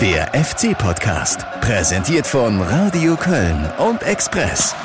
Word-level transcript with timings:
Der 0.00 0.28
FC-Podcast, 0.32 1.44
präsentiert 1.60 2.24
von 2.24 2.60
Radio 2.62 3.16
Köln 3.16 3.68
und 3.78 4.00
Express. 4.04 4.76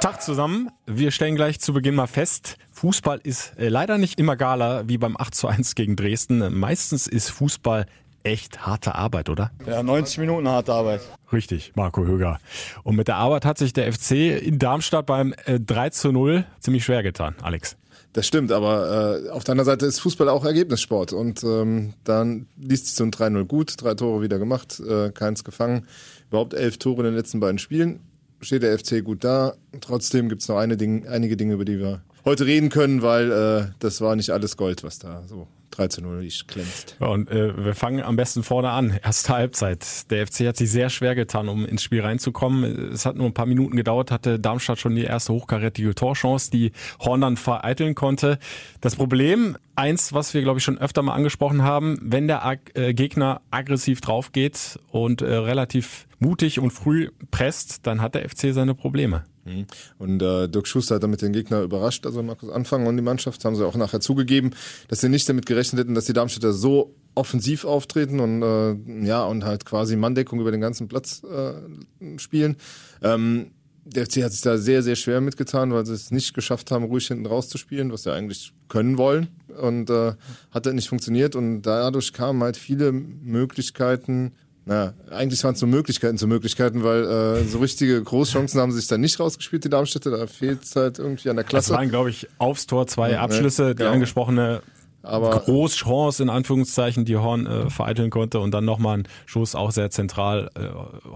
Tag 0.00 0.20
zusammen. 0.20 0.68
Wir 0.84 1.10
stellen 1.10 1.34
gleich 1.34 1.60
zu 1.60 1.72
Beginn 1.72 1.94
mal 1.94 2.06
fest, 2.06 2.58
Fußball 2.72 3.18
ist 3.22 3.58
äh, 3.58 3.70
leider 3.70 3.96
nicht 3.96 4.20
immer 4.20 4.36
galer 4.36 4.86
wie 4.86 4.98
beim 4.98 5.16
8 5.16 5.34
zu 5.34 5.48
1 5.48 5.76
gegen 5.76 5.96
Dresden. 5.96 6.58
Meistens 6.58 7.06
ist 7.06 7.30
Fußball 7.30 7.86
echt 8.22 8.66
harte 8.66 8.94
Arbeit, 8.96 9.30
oder? 9.30 9.50
Ja, 9.66 9.82
90 9.82 10.18
Minuten 10.18 10.46
harte 10.46 10.74
Arbeit. 10.74 11.00
Richtig, 11.32 11.72
Marco 11.76 12.04
Höger. 12.04 12.38
Und 12.82 12.96
mit 12.96 13.08
der 13.08 13.16
Arbeit 13.16 13.46
hat 13.46 13.56
sich 13.56 13.72
der 13.72 13.90
FC 13.90 14.10
in 14.42 14.58
Darmstadt 14.58 15.06
beim 15.06 15.32
äh, 15.46 15.58
3 15.58 15.88
zu 15.88 16.12
0 16.12 16.44
ziemlich 16.58 16.84
schwer 16.84 17.02
getan, 17.02 17.34
Alex. 17.40 17.78
Das 18.12 18.26
stimmt, 18.26 18.50
aber 18.50 19.22
äh, 19.24 19.28
auf 19.30 19.44
der 19.44 19.52
anderen 19.52 19.66
Seite 19.66 19.86
ist 19.86 20.00
Fußball 20.00 20.28
auch 20.28 20.44
Ergebnissport. 20.44 21.12
Und 21.12 21.44
ähm, 21.44 21.94
dann 22.02 22.46
liest 22.60 22.86
sich 22.86 22.96
so 22.96 23.04
ein 23.04 23.12
3-0 23.12 23.44
gut, 23.44 23.74
drei 23.78 23.94
Tore 23.94 24.20
wieder 24.22 24.38
gemacht, 24.38 24.80
äh, 24.80 25.10
keins 25.10 25.44
gefangen. 25.44 25.86
Überhaupt 26.28 26.54
elf 26.54 26.78
Tore 26.78 26.98
in 27.00 27.04
den 27.04 27.14
letzten 27.14 27.38
beiden 27.38 27.58
Spielen. 27.58 28.00
Steht 28.40 28.62
der 28.62 28.76
FC 28.76 29.04
gut 29.04 29.22
da. 29.22 29.54
Trotzdem 29.80 30.28
gibt's 30.28 30.48
noch 30.48 30.56
eine 30.56 30.76
Ding, 30.76 31.06
einige 31.06 31.36
Dinge, 31.36 31.54
über 31.54 31.64
die 31.64 31.78
wir 31.78 32.02
heute 32.24 32.46
reden 32.46 32.68
können, 32.68 33.02
weil 33.02 33.30
äh, 33.30 33.72
das 33.78 34.00
war 34.00 34.16
nicht 34.16 34.30
alles 34.30 34.56
Gold, 34.56 34.82
was 34.82 34.98
da 34.98 35.22
so 35.28 35.46
3 35.70 35.88
zu 35.88 36.02
0 36.02 36.28
glänzt. 36.46 36.96
Und 36.98 37.30
äh, 37.30 37.64
wir 37.64 37.74
fangen 37.74 38.02
am 38.02 38.16
besten 38.16 38.42
vorne 38.42 38.70
an. 38.70 38.98
Erste 39.02 39.32
Halbzeit. 39.32 40.10
Der 40.10 40.26
FC 40.26 40.46
hat 40.46 40.56
sich 40.56 40.70
sehr 40.70 40.90
schwer 40.90 41.14
getan, 41.14 41.48
um 41.48 41.64
ins 41.64 41.82
Spiel 41.82 42.00
reinzukommen. 42.00 42.92
Es 42.92 43.06
hat 43.06 43.16
nur 43.16 43.26
ein 43.26 43.34
paar 43.34 43.46
Minuten 43.46 43.76
gedauert, 43.76 44.10
hatte 44.10 44.38
Darmstadt 44.38 44.78
schon 44.78 44.94
die 44.94 45.04
erste 45.04 45.32
hochkarätige 45.32 45.94
Torchance, 45.94 46.50
die 46.50 46.72
Horn 47.00 47.20
dann 47.20 47.36
vereiteln 47.36 47.94
konnte. 47.94 48.38
Das 48.80 48.96
Problem, 48.96 49.56
eins, 49.76 50.12
was 50.12 50.34
wir 50.34 50.42
glaube 50.42 50.58
ich 50.58 50.64
schon 50.64 50.78
öfter 50.78 51.02
mal 51.02 51.14
angesprochen 51.14 51.62
haben, 51.62 51.98
wenn 52.02 52.26
der 52.26 52.44
Ag 52.44 52.58
äh, 52.74 52.92
Gegner 52.92 53.40
aggressiv 53.50 54.00
drauf 54.00 54.32
geht 54.32 54.78
und 54.90 55.22
äh, 55.22 55.34
relativ 55.34 56.06
mutig 56.18 56.58
und 56.58 56.70
früh 56.70 57.10
presst, 57.30 57.86
dann 57.86 58.02
hat 58.02 58.14
der 58.14 58.28
FC 58.28 58.52
seine 58.52 58.74
Probleme. 58.74 59.24
Mhm. 59.50 59.66
Und 59.98 60.22
äh, 60.22 60.48
Dirk 60.48 60.66
Schuster 60.66 60.96
hat 60.96 61.02
damit 61.02 61.22
den 61.22 61.32
Gegner 61.32 61.62
überrascht, 61.62 62.06
also 62.06 62.22
Markus 62.22 62.50
Anfang 62.50 62.86
und 62.86 62.96
die 62.96 63.02
Mannschaft 63.02 63.44
haben 63.44 63.56
sie 63.56 63.66
auch 63.66 63.76
nachher 63.76 64.00
zugegeben, 64.00 64.50
dass 64.88 65.00
sie 65.00 65.08
nicht 65.08 65.28
damit 65.28 65.46
gerechnet 65.46 65.80
hätten, 65.80 65.94
dass 65.94 66.04
die 66.06 66.12
Darmstädter 66.12 66.52
so 66.52 66.94
offensiv 67.14 67.64
auftreten 67.64 68.20
und 68.20 68.42
äh, 68.42 69.06
ja 69.06 69.24
und 69.24 69.44
halt 69.44 69.64
quasi 69.64 69.96
Manndeckung 69.96 70.40
über 70.40 70.52
den 70.52 70.60
ganzen 70.60 70.88
Platz 70.88 71.22
äh, 71.24 72.18
spielen. 72.18 72.56
Ähm, 73.02 73.50
der 73.84 74.06
FC 74.06 74.22
hat 74.22 74.32
sich 74.32 74.42
da 74.42 74.58
sehr, 74.58 74.82
sehr 74.82 74.96
schwer 74.96 75.20
mitgetan, 75.20 75.72
weil 75.72 75.86
sie 75.86 75.94
es 75.94 76.10
nicht 76.10 76.34
geschafft 76.34 76.70
haben, 76.70 76.84
ruhig 76.84 77.08
hinten 77.08 77.26
rauszuspielen, 77.26 77.90
was 77.92 78.04
sie 78.04 78.12
eigentlich 78.12 78.52
können 78.68 78.98
wollen. 78.98 79.28
Und 79.60 79.90
äh, 79.90 80.14
hat 80.50 80.66
dann 80.66 80.76
nicht 80.76 80.88
funktioniert. 80.88 81.34
Und 81.34 81.62
dadurch 81.62 82.12
kamen 82.12 82.42
halt 82.42 82.56
viele 82.56 82.92
Möglichkeiten, 82.92 84.32
na, 84.66 84.92
eigentlich 85.10 85.42
waren 85.42 85.54
es 85.54 85.60
nur 85.60 85.70
Möglichkeiten 85.70 86.18
zu 86.18 86.26
Möglichkeiten, 86.26 86.84
weil 86.84 87.04
äh, 87.04 87.44
so 87.44 87.58
richtige 87.58 88.02
Großchancen 88.02 88.60
haben 88.60 88.72
sie 88.72 88.80
sich 88.80 88.88
dann 88.88 89.00
nicht 89.00 89.18
rausgespielt, 89.18 89.64
die 89.64 89.70
Darmstädter. 89.70 90.10
Da 90.10 90.26
fehlt 90.26 90.64
es 90.64 90.76
halt 90.76 90.98
irgendwie 90.98 91.30
an 91.30 91.36
der 91.36 91.44
Klasse. 91.44 91.70
Das 91.70 91.78
waren, 91.78 91.88
glaube 91.88 92.10
ich, 92.10 92.28
aufs 92.38 92.66
Tor 92.66 92.86
zwei 92.86 93.18
Abschlüsse, 93.18 93.62
ja, 93.62 93.72
genau. 93.72 93.90
die 93.90 93.94
angesprochene 93.94 94.62
aber 95.02 95.40
Großchance 95.40 96.22
in 96.22 96.28
Anführungszeichen, 96.28 97.06
die 97.06 97.16
Horn 97.16 97.46
äh, 97.46 97.70
vereiteln 97.70 98.10
konnte 98.10 98.38
und 98.38 98.52
dann 98.52 98.66
nochmal 98.66 98.98
ein 98.98 99.08
Schuss 99.24 99.54
auch 99.54 99.70
sehr 99.70 99.90
zentral, 99.90 100.50
äh, 100.54 100.68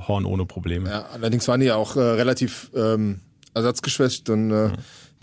Horn 0.08 0.24
ohne 0.24 0.46
Probleme. 0.46 0.88
Ja, 0.88 1.04
allerdings 1.12 1.46
waren 1.48 1.60
die 1.60 1.66
ja 1.66 1.76
auch 1.76 1.96
äh, 1.96 2.00
relativ 2.00 2.70
ähm, 2.74 3.20
ersatzgeschwächt 3.52 4.30
und 4.30 4.50
äh, 4.50 4.68
mhm 4.68 4.72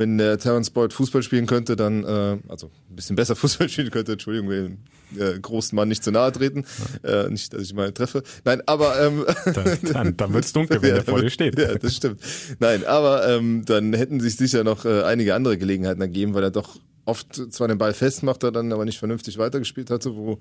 wenn 0.02 0.18
der 0.18 0.40
Terence 0.40 0.72
Boyd 0.72 0.94
Fußball 0.94 1.22
spielen 1.22 1.46
könnte, 1.46 1.76
dann, 1.76 2.04
äh, 2.04 2.38
also 2.48 2.72
ein 2.90 2.96
bisschen 2.96 3.16
besser 3.16 3.36
Fußball 3.38 3.70
spielen 3.70 3.92
könnte, 3.92 4.14
Entschuldigung, 4.14 4.50
will 4.50 4.78
äh, 5.16 5.40
großen 5.40 5.76
Mann 5.76 5.90
nicht 5.90 6.04
zu 6.04 6.12
nahe 6.12 6.32
treten. 6.32 6.66
Äh, 7.04 7.30
nicht, 7.30 7.54
dass 7.54 7.62
ich 7.62 7.74
mal 7.76 7.92
treffe. 7.92 8.24
Nein, 8.44 8.64
aber 8.66 9.00
ähm, 9.00 9.26
dann, 9.54 9.78
dann, 9.94 10.18
dann 10.18 10.34
wird 10.34 10.46
es 10.46 10.54
dunkel, 10.54 10.82
wenn 10.82 10.90
ja, 10.96 10.96
der 10.96 11.04
vor 11.04 11.22
dir 11.22 11.30
steht. 11.30 11.58
Ja, 11.60 11.76
das 11.76 11.96
stimmt. 11.96 12.20
Nein, 12.60 12.84
aber 12.84 13.28
ähm, 13.30 13.64
dann 13.66 13.94
hätten 13.94 14.20
sich 14.20 14.38
sicher 14.38 14.64
noch 14.64 14.86
äh, 14.86 15.04
einige 15.04 15.36
andere 15.36 15.60
Gelegenheiten 15.60 16.02
ergeben, 16.02 16.34
weil 16.34 16.44
er 16.44 16.52
doch 16.52 16.80
oft 17.06 17.36
zwar 17.54 17.68
den 17.68 17.78
Ball 17.78 17.94
festmacht, 17.94 18.44
er 18.44 18.52
dann 18.52 18.74
aber 18.74 18.86
nicht 18.86 18.98
vernünftig 18.98 19.38
weitergespielt 19.38 19.92
hatte, 19.92 20.16
wo 20.16 20.40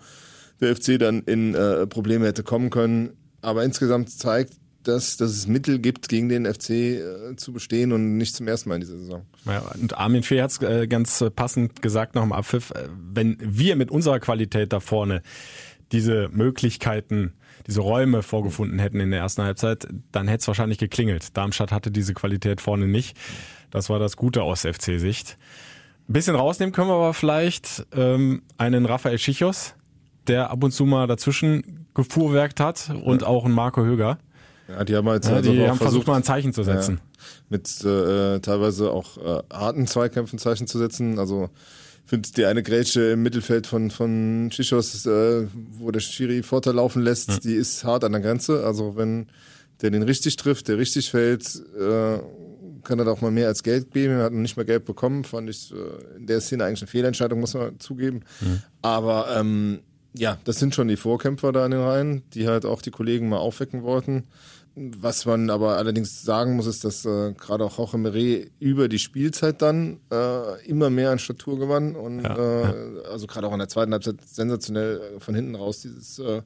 der 0.62 0.75
FC 0.75 0.98
dann 0.98 1.22
in 1.25 1.54
äh, 1.54 1.87
Probleme 1.87 2.27
hätte 2.27 2.42
kommen 2.42 2.71
können. 2.71 3.10
Aber 3.42 3.62
insgesamt 3.65 4.10
zeigt 4.10 4.54
dass, 4.82 5.16
dass 5.16 5.30
es 5.30 5.46
Mittel 5.46 5.78
gibt, 5.78 6.08
gegen 6.08 6.28
den 6.28 6.46
FC 6.46 6.70
äh, 6.70 7.36
zu 7.36 7.52
bestehen 7.52 7.92
und 7.92 8.16
nicht 8.16 8.34
zum 8.34 8.48
ersten 8.48 8.68
Mal 8.68 8.76
in 8.76 8.80
dieser 8.80 8.98
Saison. 8.98 9.26
Ja, 9.44 9.62
und 9.80 9.96
Armin 9.96 10.22
Fee 10.22 10.41
hat 10.41 10.50
es 10.50 10.62
äh, 10.62 10.86
ganz 10.86 11.24
passend 11.36 11.82
gesagt 11.82 12.14
nach 12.14 12.22
dem 12.22 12.32
Abpfiff, 12.32 12.70
äh, 12.70 12.88
wenn 13.12 13.36
wir 13.41 13.76
mit 13.76 13.91
unserer 13.91 14.20
Qualität 14.20 14.72
da 14.72 14.80
vorne 14.80 15.22
diese 15.92 16.28
Möglichkeiten, 16.32 17.34
diese 17.66 17.80
Räume 17.80 18.22
vorgefunden 18.22 18.78
hätten 18.78 19.00
in 19.00 19.10
der 19.10 19.20
ersten 19.20 19.42
Halbzeit, 19.42 19.86
dann 20.12 20.28
hätte 20.28 20.42
es 20.42 20.48
wahrscheinlich 20.48 20.78
geklingelt. 20.78 21.36
Darmstadt 21.36 21.72
hatte 21.72 21.91
diese 21.91 22.14
Qualität 22.14 22.60
vorne 22.60 22.86
nicht. 22.86 23.16
Das 23.70 23.91
war 23.91 23.98
das 23.98 24.16
Gute 24.16 24.42
aus 24.42 24.62
FC-Sicht. 24.62 25.36
Ein 26.08 26.12
bisschen 26.12 26.34
rausnehmen 26.34 26.72
können 26.72 26.88
wir 26.88 26.94
aber 26.94 27.14
vielleicht 27.14 27.86
ähm, 27.92 28.42
einen 28.56 28.86
Raphael 28.86 29.18
Schichos, 29.18 29.74
der 30.26 30.50
ab 30.50 30.64
und 30.64 30.72
zu 30.72 30.84
mal 30.86 31.06
dazwischen 31.06 31.86
gefuhrwerkt 31.94 32.60
hat 32.60 32.92
und 33.04 33.24
auch 33.24 33.44
einen 33.44 33.54
Marco 33.54 33.82
Höger. 33.82 34.18
Ja, 34.70 34.84
die 34.84 34.97
haben 34.97 35.08
halt 35.08 35.25
ja, 35.25 35.36
also 35.36 35.53
die 35.53 35.58
haben 35.60 35.66
versucht, 35.66 35.82
versucht, 35.82 36.06
mal 36.06 36.16
ein 36.16 36.25
Zeichen 36.25 36.53
zu 36.53 36.62
setzen. 36.62 37.00
Ja, 37.00 37.25
mit 37.48 37.84
äh, 37.84 38.41
teilweise 38.41 38.91
auch 38.91 39.16
äh, 39.19 39.42
harten 39.53 39.86
Zweikämpfen 39.86 40.38
Zeichen 40.38 40.66
zu 40.66 40.78
setzen. 40.78 41.19
Also 41.19 41.50
finde 42.06 42.28
die 42.36 42.44
eine 42.44 42.62
Grätsche 42.62 43.12
im 43.12 43.22
Mittelfeld 43.22 43.66
von 43.66 43.91
von 43.91 44.48
Chichos, 44.50 45.06
äh, 45.06 45.47
wo 45.72 45.91
der 45.91 46.00
Schiri 46.00 46.42
Vorteil 46.42 46.75
laufen 46.75 47.03
lässt, 47.03 47.32
hm. 47.32 47.41
die 47.41 47.54
ist 47.54 47.84
hart 47.84 48.04
an 48.04 48.12
der 48.12 48.20
Grenze. 48.20 48.64
Also 48.64 48.97
wenn 48.97 49.28
der 49.82 49.91
den 49.91 50.03
richtig 50.03 50.36
trifft, 50.36 50.69
der 50.69 50.78
richtig 50.78 51.10
fällt, 51.10 51.47
äh, 51.78 52.19
kann 52.82 52.98
er 52.98 53.04
da 53.04 53.12
auch 53.12 53.20
mal 53.20 53.30
mehr 53.30 53.48
als 53.48 53.62
Geld 53.62 53.92
geben. 53.92 54.14
Er 54.14 54.25
hat 54.25 54.32
noch 54.32 54.41
nicht 54.41 54.56
mal 54.56 54.64
Geld 54.64 54.84
bekommen, 54.84 55.25
fand 55.25 55.50
ich 55.50 55.72
äh, 55.72 56.16
in 56.16 56.26
der 56.26 56.41
Szene 56.41 56.64
eigentlich 56.64 56.82
eine 56.82 56.88
Fehlentscheidung, 56.88 57.41
muss 57.41 57.54
man 57.54 57.78
zugeben. 57.78 58.22
Hm. 58.41 58.62
Aber 58.82 59.28
ähm, 59.36 59.80
ja, 60.12 60.38
das 60.44 60.59
sind 60.59 60.75
schon 60.75 60.88
die 60.88 60.97
Vorkämpfer 60.97 61.53
da 61.53 61.64
in 61.64 61.70
den 61.70 61.80
Reihen, 61.80 62.22
die 62.34 62.48
halt 62.48 62.64
auch 62.64 62.82
die 62.82 62.91
Kollegen 62.91 63.28
mal 63.28 63.38
aufwecken 63.38 63.82
wollten. 63.82 64.25
Was 64.82 65.26
man 65.26 65.50
aber 65.50 65.76
allerdings 65.76 66.22
sagen 66.22 66.56
muss, 66.56 66.66
ist, 66.66 66.84
dass 66.84 67.04
äh, 67.04 67.34
gerade 67.34 67.64
auch 67.64 67.76
Jorge 67.76 67.98
Meret 67.98 68.50
über 68.60 68.88
die 68.88 68.98
Spielzeit 68.98 69.60
dann 69.60 70.00
äh, 70.10 70.64
immer 70.66 70.88
mehr 70.88 71.10
an 71.10 71.18
Statur 71.18 71.58
gewann 71.58 71.94
und 71.94 72.22
ja, 72.22 72.34
äh, 72.34 72.62
ja. 72.62 73.02
also 73.10 73.26
gerade 73.26 73.46
auch 73.46 73.52
in 73.52 73.58
der 73.58 73.68
zweiten 73.68 73.92
Halbzeit 73.92 74.16
sensationell 74.24 75.00
äh, 75.16 75.20
von 75.20 75.34
hinten 75.34 75.54
raus 75.54 75.82
dieses 75.82 76.18
äh, 76.18 76.41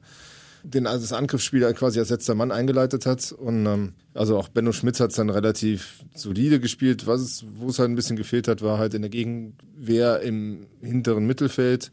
den 0.63 0.85
also 0.85 1.01
das 1.01 1.13
Angriffsspiel 1.13 1.71
quasi 1.75 1.99
als 1.99 2.09
letzter 2.09 2.35
Mann 2.35 2.51
eingeleitet 2.51 3.05
hat 3.05 3.31
und 3.31 3.65
ähm, 3.67 3.93
also 4.13 4.37
auch 4.37 4.49
Benno 4.49 4.73
Schmitz 4.73 4.99
hat 4.99 5.11
es 5.11 5.15
dann 5.15 5.29
relativ 5.29 6.03
solide 6.13 6.59
gespielt. 6.59 7.07
Was 7.07 7.21
es, 7.21 7.45
wo 7.55 7.69
es 7.69 7.79
halt 7.79 7.89
ein 7.89 7.95
bisschen 7.95 8.17
gefehlt 8.17 8.49
hat, 8.49 8.61
war 8.61 8.79
halt 8.79 8.95
in 8.95 9.01
der 9.01 9.11
Gegenwehr 9.11 10.21
im 10.21 10.67
hinteren 10.81 11.25
Mittelfeld. 11.25 11.89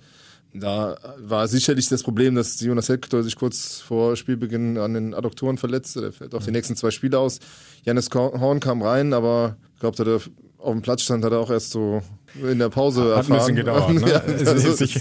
Da 0.55 0.97
war 1.19 1.49
sicherlich 1.49 1.89
das 1.89 2.03
Problem, 2.03 2.35
dass 2.35 2.61
Jonas 2.61 2.89
Hector 2.89 3.23
sich 3.23 3.37
kurz 3.37 3.81
vor 3.81 4.17
Spielbeginn 4.17 4.77
an 4.77 4.93
den 4.93 5.15
Adduktoren 5.15 5.57
verletzte. 5.57 6.03
Der 6.03 6.13
fällt 6.13 6.35
auch 6.35 6.43
die 6.43 6.51
nächsten 6.51 6.77
zwei 6.77 6.91
Spiele 6.91 7.19
aus. 7.19 7.39
Janis 7.85 8.11
Horn 8.13 8.61
kam 8.61 8.83
rein, 8.83 9.15
aber 9.15 9.57
ich 9.75 9.81
glaube, 9.81 10.05
da 10.05 10.19
auf 10.63 10.73
dem 10.73 10.83
Platz 10.83 11.03
stand, 11.03 11.25
hat 11.25 11.33
er 11.33 11.41
auch 11.41 11.51
erst 11.51 11.71
so 11.71 12.03
in 12.41 12.59
der 12.59 12.69
Pause 12.69 13.03
Hat 13.03 13.29
erfahren. 13.29 13.33
ein 13.33 13.39
bisschen 13.39 13.57
gedauert, 13.57 13.95
ne? 13.95 14.11
ja, 14.11 14.23
also, 14.47 14.73
sich 14.73 14.97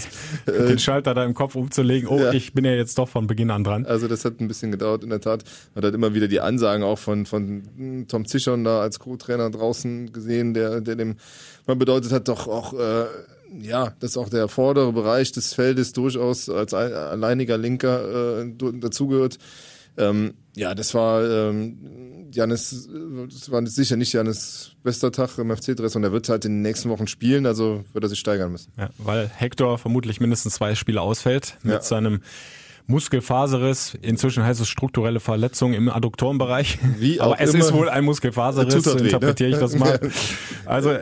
äh, 0.46 0.66
den 0.66 0.78
Schalter 0.78 1.14
da 1.14 1.24
im 1.24 1.34
Kopf 1.34 1.54
umzulegen, 1.54 2.08
oh, 2.08 2.18
ja. 2.18 2.32
ich 2.32 2.52
bin 2.52 2.64
ja 2.64 2.72
jetzt 2.72 2.98
doch 2.98 3.08
von 3.08 3.26
Beginn 3.26 3.50
an 3.50 3.64
dran. 3.64 3.86
Also 3.86 4.08
das 4.08 4.24
hat 4.24 4.40
ein 4.40 4.48
bisschen 4.48 4.70
gedauert, 4.70 5.04
in 5.04 5.10
der 5.10 5.20
Tat. 5.20 5.44
Man 5.74 5.84
hat 5.84 5.94
immer 5.94 6.14
wieder 6.14 6.28
die 6.28 6.40
Ansagen 6.40 6.82
auch 6.82 6.98
von, 6.98 7.24
von 7.26 8.06
Tom 8.08 8.26
Zichon 8.26 8.64
da 8.64 8.80
als 8.80 8.98
Co-Trainer 8.98 9.50
draußen 9.50 10.12
gesehen, 10.12 10.52
der, 10.52 10.80
der 10.80 10.96
dem 10.96 11.16
man 11.66 11.78
bedeutet 11.78 12.12
hat, 12.12 12.28
doch 12.28 12.48
auch 12.48 12.74
äh, 12.74 13.04
ja, 13.60 13.94
dass 14.00 14.16
auch 14.16 14.28
der 14.28 14.48
vordere 14.48 14.92
Bereich 14.92 15.32
des 15.32 15.54
Feldes 15.54 15.92
durchaus 15.92 16.48
als 16.48 16.74
alleiniger 16.74 17.58
Linker 17.58 18.40
äh, 18.42 18.52
dazugehört. 18.80 19.38
Ähm, 19.96 20.34
ja, 20.54 20.74
das 20.74 20.94
war 20.94 21.22
ähm, 21.22 22.28
Janis, 22.32 22.88
das 23.30 23.50
war 23.50 23.66
sicher 23.66 23.96
nicht 23.96 24.12
Janis 24.12 24.72
bester 24.82 25.12
Tag 25.12 25.36
im 25.38 25.54
FC-Dress 25.54 25.96
und 25.96 26.04
er 26.04 26.12
wird 26.12 26.28
halt 26.28 26.44
in 26.44 26.52
den 26.52 26.62
nächsten 26.62 26.88
Wochen 26.88 27.06
spielen, 27.06 27.46
also 27.46 27.84
wird 27.92 28.04
er 28.04 28.08
sich 28.08 28.18
steigern 28.18 28.52
müssen. 28.52 28.72
Ja, 28.78 28.90
weil 28.98 29.28
Hector 29.28 29.78
vermutlich 29.78 30.20
mindestens 30.20 30.54
zwei 30.54 30.74
Spiele 30.74 31.00
ausfällt 31.00 31.58
mit 31.62 31.74
ja. 31.74 31.82
seinem 31.82 32.22
Muskelfaserriss. 32.86 33.96
Inzwischen 34.00 34.44
heißt 34.44 34.60
es 34.60 34.68
strukturelle 34.68 35.20
Verletzung 35.20 35.74
im 35.74 35.88
Adduktorenbereich. 35.88 36.78
Wie 36.98 37.20
auch 37.20 37.32
Aber 37.32 37.40
es 37.40 37.54
ist 37.54 37.72
wohl 37.72 37.88
ein 37.88 38.04
Muskelfaserriss, 38.04 38.84
so 38.84 38.96
interpretiere 38.96 39.50
weh, 39.50 39.54
ne? 39.54 39.56
ich 39.56 39.60
das 39.60 39.76
mal. 39.76 40.00
Also 40.64 40.96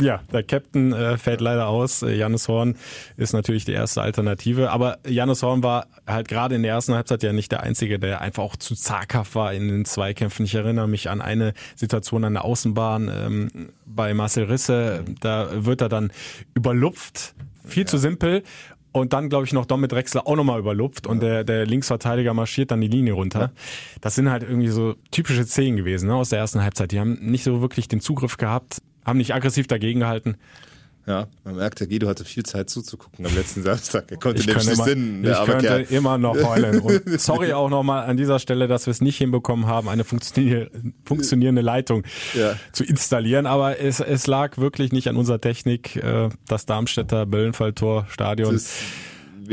ja, 0.00 0.20
der 0.30 0.42
Captain 0.42 0.92
äh, 0.92 1.16
fällt 1.16 1.40
leider 1.40 1.68
aus. 1.68 2.02
Jannis 2.02 2.48
Horn 2.48 2.76
ist 3.16 3.32
natürlich 3.32 3.64
die 3.64 3.72
erste 3.72 4.02
Alternative. 4.02 4.70
Aber 4.70 4.98
Jannis 5.06 5.42
Horn 5.42 5.62
war 5.62 5.86
halt 6.06 6.28
gerade 6.28 6.54
in 6.54 6.62
der 6.62 6.72
ersten 6.72 6.94
Halbzeit 6.94 7.22
ja 7.22 7.32
nicht 7.32 7.50
der 7.50 7.62
Einzige, 7.62 7.98
der 7.98 8.20
einfach 8.20 8.42
auch 8.42 8.56
zu 8.56 8.74
zaghaft 8.74 9.34
war 9.34 9.54
in 9.54 9.68
den 9.68 9.84
Zweikämpfen. 9.86 10.44
Ich 10.44 10.54
erinnere 10.54 10.86
mich 10.86 11.08
an 11.08 11.22
eine 11.22 11.54
Situation 11.76 12.24
an 12.24 12.34
der 12.34 12.44
Außenbahn 12.44 13.10
ähm, 13.12 13.68
bei 13.86 14.12
Marcel 14.12 14.44
Risse. 14.44 15.04
Da 15.20 15.64
wird 15.64 15.80
er 15.80 15.88
dann 15.88 16.12
überlupft. 16.54 17.34
Viel 17.64 17.82
ja. 17.82 17.86
zu 17.88 17.98
simpel 17.98 18.42
und 19.00 19.12
dann, 19.12 19.28
glaube 19.28 19.44
ich, 19.44 19.52
noch 19.52 19.66
Dom 19.66 19.82
mit 19.82 19.92
Drexler 19.92 20.26
auch 20.26 20.36
nochmal 20.36 20.58
überlupft 20.58 21.06
und 21.06 21.20
der, 21.20 21.44
der 21.44 21.66
Linksverteidiger 21.66 22.32
marschiert 22.32 22.70
dann 22.70 22.80
die 22.80 22.88
Linie 22.88 23.12
runter. 23.12 23.52
Das 24.00 24.14
sind 24.14 24.30
halt 24.30 24.42
irgendwie 24.42 24.68
so 24.68 24.94
typische 25.10 25.44
Szenen 25.44 25.76
gewesen 25.76 26.08
ne, 26.08 26.14
aus 26.14 26.30
der 26.30 26.38
ersten 26.38 26.62
Halbzeit. 26.62 26.92
Die 26.92 27.00
haben 27.00 27.18
nicht 27.20 27.44
so 27.44 27.60
wirklich 27.60 27.88
den 27.88 28.00
Zugriff 28.00 28.36
gehabt, 28.36 28.80
haben 29.04 29.18
nicht 29.18 29.34
aggressiv 29.34 29.66
dagegen 29.66 30.00
gehalten. 30.00 30.36
Ja, 31.06 31.28
man 31.44 31.54
merkt, 31.54 31.78
der 31.78 31.86
Guido 31.86 32.08
hatte 32.08 32.24
viel 32.24 32.42
Zeit 32.42 32.68
zuzugucken 32.68 33.24
am 33.26 33.34
letzten 33.34 33.62
Samstag. 33.64 34.10
Er 34.10 34.16
konnte 34.16 34.40
ich 34.40 34.46
nämlich 34.46 34.66
nicht 34.66 34.82
Sinn. 34.82 35.24
Ich 35.24 35.44
könnte 35.44 35.66
Kerl. 35.66 35.82
immer 35.82 36.18
noch 36.18 36.36
heulen. 36.36 36.80
Und 36.80 37.20
sorry 37.20 37.52
auch 37.52 37.70
nochmal 37.70 38.08
an 38.08 38.16
dieser 38.16 38.40
Stelle, 38.40 38.66
dass 38.66 38.86
wir 38.86 38.90
es 38.90 39.00
nicht 39.00 39.16
hinbekommen 39.16 39.66
haben, 39.66 39.88
eine 39.88 40.02
funktionierende 40.02 41.62
Leitung 41.62 42.02
ja. 42.34 42.54
zu 42.72 42.82
installieren. 42.82 43.46
Aber 43.46 43.78
es, 43.78 44.00
es 44.00 44.26
lag 44.26 44.58
wirklich 44.58 44.90
nicht 44.92 45.08
an 45.08 45.16
unserer 45.16 45.40
Technik. 45.40 45.94
Äh, 45.96 46.30
Das 46.48 46.66
Darmstädter 46.66 47.24
Böllenfalltor-Stadion 47.24 48.60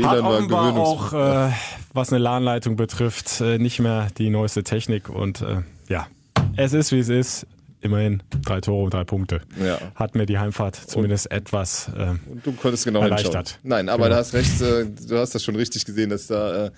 hat 0.02 0.20
offenbar 0.20 0.76
auch, 0.76 1.12
äh, 1.12 1.52
was 1.92 2.12
eine 2.12 2.18
LAN-Leitung 2.18 2.74
betrifft, 2.74 3.40
äh, 3.40 3.58
nicht 3.58 3.78
mehr 3.78 4.08
die 4.18 4.28
neueste 4.28 4.64
Technik. 4.64 5.08
Und 5.08 5.42
äh, 5.42 5.62
ja, 5.88 6.08
es 6.56 6.72
ist, 6.72 6.90
wie 6.90 6.98
es 6.98 7.08
ist 7.08 7.46
immerhin 7.84 8.22
drei 8.42 8.60
Tore 8.60 8.84
und 8.84 8.94
drei 8.94 9.04
Punkte. 9.04 9.40
Ja. 9.62 9.78
Hat 9.94 10.14
mir 10.14 10.26
die 10.26 10.38
Heimfahrt 10.38 10.76
zumindest 10.76 11.26
und, 11.26 11.36
etwas 11.36 11.90
äh, 11.96 12.14
und 12.30 12.44
du 12.44 12.52
konntest 12.52 12.84
genau 12.84 13.02
erleichtert. 13.02 13.48
Hinschauen. 13.48 13.60
Nein, 13.62 13.88
aber 13.88 14.04
genau. 14.04 14.16
du 14.16 14.20
hast 14.20 14.34
recht, 14.34 14.60
äh, 14.60 14.86
du 14.86 15.18
hast 15.18 15.34
das 15.34 15.44
schon 15.44 15.56
richtig 15.56 15.84
gesehen, 15.84 16.10
dass 16.10 16.26
da 16.26 16.66
äh, 16.66 16.70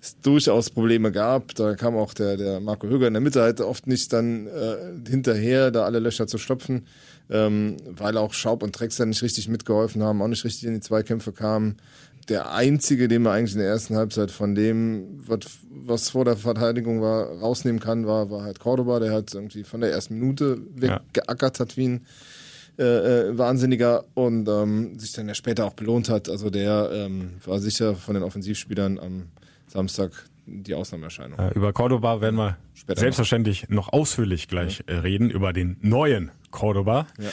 es 0.00 0.18
durchaus 0.20 0.70
Probleme 0.70 1.12
gab. 1.12 1.54
Da 1.54 1.74
kam 1.74 1.96
auch 1.96 2.14
der, 2.14 2.36
der 2.36 2.60
Marco 2.60 2.86
Höger 2.86 3.06
in 3.06 3.14
der 3.14 3.20
Mitte 3.20 3.42
halt 3.42 3.60
oft 3.60 3.86
nicht 3.86 4.12
dann 4.12 4.46
äh, 4.46 5.08
hinterher, 5.08 5.70
da 5.70 5.84
alle 5.84 5.98
Löcher 5.98 6.26
zu 6.26 6.38
stopfen, 6.38 6.86
ähm, 7.30 7.76
weil 7.86 8.16
auch 8.16 8.32
Schaub 8.32 8.62
und 8.62 8.78
Drexler 8.78 9.06
nicht 9.06 9.22
richtig 9.22 9.48
mitgeholfen 9.48 10.02
haben, 10.02 10.22
auch 10.22 10.28
nicht 10.28 10.44
richtig 10.44 10.64
in 10.64 10.74
die 10.74 10.80
Zweikämpfe 10.80 11.32
kamen 11.32 11.76
der 12.28 12.52
einzige, 12.52 13.08
den 13.08 13.22
man 13.22 13.32
eigentlich 13.32 13.54
in 13.54 13.60
der 13.60 13.68
ersten 13.68 13.96
Halbzeit 13.96 14.30
von 14.30 14.54
dem, 14.54 15.20
was, 15.26 15.58
was 15.70 16.10
vor 16.10 16.24
der 16.24 16.36
Verteidigung 16.36 17.00
war, 17.00 17.26
rausnehmen 17.40 17.80
kann, 17.80 18.06
war, 18.06 18.30
war 18.30 18.42
halt 18.42 18.60
Cordoba, 18.60 19.00
der 19.00 19.12
halt 19.12 19.34
irgendwie 19.34 19.64
von 19.64 19.80
der 19.80 19.90
ersten 19.90 20.18
Minute 20.18 20.58
weggeackert 20.74 21.60
hat 21.60 21.76
wie 21.76 21.88
ein 21.88 22.06
äh, 22.78 22.84
äh, 23.28 23.38
Wahnsinniger 23.38 24.04
und 24.14 24.48
ähm, 24.48 24.98
sich 24.98 25.12
dann 25.12 25.28
ja 25.28 25.34
später 25.34 25.66
auch 25.66 25.74
belohnt 25.74 26.08
hat. 26.08 26.28
Also 26.28 26.48
der 26.48 26.90
ähm, 26.92 27.32
war 27.44 27.58
sicher 27.58 27.94
von 27.94 28.14
den 28.14 28.22
Offensivspielern 28.22 28.98
am 28.98 29.28
Samstag 29.66 30.12
die 30.46 30.74
Ausnahmeerscheinung. 30.74 31.38
Über 31.54 31.72
Cordoba 31.72 32.20
werden 32.20 32.36
wir 32.36 32.56
später 32.74 33.00
selbstverständlich 33.00 33.68
noch, 33.68 33.86
noch 33.86 33.92
ausführlich 33.92 34.48
gleich 34.48 34.82
ja. 34.88 34.94
Äh, 34.94 34.98
reden, 35.00 35.30
über 35.30 35.52
den 35.52 35.76
neuen 35.80 36.30
Cordoba. 36.50 37.06
Ja. 37.18 37.28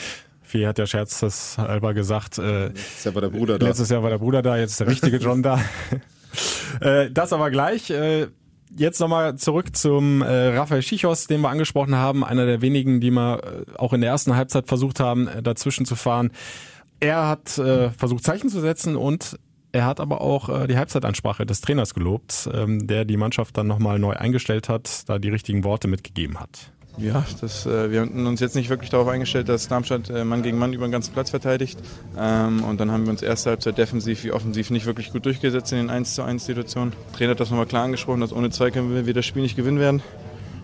Vieh 0.50 0.66
hat 0.66 0.78
der 0.78 0.86
Scherz 0.86 1.20
das 1.20 1.58
halber 1.58 1.94
gesagt. 1.94 2.38
Äh, 2.38 2.68
letztes 2.68 3.04
Jahr 3.04 3.14
war 3.14 3.22
der 3.22 3.28
Bruder 3.28 3.58
da. 3.58 3.66
Letztes 3.66 3.88
Jahr 3.88 4.02
war 4.02 4.10
der 4.10 4.18
Bruder 4.18 4.42
da, 4.42 4.56
jetzt 4.56 4.72
ist 4.72 4.80
der 4.80 4.88
richtige 4.88 5.16
John 5.18 5.42
da. 5.42 5.60
äh, 6.80 7.10
das 7.10 7.32
aber 7.32 7.50
gleich. 7.50 7.90
Äh, 7.90 8.26
jetzt 8.76 9.00
nochmal 9.00 9.36
zurück 9.36 9.76
zum 9.76 10.22
äh, 10.22 10.48
Rafael 10.56 10.82
Schichos, 10.82 11.26
den 11.26 11.40
wir 11.40 11.50
angesprochen 11.50 11.94
haben. 11.94 12.24
Einer 12.24 12.46
der 12.46 12.62
wenigen, 12.62 13.00
die 13.00 13.10
wir 13.10 13.42
äh, 13.44 13.78
auch 13.78 13.92
in 13.92 14.00
der 14.00 14.10
ersten 14.10 14.34
Halbzeit 14.34 14.66
versucht 14.66 15.00
haben, 15.00 15.28
äh, 15.28 15.42
dazwischen 15.42 15.86
zu 15.86 15.94
fahren. 15.96 16.32
Er 16.98 17.28
hat 17.28 17.56
äh, 17.58 17.90
versucht, 17.90 18.24
Zeichen 18.24 18.50
zu 18.50 18.60
setzen 18.60 18.96
und 18.96 19.38
er 19.72 19.86
hat 19.86 20.00
aber 20.00 20.20
auch 20.20 20.48
äh, 20.48 20.66
die 20.66 20.76
Halbzeitansprache 20.76 21.46
des 21.46 21.60
Trainers 21.60 21.94
gelobt, 21.94 22.48
ähm, 22.52 22.86
der 22.86 23.04
die 23.04 23.16
Mannschaft 23.16 23.56
dann 23.56 23.68
nochmal 23.68 23.98
neu 23.98 24.14
eingestellt 24.14 24.68
hat, 24.68 25.08
da 25.08 25.18
die 25.18 25.28
richtigen 25.28 25.64
Worte 25.64 25.86
mitgegeben 25.86 26.40
hat. 26.40 26.72
Ja, 27.00 27.24
das, 27.40 27.64
äh, 27.66 27.90
wir 27.90 28.02
hatten 28.02 28.26
uns 28.26 28.40
jetzt 28.40 28.54
nicht 28.54 28.68
wirklich 28.68 28.90
darauf 28.90 29.08
eingestellt, 29.08 29.48
dass 29.48 29.68
Darmstadt 29.68 30.10
äh, 30.10 30.24
Mann 30.24 30.42
gegen 30.42 30.58
Mann 30.58 30.72
über 30.72 30.86
den 30.86 30.92
ganzen 30.92 31.12
Platz 31.12 31.30
verteidigt. 31.30 31.78
Ähm, 32.18 32.62
und 32.62 32.78
dann 32.78 32.90
haben 32.90 33.04
wir 33.04 33.10
uns 33.10 33.22
erste 33.22 33.50
Halbzeit 33.50 33.78
defensiv 33.78 34.22
wie 34.24 34.32
offensiv 34.32 34.70
nicht 34.70 34.86
wirklich 34.86 35.10
gut 35.10 35.24
durchgesetzt 35.24 35.72
in 35.72 35.78
den 35.78 35.90
1 35.90 36.14
zu 36.14 36.22
1 36.22 36.44
Situationen. 36.44 36.92
Der 36.92 37.16
Trainer 37.16 37.30
hat 37.30 37.40
das 37.40 37.50
nochmal 37.50 37.66
klar 37.66 37.84
angesprochen, 37.84 38.20
dass 38.20 38.32
ohne 38.32 38.50
Zweikämpfe 38.50 39.06
wir 39.06 39.14
das 39.14 39.24
Spiel 39.24 39.42
nicht 39.42 39.56
gewinnen 39.56 39.80
werden. 39.80 40.02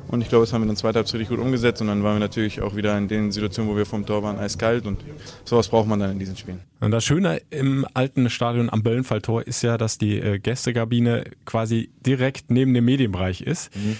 Und 0.08 0.20
ich 0.20 0.28
glaube, 0.28 0.44
das 0.44 0.52
haben 0.52 0.62
wir 0.62 0.66
dann 0.66 0.76
zweite 0.76 0.98
Halbzeit 0.98 1.20
richtig 1.20 1.36
gut 1.36 1.44
umgesetzt. 1.44 1.80
Und 1.80 1.88
dann 1.88 2.02
waren 2.04 2.16
wir 2.16 2.20
natürlich 2.20 2.60
auch 2.60 2.76
wieder 2.76 2.96
in 2.96 3.08
den 3.08 3.32
Situationen, 3.32 3.72
wo 3.72 3.76
wir 3.76 3.86
vom 3.86 4.06
Tor 4.06 4.22
waren, 4.22 4.38
eiskalt. 4.38 4.86
Und 4.86 5.00
sowas 5.44 5.68
braucht 5.68 5.88
man 5.88 5.98
dann 5.98 6.12
in 6.12 6.18
diesen 6.18 6.36
Spielen. 6.36 6.60
Und 6.80 6.90
das 6.92 7.04
Schöne 7.04 7.40
im 7.50 7.86
alten 7.94 8.30
Stadion 8.30 8.70
am 8.70 8.82
Böllenfalltor 8.82 9.46
ist 9.46 9.62
ja, 9.62 9.76
dass 9.78 9.98
die 9.98 10.18
äh, 10.18 10.38
Gästekabine 10.38 11.24
quasi 11.44 11.90
direkt 12.04 12.50
neben 12.50 12.72
dem 12.74 12.84
Medienbereich 12.84 13.40
ist. 13.40 13.74
Mhm. 13.74 13.96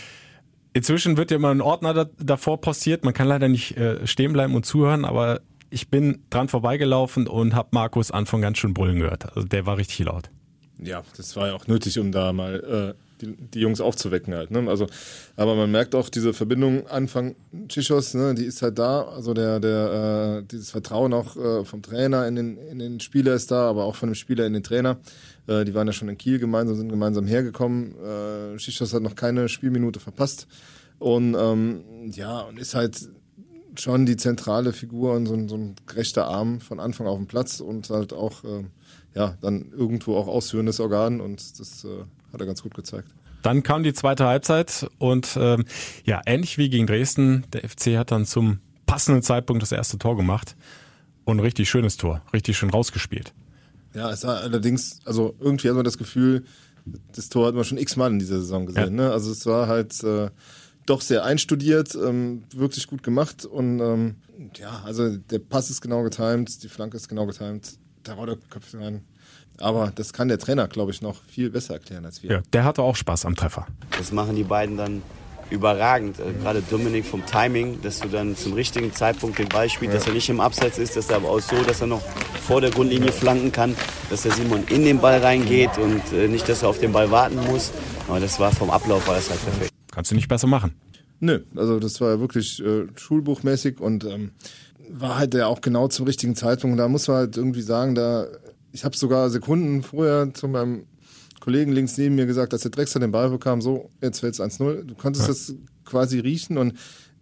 Inzwischen 0.76 1.17
wird 1.17 1.31
ja 1.31 1.38
immer 1.38 1.49
ein 1.49 1.62
Ordner 1.62 1.94
da, 1.94 2.05
davor 2.19 2.61
postiert. 2.61 3.02
Man 3.02 3.14
kann 3.14 3.26
leider 3.26 3.49
nicht 3.49 3.78
äh, 3.78 4.06
stehen 4.06 4.34
bleiben 4.34 4.55
und 4.55 4.67
zuhören, 4.67 5.06
aber 5.06 5.40
ich 5.70 5.88
bin 5.88 6.20
dran 6.28 6.49
vorbeigelaufen 6.49 7.28
und 7.28 7.55
habe 7.55 7.69
Markus 7.70 8.11
Anfang 8.11 8.43
ganz 8.43 8.58
schön 8.58 8.75
brüllen 8.75 8.99
gehört. 8.99 9.34
Also 9.34 9.49
der 9.49 9.64
war 9.64 9.78
richtig 9.78 10.00
laut. 10.00 10.28
Ja, 10.78 11.02
das 11.17 11.34
war 11.34 11.46
ja 11.46 11.55
auch 11.55 11.67
nötig, 11.67 11.99
um 11.99 12.12
da 12.12 12.34
mal 12.34 12.94
äh, 12.94 13.23
die, 13.23 13.34
die, 13.34 13.61
Jungs 13.61 13.81
aufzuwecken 13.81 14.34
halt. 14.34 14.50
Ne? 14.50 14.69
Also, 14.69 14.87
aber 15.37 15.55
man 15.55 15.70
merkt 15.70 15.94
auch 15.94 16.11
diese 16.11 16.34
Verbindung 16.34 16.87
Anfang 16.88 17.37
Chichos, 17.69 18.12
ne, 18.12 18.34
die 18.34 18.44
ist 18.44 18.61
halt 18.61 18.79
da. 18.79 19.00
Also 19.05 19.32
der, 19.32 19.61
der, 19.61 20.40
äh, 20.40 20.46
dieses 20.46 20.72
Vertrauen 20.72 21.14
auch 21.14 21.38
äh, 21.38 21.64
vom 21.64 21.81
Trainer 21.81 22.29
in 22.29 22.37
den, 22.37 22.58
in 22.58 22.79
den 22.79 23.00
Spieler 23.00 23.32
ist 23.32 23.50
da, 23.50 23.70
aber 23.70 23.84
auch 23.84 23.96
von 23.96 24.11
dem 24.11 24.14
Spieler 24.14 24.44
in 24.44 24.52
den 24.52 24.62
Trainer. 24.62 24.99
Äh, 25.46 25.64
die 25.64 25.75
waren 25.75 25.87
ja 25.87 25.93
schon 25.93 26.08
in 26.08 26.19
Kiel 26.19 26.38
gemeinsam, 26.38 26.76
sind 26.76 26.88
gemeinsam 26.88 27.26
hergekommen. 27.26 27.94
Äh, 27.98 28.56
Chichos 28.56 28.93
hat 28.94 29.02
noch 29.02 29.14
keine 29.14 29.48
Spielminute 29.48 30.00
verpasst. 30.00 30.46
Und 30.98 31.37
ähm, 31.38 32.10
ja, 32.12 32.40
und 32.40 32.58
ist 32.58 32.75
halt 32.75 33.08
schon 33.81 34.06
die 34.06 34.16
zentrale 34.16 34.72
Figur 34.72 35.14
und 35.14 35.26
so 35.26 35.34
ein, 35.34 35.48
so 35.48 35.56
ein 35.56 35.76
gerechter 35.87 36.26
Arm 36.26 36.60
von 36.60 36.81
Anfang 36.81 37.06
auf 37.06 37.19
dem 37.19 37.26
Platz 37.26 37.60
und 37.60 37.90
halt 37.90 38.12
auch 38.12 38.44
äh, 38.44 38.64
ja 39.14 39.37
dann 39.40 39.72
irgendwo 39.72 40.16
auch 40.16 40.28
ausführendes 40.28 40.81
Organ 40.81 41.20
und 41.20 41.60
das 41.60 41.84
äh, 41.84 42.04
hat 42.32 42.40
er 42.40 42.46
ganz 42.46 42.62
gut 42.62 42.75
gezeigt. 42.75 43.08
Dann 43.43 43.62
kam 43.62 43.82
die 43.82 43.93
zweite 43.93 44.26
Halbzeit 44.26 44.88
und 44.98 45.37
ähm, 45.38 45.64
ja, 46.04 46.20
ähnlich 46.26 46.58
wie 46.58 46.69
gegen 46.69 46.87
Dresden, 46.87 47.44
der 47.52 47.69
FC 47.69 47.96
hat 47.96 48.10
dann 48.10 48.25
zum 48.25 48.60
passenden 48.87 49.22
Zeitpunkt 49.22 49.62
das 49.62 49.72
erste 49.72 49.98
Tor 49.98 50.16
gemacht 50.16 50.56
und 51.25 51.40
richtig 51.40 51.69
schönes 51.69 51.96
Tor, 51.96 52.22
richtig 52.32 52.56
schön 52.56 52.70
rausgespielt. 52.70 53.32
Ja, 53.96 54.10
es 54.10 54.25
war 54.25 54.40
allerdings, 54.40 55.00
also 55.06 55.34
irgendwie 55.40 55.69
hat 55.69 55.75
man 55.75 55.84
das 55.84 55.96
Gefühl, 55.96 56.44
das 57.12 57.31
Tor 57.31 57.46
hat 57.46 57.54
man 57.54 57.64
schon 57.64 57.78
x-mal 57.78 58.10
in 58.10 58.19
dieser 58.19 58.38
Saison 58.40 58.66
gesehen. 58.66 58.98
Ja. 58.98 59.04
Ne? 59.04 59.10
Also 59.10 59.32
es 59.32 59.46
war 59.46 59.69
halt 59.69 60.04
äh, 60.04 60.28
doch 60.84 61.00
sehr 61.00 61.25
einstudiert, 61.25 61.94
ähm, 61.94 62.44
wirklich 62.54 62.87
gut 62.87 63.02
gemacht 63.02 63.46
und 63.46 63.81
ähm, 63.81 64.16
ja, 64.56 64.82
also 64.84 65.16
der 65.16 65.38
Pass 65.38 65.70
ist 65.70 65.81
genau 65.81 66.02
getimt, 66.02 66.62
die 66.62 66.69
Flanke 66.69 66.98
ist 66.98 67.08
genau 67.08 67.26
getimt, 67.26 67.78
da 68.02 68.19
war 68.19 68.26
der 68.26 68.37
Köpfe 68.50 68.78
rein. 68.78 69.02
Aber 69.58 69.90
das 69.94 70.12
kann 70.12 70.28
der 70.28 70.38
Trainer, 70.38 70.69
glaube 70.69 70.90
ich, 70.90 71.00
noch 71.00 71.22
viel 71.25 71.48
besser 71.48 71.75
erklären 71.75 72.04
als 72.04 72.22
wir. 72.22 72.31
Ja, 72.31 72.43
der 72.53 72.65
hatte 72.65 72.82
auch 72.82 72.94
Spaß 72.94 73.24
am 73.24 73.34
Treffer. 73.34 73.67
Das 73.96 74.12
machen 74.12 74.36
die 74.36 74.44
beiden 74.44 74.76
dann 74.76 75.03
überragend. 75.50 76.19
Äh, 76.19 76.32
gerade 76.41 76.62
Dominik 76.62 77.06
vom 77.06 77.24
Timing, 77.26 77.81
dass 77.82 78.00
du 78.00 78.08
dann 78.08 78.36
zum 78.36 78.53
richtigen 78.55 78.93
Zeitpunkt 78.93 79.38
den 79.38 79.48
Ball 79.48 79.69
spielst, 79.69 79.94
ja. 79.94 79.98
dass 79.98 80.08
er 80.08 80.15
nicht 80.15 80.29
im 80.29 80.41
Abseits 80.41 80.79
ist, 80.79 80.96
dass 80.96 81.10
er 81.10 81.17
aber 81.17 81.31
auch 81.31 81.41
so, 81.41 81.56
dass 81.62 81.81
er 81.81 81.86
noch 81.86 82.03
vor 82.46 82.60
der 82.60 82.70
Grundlinie 82.70 83.12
flanken 83.12 83.53
kann, 83.53 83.74
dass 84.10 84.22
der 84.22 84.32
Simon 84.32 84.65
in 84.69 84.84
den 84.84 84.98
Ball 84.98 85.19
reingeht 85.19 85.79
und 85.79 86.03
äh, 86.12 86.29
nicht, 86.29 86.48
dass 86.48 86.62
er 86.62 86.69
auf 86.69 86.79
den 86.79 86.93
Ball 86.93 87.10
warten 87.10 87.36
muss. 87.46 87.72
Aber 88.08 88.20
das 88.20 88.38
war 88.38 88.53
vom 88.53 88.70
Ablauf 88.70 89.06
war 89.08 89.17
das 89.17 89.31
halt 89.31 89.43
perfekt. 89.44 89.72
Kannst 89.93 90.10
du 90.10 90.15
nicht 90.15 90.29
besser 90.29 90.46
machen? 90.46 90.74
Nö, 91.20 91.41
also 91.55 91.81
das 91.81 92.00
war 92.00 92.10
ja 92.10 92.20
wirklich 92.20 92.62
äh, 92.62 92.86
schulbuchmäßig 92.94 93.81
und 93.81 94.05
ähm, 94.05 94.32
war 94.91 95.19
halt 95.19 95.34
ja 95.34 95.46
auch 95.46 95.60
genau 95.60 95.88
zum 95.88 96.06
richtigen 96.06 96.36
Zeitpunkt. 96.36 96.79
Da 96.79 96.88
muss 96.88 97.08
man 97.08 97.17
halt 97.17 97.36
irgendwie 97.36 97.62
sagen, 97.62 97.94
da 97.94 98.26
ich 98.72 98.84
habe 98.84 98.96
sogar 98.96 99.31
Sekunden 99.31 99.82
vorher 99.82 100.32
zu 100.34 100.48
meinem 100.48 100.84
Kollegen 101.46 101.70
links 101.70 101.96
neben 101.96 102.17
mir 102.17 102.26
gesagt, 102.26 102.53
dass 102.53 102.62
der 102.62 102.72
Drexler 102.72 103.00
den 103.00 103.12
Ball 103.12 103.31
bekam, 103.31 103.62
so, 103.62 103.88
jetzt 104.03 104.19
fällt 104.19 104.34
es 104.34 104.41
1-0. 104.41 104.82
Du 104.82 104.96
konntest 104.96 105.29
ja. 105.29 105.32
das 105.32 105.55
quasi 105.84 106.19
riechen 106.19 106.58
und 106.58 106.72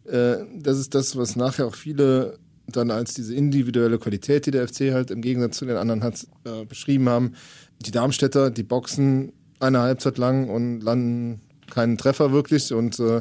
äh, 0.07 0.37
das 0.59 0.79
ist 0.79 0.95
das, 0.95 1.15
was 1.15 1.37
nachher 1.37 1.67
auch 1.67 1.75
viele 1.75 2.39
dann 2.67 2.91
als 2.91 3.13
diese 3.13 3.35
individuelle 3.35 3.99
Qualität, 3.99 4.47
die 4.47 4.51
der 4.51 4.67
FC 4.67 4.95
halt 4.95 5.11
im 5.11 5.21
Gegensatz 5.21 5.59
zu 5.59 5.67
den 5.67 5.77
anderen 5.77 6.03
hat, 6.03 6.27
äh, 6.45 6.65
beschrieben 6.65 7.07
haben. 7.11 7.33
Die 7.85 7.91
Darmstädter, 7.91 8.51
die 8.51 8.63
boxen 8.63 9.35
eine 9.61 9.81
Halbzeit 9.81 10.17
lang 10.17 10.49
und 10.49 10.81
landen 10.81 11.43
keinen 11.71 11.99
Treffer 11.99 12.33
wirklich 12.33 12.73
und 12.73 12.99
äh, 13.01 13.19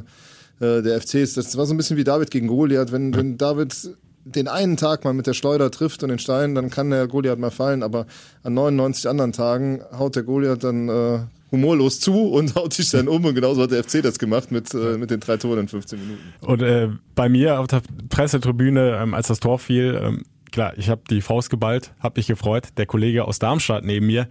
äh 0.61 0.81
der 0.81 1.01
FC 1.01 1.15
ist, 1.15 1.35
das 1.35 1.57
war 1.57 1.65
so 1.65 1.73
ein 1.73 1.77
bisschen 1.77 1.97
wie 1.97 2.05
David 2.05 2.31
gegen 2.31 2.47
Goliath. 2.47 2.93
Wenn, 2.93 3.13
wenn 3.13 3.37
David 3.37 3.93
den 4.25 4.47
einen 4.47 4.77
Tag 4.77 5.03
mal 5.03 5.13
mit 5.13 5.27
der 5.27 5.33
Schleuder 5.33 5.71
trifft 5.71 6.03
und 6.03 6.09
den 6.09 6.19
Stein, 6.19 6.55
dann 6.55 6.69
kann 6.69 6.89
der 6.89 7.07
Goliath 7.07 7.39
mal 7.39 7.51
fallen, 7.51 7.83
aber 7.83 8.05
an 8.43 8.53
99 8.53 9.09
anderen 9.09 9.31
Tagen 9.31 9.81
haut 9.97 10.15
der 10.15 10.23
Goliath 10.23 10.63
dann 10.63 10.89
äh, 10.89 11.19
humorlos 11.51 11.99
zu 11.99 12.31
und 12.31 12.55
haut 12.55 12.73
sich 12.73 12.89
dann 12.89 13.07
um 13.07 13.23
und 13.25 13.35
genauso 13.35 13.63
hat 13.63 13.71
der 13.71 13.83
FC 13.83 14.01
das 14.01 14.19
gemacht 14.19 14.51
mit, 14.51 14.73
äh, 14.73 14.97
mit 14.97 15.11
den 15.11 15.19
drei 15.19 15.37
Toren 15.37 15.59
in 15.59 15.67
15 15.67 15.99
Minuten. 15.99 16.21
Und 16.41 16.61
äh, 16.61 16.89
bei 17.15 17.29
mir 17.29 17.59
auf 17.59 17.67
der 17.67 17.81
Pressetribüne, 18.09 18.97
ähm, 19.01 19.13
als 19.13 19.27
das 19.27 19.39
Tor 19.39 19.59
fiel, 19.59 19.99
ähm, 20.01 20.23
klar, 20.51 20.73
ich 20.77 20.89
habe 20.89 21.01
die 21.09 21.21
Faust 21.21 21.49
geballt, 21.49 21.93
habe 21.99 22.19
mich 22.19 22.27
gefreut. 22.27 22.69
Der 22.77 22.85
Kollege 22.85 23.25
aus 23.25 23.39
Darmstadt 23.39 23.83
neben 23.83 24.07
mir 24.07 24.27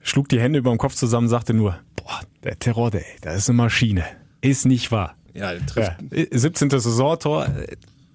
schlug 0.00 0.28
die 0.28 0.40
Hände 0.40 0.58
über 0.58 0.70
dem 0.70 0.78
Kopf 0.78 0.94
zusammen, 0.94 1.28
sagte 1.28 1.54
nur, 1.54 1.78
boah, 1.96 2.20
der 2.44 2.58
Terror, 2.58 2.94
ey, 2.94 3.04
das 3.20 3.36
ist 3.36 3.48
eine 3.50 3.56
Maschine. 3.56 4.04
Ist 4.40 4.64
nicht 4.64 4.90
wahr. 4.90 5.16
Ja, 5.34 5.52
trifft. 5.54 5.92
Ja, 6.10 6.24
17. 6.30 6.70
Saisontor, 6.70 7.46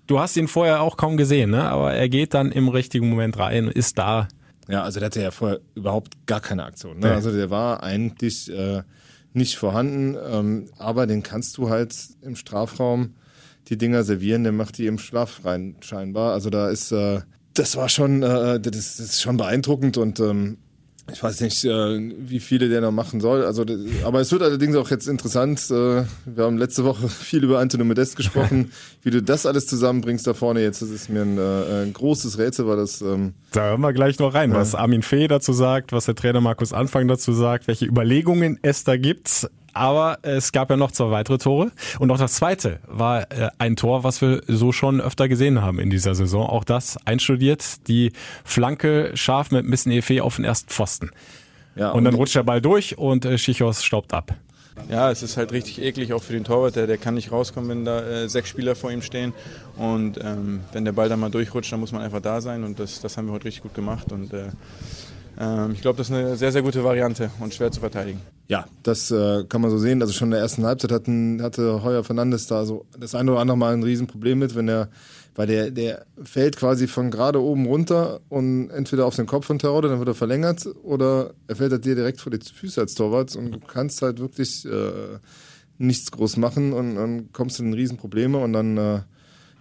du 0.07 0.19
hast 0.19 0.38
ihn 0.38 0.47
vorher 0.47 0.81
auch 0.81 0.97
kaum 0.97 1.17
gesehen, 1.17 1.51
ne? 1.51 1.63
aber 1.63 1.93
er 1.93 2.09
geht 2.09 2.33
dann 2.33 2.51
im 2.51 2.69
richtigen 2.69 3.09
Moment 3.09 3.38
rein, 3.38 3.67
ist 3.67 3.97
da. 3.97 4.27
Ja, 4.67 4.83
also 4.83 5.00
der 5.00 5.07
hatte 5.07 5.21
ja 5.21 5.31
vorher 5.31 5.59
überhaupt 5.75 6.25
gar 6.25 6.41
keine 6.41 6.63
Aktion. 6.63 7.00
Ne? 7.00 7.12
Also 7.12 7.31
der 7.31 7.50
war 7.50 7.83
eigentlich 7.83 8.51
äh, 8.51 8.81
nicht 9.33 9.57
vorhanden, 9.57 10.17
ähm, 10.27 10.69
aber 10.77 11.07
den 11.07 11.21
kannst 11.24 11.57
du 11.57 11.69
halt 11.69 11.95
im 12.21 12.35
Strafraum 12.35 13.15
die 13.67 13.77
Dinger 13.77 14.03
servieren, 14.03 14.43
der 14.43 14.53
macht 14.53 14.77
die 14.77 14.88
im 14.88 14.97
Schlaf 14.97 15.41
rein 15.43 15.75
scheinbar. 15.81 16.33
Also 16.33 16.50
da 16.50 16.69
ist, 16.69 16.91
äh, 16.91 17.21
das 17.53 17.75
war 17.75 17.89
schon, 17.89 18.24
äh, 18.24 18.59
das, 18.59 18.97
das 18.97 19.00
ist 19.00 19.21
schon 19.21 19.38
beeindruckend 19.38 19.97
und 19.97 20.19
ähm, 20.19 20.57
ich 21.12 21.21
weiß 21.21 21.41
nicht, 21.41 21.63
äh, 21.63 21.69
wie 21.69 22.39
viele 22.39 22.67
der 22.67 22.81
noch 22.81 22.91
machen 22.91 23.21
soll. 23.21 23.45
Also, 23.45 23.63
aber 24.03 24.21
es 24.21 24.31
wird 24.31 24.41
allerdings 24.41 24.75
auch 24.75 24.89
jetzt 24.89 25.07
interessant. 25.07 25.59
Äh, 25.69 26.03
wir 26.25 26.43
haben 26.43 26.57
letzte 26.57 26.83
Woche 26.83 27.07
viel 27.09 27.43
über 27.43 27.59
Antonio 27.59 27.85
Modest 27.85 28.15
gesprochen. 28.15 28.71
wie 29.03 29.12
du 29.12 29.21
das 29.21 29.45
alles 29.45 29.67
zusammenbringst 29.67 30.25
da 30.25 30.33
vorne 30.33 30.62
jetzt, 30.62 30.81
das 30.81 30.89
ist 30.89 31.09
mir 31.09 31.21
ein, 31.21 31.38
äh, 31.38 31.83
ein 31.83 31.93
großes 31.93 32.39
Rätsel, 32.39 32.67
weil 32.67 32.77
das. 32.77 33.01
Ähm, 33.01 33.33
da 33.51 33.69
hören 33.69 33.81
wir 33.81 33.93
gleich 33.93 34.17
noch 34.17 34.33
rein, 34.33 34.53
was 34.53 34.74
Armin 34.74 35.03
Fee 35.03 35.27
dazu 35.27 35.53
sagt, 35.53 35.91
was 35.91 36.05
der 36.05 36.15
Trainer 36.15 36.41
Markus 36.41 36.74
Anfang 36.74 37.07
dazu 37.07 37.33
sagt, 37.33 37.67
welche 37.67 37.85
Überlegungen 37.85 38.57
es 38.63 38.83
da 38.83 38.97
gibt. 38.97 39.47
Aber 39.75 40.20
es 40.22 40.53
gab 40.53 40.70
ja 40.70 40.77
noch 40.77 40.91
zwei 40.91 41.12
weitere 41.12 41.38
Tore. 41.38 41.72
Und 42.00 42.10
auch 42.10 42.17
das 42.17 42.34
zweite 42.34 42.79
war 42.88 43.29
äh, 43.32 43.50
ein 43.58 43.75
Tor, 43.75 44.03
was 44.05 44.22
wir 44.22 44.41
so 44.48 44.72
schon 44.72 45.01
öfter 45.01 45.27
gesehen 45.27 45.62
haben 45.62 45.79
in 45.79 45.89
dieser 45.89 46.15
Saison. 46.15 46.48
Auch 46.48 46.63
das 46.63 46.98
einstudiert. 47.05 47.88
Die 47.88 48.13
Flanke 48.46 49.12
scharf 49.15 49.51
mit 49.51 49.70
bisschen 49.70 49.91
Efe 49.91 50.24
auf 50.24 50.38
den 50.38 50.46
ersten 50.46 50.70
Pfosten. 50.70 51.12
Ja, 51.75 51.89
und, 51.89 52.00
und 52.00 52.03
dann 52.05 52.15
rutscht 52.15 52.36
der 52.36 52.44
Ball 52.44 52.62
durch 52.62 52.98
und 52.98 53.25
äh, 53.25 53.38
Schichos 53.38 53.84
staubt 53.84 54.13
ab. 54.13 54.34
Ja, 54.89 55.10
es 55.12 55.24
ist 55.24 55.36
halt 55.36 55.51
richtig 55.51 55.82
eklig, 55.82 56.13
auch 56.13 56.24
für 56.24 56.34
den 56.34 56.44
Torwart. 56.44 56.75
Der, 56.75 56.88
der 56.88 56.98
kann 56.98 57.15
nicht 57.15 57.32
rauskommen, 57.32 57.70
wenn 57.70 57.86
da 57.86 58.01
äh, 58.01 58.29
sechs 58.29 58.50
Spieler 58.50 58.75
vor 58.75 58.91
ihm 58.91 59.01
stehen. 59.01 59.34
Und 59.77 60.20
ähm, 60.24 60.62
wenn 60.72 60.86
der 60.86 60.91
Ball 60.94 61.10
dann 61.10 61.20
mal 61.20 61.32
durchrutscht, 61.32 61.72
dann 61.72 61.82
muss 61.82 61.91
man 61.91 62.01
einfach 62.01 62.22
da 62.22 62.39
sein. 62.39 62.63
Und 62.63 62.79
das, 62.79 63.01
das 63.01 63.17
haben 63.17 63.27
wir 63.27 63.34
heute 63.34 63.46
richtig 63.46 63.63
gut 63.63 63.74
gemacht. 63.74 64.12
Und 64.12 64.34
äh, 64.34 64.50
ich 65.74 65.82
glaube, 65.82 65.98
das 65.98 66.10
ist 66.10 66.15
eine 66.15 66.38
sehr, 66.38 66.51
sehr 66.51 66.62
gute 66.62 66.84
Variante 66.84 67.30
und 67.39 67.54
schwer 67.54 67.72
zu 67.72 67.82
verteidigen. 67.82 68.22
Ja, 68.48 68.65
das 68.84 69.12
äh, 69.12 69.44
kann 69.50 69.62
man 69.62 69.72
so 69.72 69.77
sehen. 69.77 70.01
Also 70.01 70.13
schon 70.13 70.27
in 70.27 70.32
der 70.32 70.39
ersten 70.39 70.65
Halbzeit 70.65 70.92
hatten, 70.92 71.42
hatte 71.42 71.84
Heuer 71.84 72.04
Fernandes 72.04 72.48
da 72.48 72.65
so 72.65 72.86
das 72.98 73.15
eine 73.15 73.32
oder 73.32 73.42
andere 73.42 73.58
Mal 73.58 73.74
ein 73.74 73.84
Riesenproblem 73.84 74.39
mit, 74.39 74.56
wenn 74.56 74.70
er, 74.70 74.89
weil 75.36 75.48
der, 75.48 75.72
der 75.72 76.06
fällt 76.24 76.56
quasi 76.56 76.88
von 76.88 77.12
gerade 77.12 77.42
oben 77.42 77.65
runter 77.65 78.22
und 78.30 78.70
entweder 78.70 79.06
auf 79.06 79.15
den 79.15 79.25
Kopf 79.25 79.46
von 79.48 79.60
Terodde, 79.60 79.89
dann 79.89 80.00
wird 80.00 80.10
er 80.10 80.15
verlängert, 80.15 80.68
oder 80.84 81.34
er 81.48 81.56
fällt 81.56 81.72
halt 81.72 81.86
dir 81.86 81.96
direkt 81.96 82.22
vor 82.22 82.32
die 82.32 82.39
Füße 82.39 82.80
als 82.80 82.94
Torwart 82.94 83.36
und 83.36 83.51
du 83.51 83.60
kannst 83.60 84.01
halt 84.01 84.20
wirklich 84.20 84.65
äh, 84.65 85.20
nichts 85.77 86.12
groß 86.12 86.38
machen 86.38 86.72
und 86.72 86.96
dann 86.96 87.34
kommst 87.34 87.60
du 87.60 87.63
in 87.63 87.74
Riesenprobleme 87.74 88.38
und 88.38 88.54
dann 88.54 88.77
äh, 88.77 89.00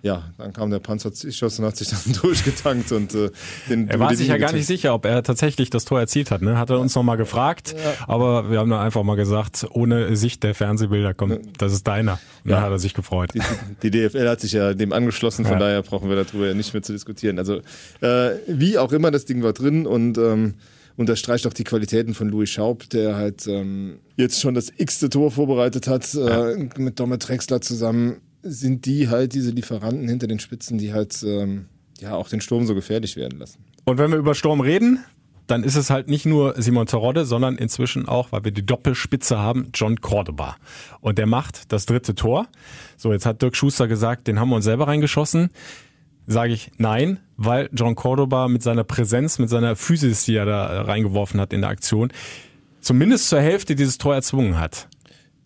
ja, 0.04 0.22
dann 0.36 0.52
kam 0.52 0.70
der 0.70 0.80
Panzer 0.80 1.10
geschossen 1.10 1.62
und 1.62 1.68
hat 1.68 1.78
sich 1.78 1.88
dann 1.88 2.12
durchgetankt 2.22 2.92
und 2.92 3.14
äh, 3.14 3.30
den 3.70 3.88
Er 3.88 3.98
war 3.98 4.14
sich 4.14 4.28
ja 4.28 4.36
gar 4.36 4.52
nicht 4.52 4.66
sicher, 4.66 4.92
ob 4.92 5.06
er 5.06 5.22
tatsächlich 5.22 5.70
das 5.70 5.86
Tor 5.86 5.98
erzielt 5.98 6.30
hat. 6.30 6.42
Ne? 6.42 6.58
Hat 6.58 6.68
er 6.68 6.78
uns 6.78 6.94
nochmal 6.94 7.16
gefragt, 7.16 7.74
ja. 7.74 7.94
aber 8.06 8.50
wir 8.50 8.58
haben 8.58 8.68
dann 8.68 8.80
einfach 8.80 9.02
mal 9.02 9.16
gesagt, 9.16 9.66
ohne 9.70 10.14
Sicht 10.14 10.42
der 10.42 10.54
Fernsehbilder, 10.54 11.14
komm, 11.14 11.38
das 11.56 11.72
ist 11.72 11.86
deiner. 11.86 12.20
Und 12.44 12.50
ja. 12.50 12.56
dann 12.56 12.64
hat 12.66 12.70
er 12.72 12.78
sich 12.78 12.92
gefreut. 12.92 13.30
Die, 13.32 13.40
die, 13.82 13.90
DFL 13.90 14.28
hat 14.28 14.42
sich 14.42 14.52
ja 14.52 14.74
dem 14.74 14.92
angeschlossen, 14.92 15.46
von 15.46 15.54
ja. 15.54 15.60
daher 15.60 15.82
brauchen 15.82 16.10
wir 16.10 16.22
darüber 16.22 16.48
ja 16.48 16.54
nicht 16.54 16.74
mehr 16.74 16.82
zu 16.82 16.92
diskutieren. 16.92 17.38
Also 17.38 17.62
äh, 18.02 18.32
wie 18.46 18.76
auch 18.76 18.92
immer, 18.92 19.10
das 19.10 19.24
Ding 19.24 19.42
war 19.42 19.54
drin 19.54 19.86
und 19.86 20.18
ähm, 20.18 20.56
unterstreicht 20.98 21.46
auch 21.46 21.54
die 21.54 21.64
Qualitäten 21.64 22.12
von 22.12 22.28
Louis 22.28 22.50
Schaub, 22.50 22.90
der 22.90 23.16
halt 23.16 23.46
ähm, 23.46 24.00
jetzt 24.16 24.38
schon 24.38 24.52
das 24.52 24.70
x-te 24.76 25.08
Tor 25.08 25.30
vorbereitet 25.30 25.88
hat, 25.88 26.14
äh, 26.14 26.68
mit 26.76 27.00
Domet 27.00 27.26
Drexler 27.26 27.62
zusammen 27.62 28.20
sind 28.44 28.86
die 28.86 29.08
halt 29.08 29.34
diese 29.34 29.50
Lieferanten 29.50 30.08
hinter 30.08 30.26
den 30.26 30.38
Spitzen, 30.38 30.78
die 30.78 30.92
halt 30.92 31.22
ähm, 31.22 31.66
ja 32.00 32.14
auch 32.14 32.28
den 32.28 32.40
Sturm 32.40 32.66
so 32.66 32.74
gefährlich 32.74 33.16
werden 33.16 33.38
lassen. 33.38 33.64
Und 33.84 33.98
wenn 33.98 34.10
wir 34.10 34.18
über 34.18 34.34
Sturm 34.34 34.60
reden, 34.60 35.04
dann 35.46 35.62
ist 35.62 35.76
es 35.76 35.90
halt 35.90 36.08
nicht 36.08 36.24
nur 36.24 36.54
Simon 36.60 36.86
Terodde, 36.86 37.26
sondern 37.26 37.56
inzwischen 37.56 38.08
auch, 38.08 38.32
weil 38.32 38.44
wir 38.44 38.52
die 38.52 38.64
Doppelspitze 38.64 39.38
haben, 39.38 39.68
John 39.74 40.00
Cordoba. 40.00 40.56
Und 41.00 41.18
der 41.18 41.26
macht 41.26 41.72
das 41.72 41.86
dritte 41.86 42.14
Tor. 42.14 42.46
So, 42.96 43.12
jetzt 43.12 43.26
hat 43.26 43.42
Dirk 43.42 43.56
Schuster 43.56 43.86
gesagt, 43.86 44.26
den 44.26 44.40
haben 44.40 44.48
wir 44.48 44.56
uns 44.56 44.64
selber 44.64 44.86
reingeschossen. 44.86 45.50
Sage 46.26 46.54
ich 46.54 46.70
nein, 46.78 47.20
weil 47.36 47.68
John 47.74 47.94
Cordoba 47.94 48.48
mit 48.48 48.62
seiner 48.62 48.84
Präsenz, 48.84 49.38
mit 49.38 49.50
seiner 49.50 49.76
Physis, 49.76 50.24
die 50.24 50.36
er 50.36 50.46
da 50.46 50.82
reingeworfen 50.82 51.38
hat 51.38 51.52
in 51.52 51.60
der 51.60 51.68
Aktion, 51.68 52.10
zumindest 52.80 53.28
zur 53.28 53.40
Hälfte 53.40 53.74
dieses 53.74 53.98
Tor 53.98 54.14
erzwungen 54.14 54.58
hat 54.58 54.88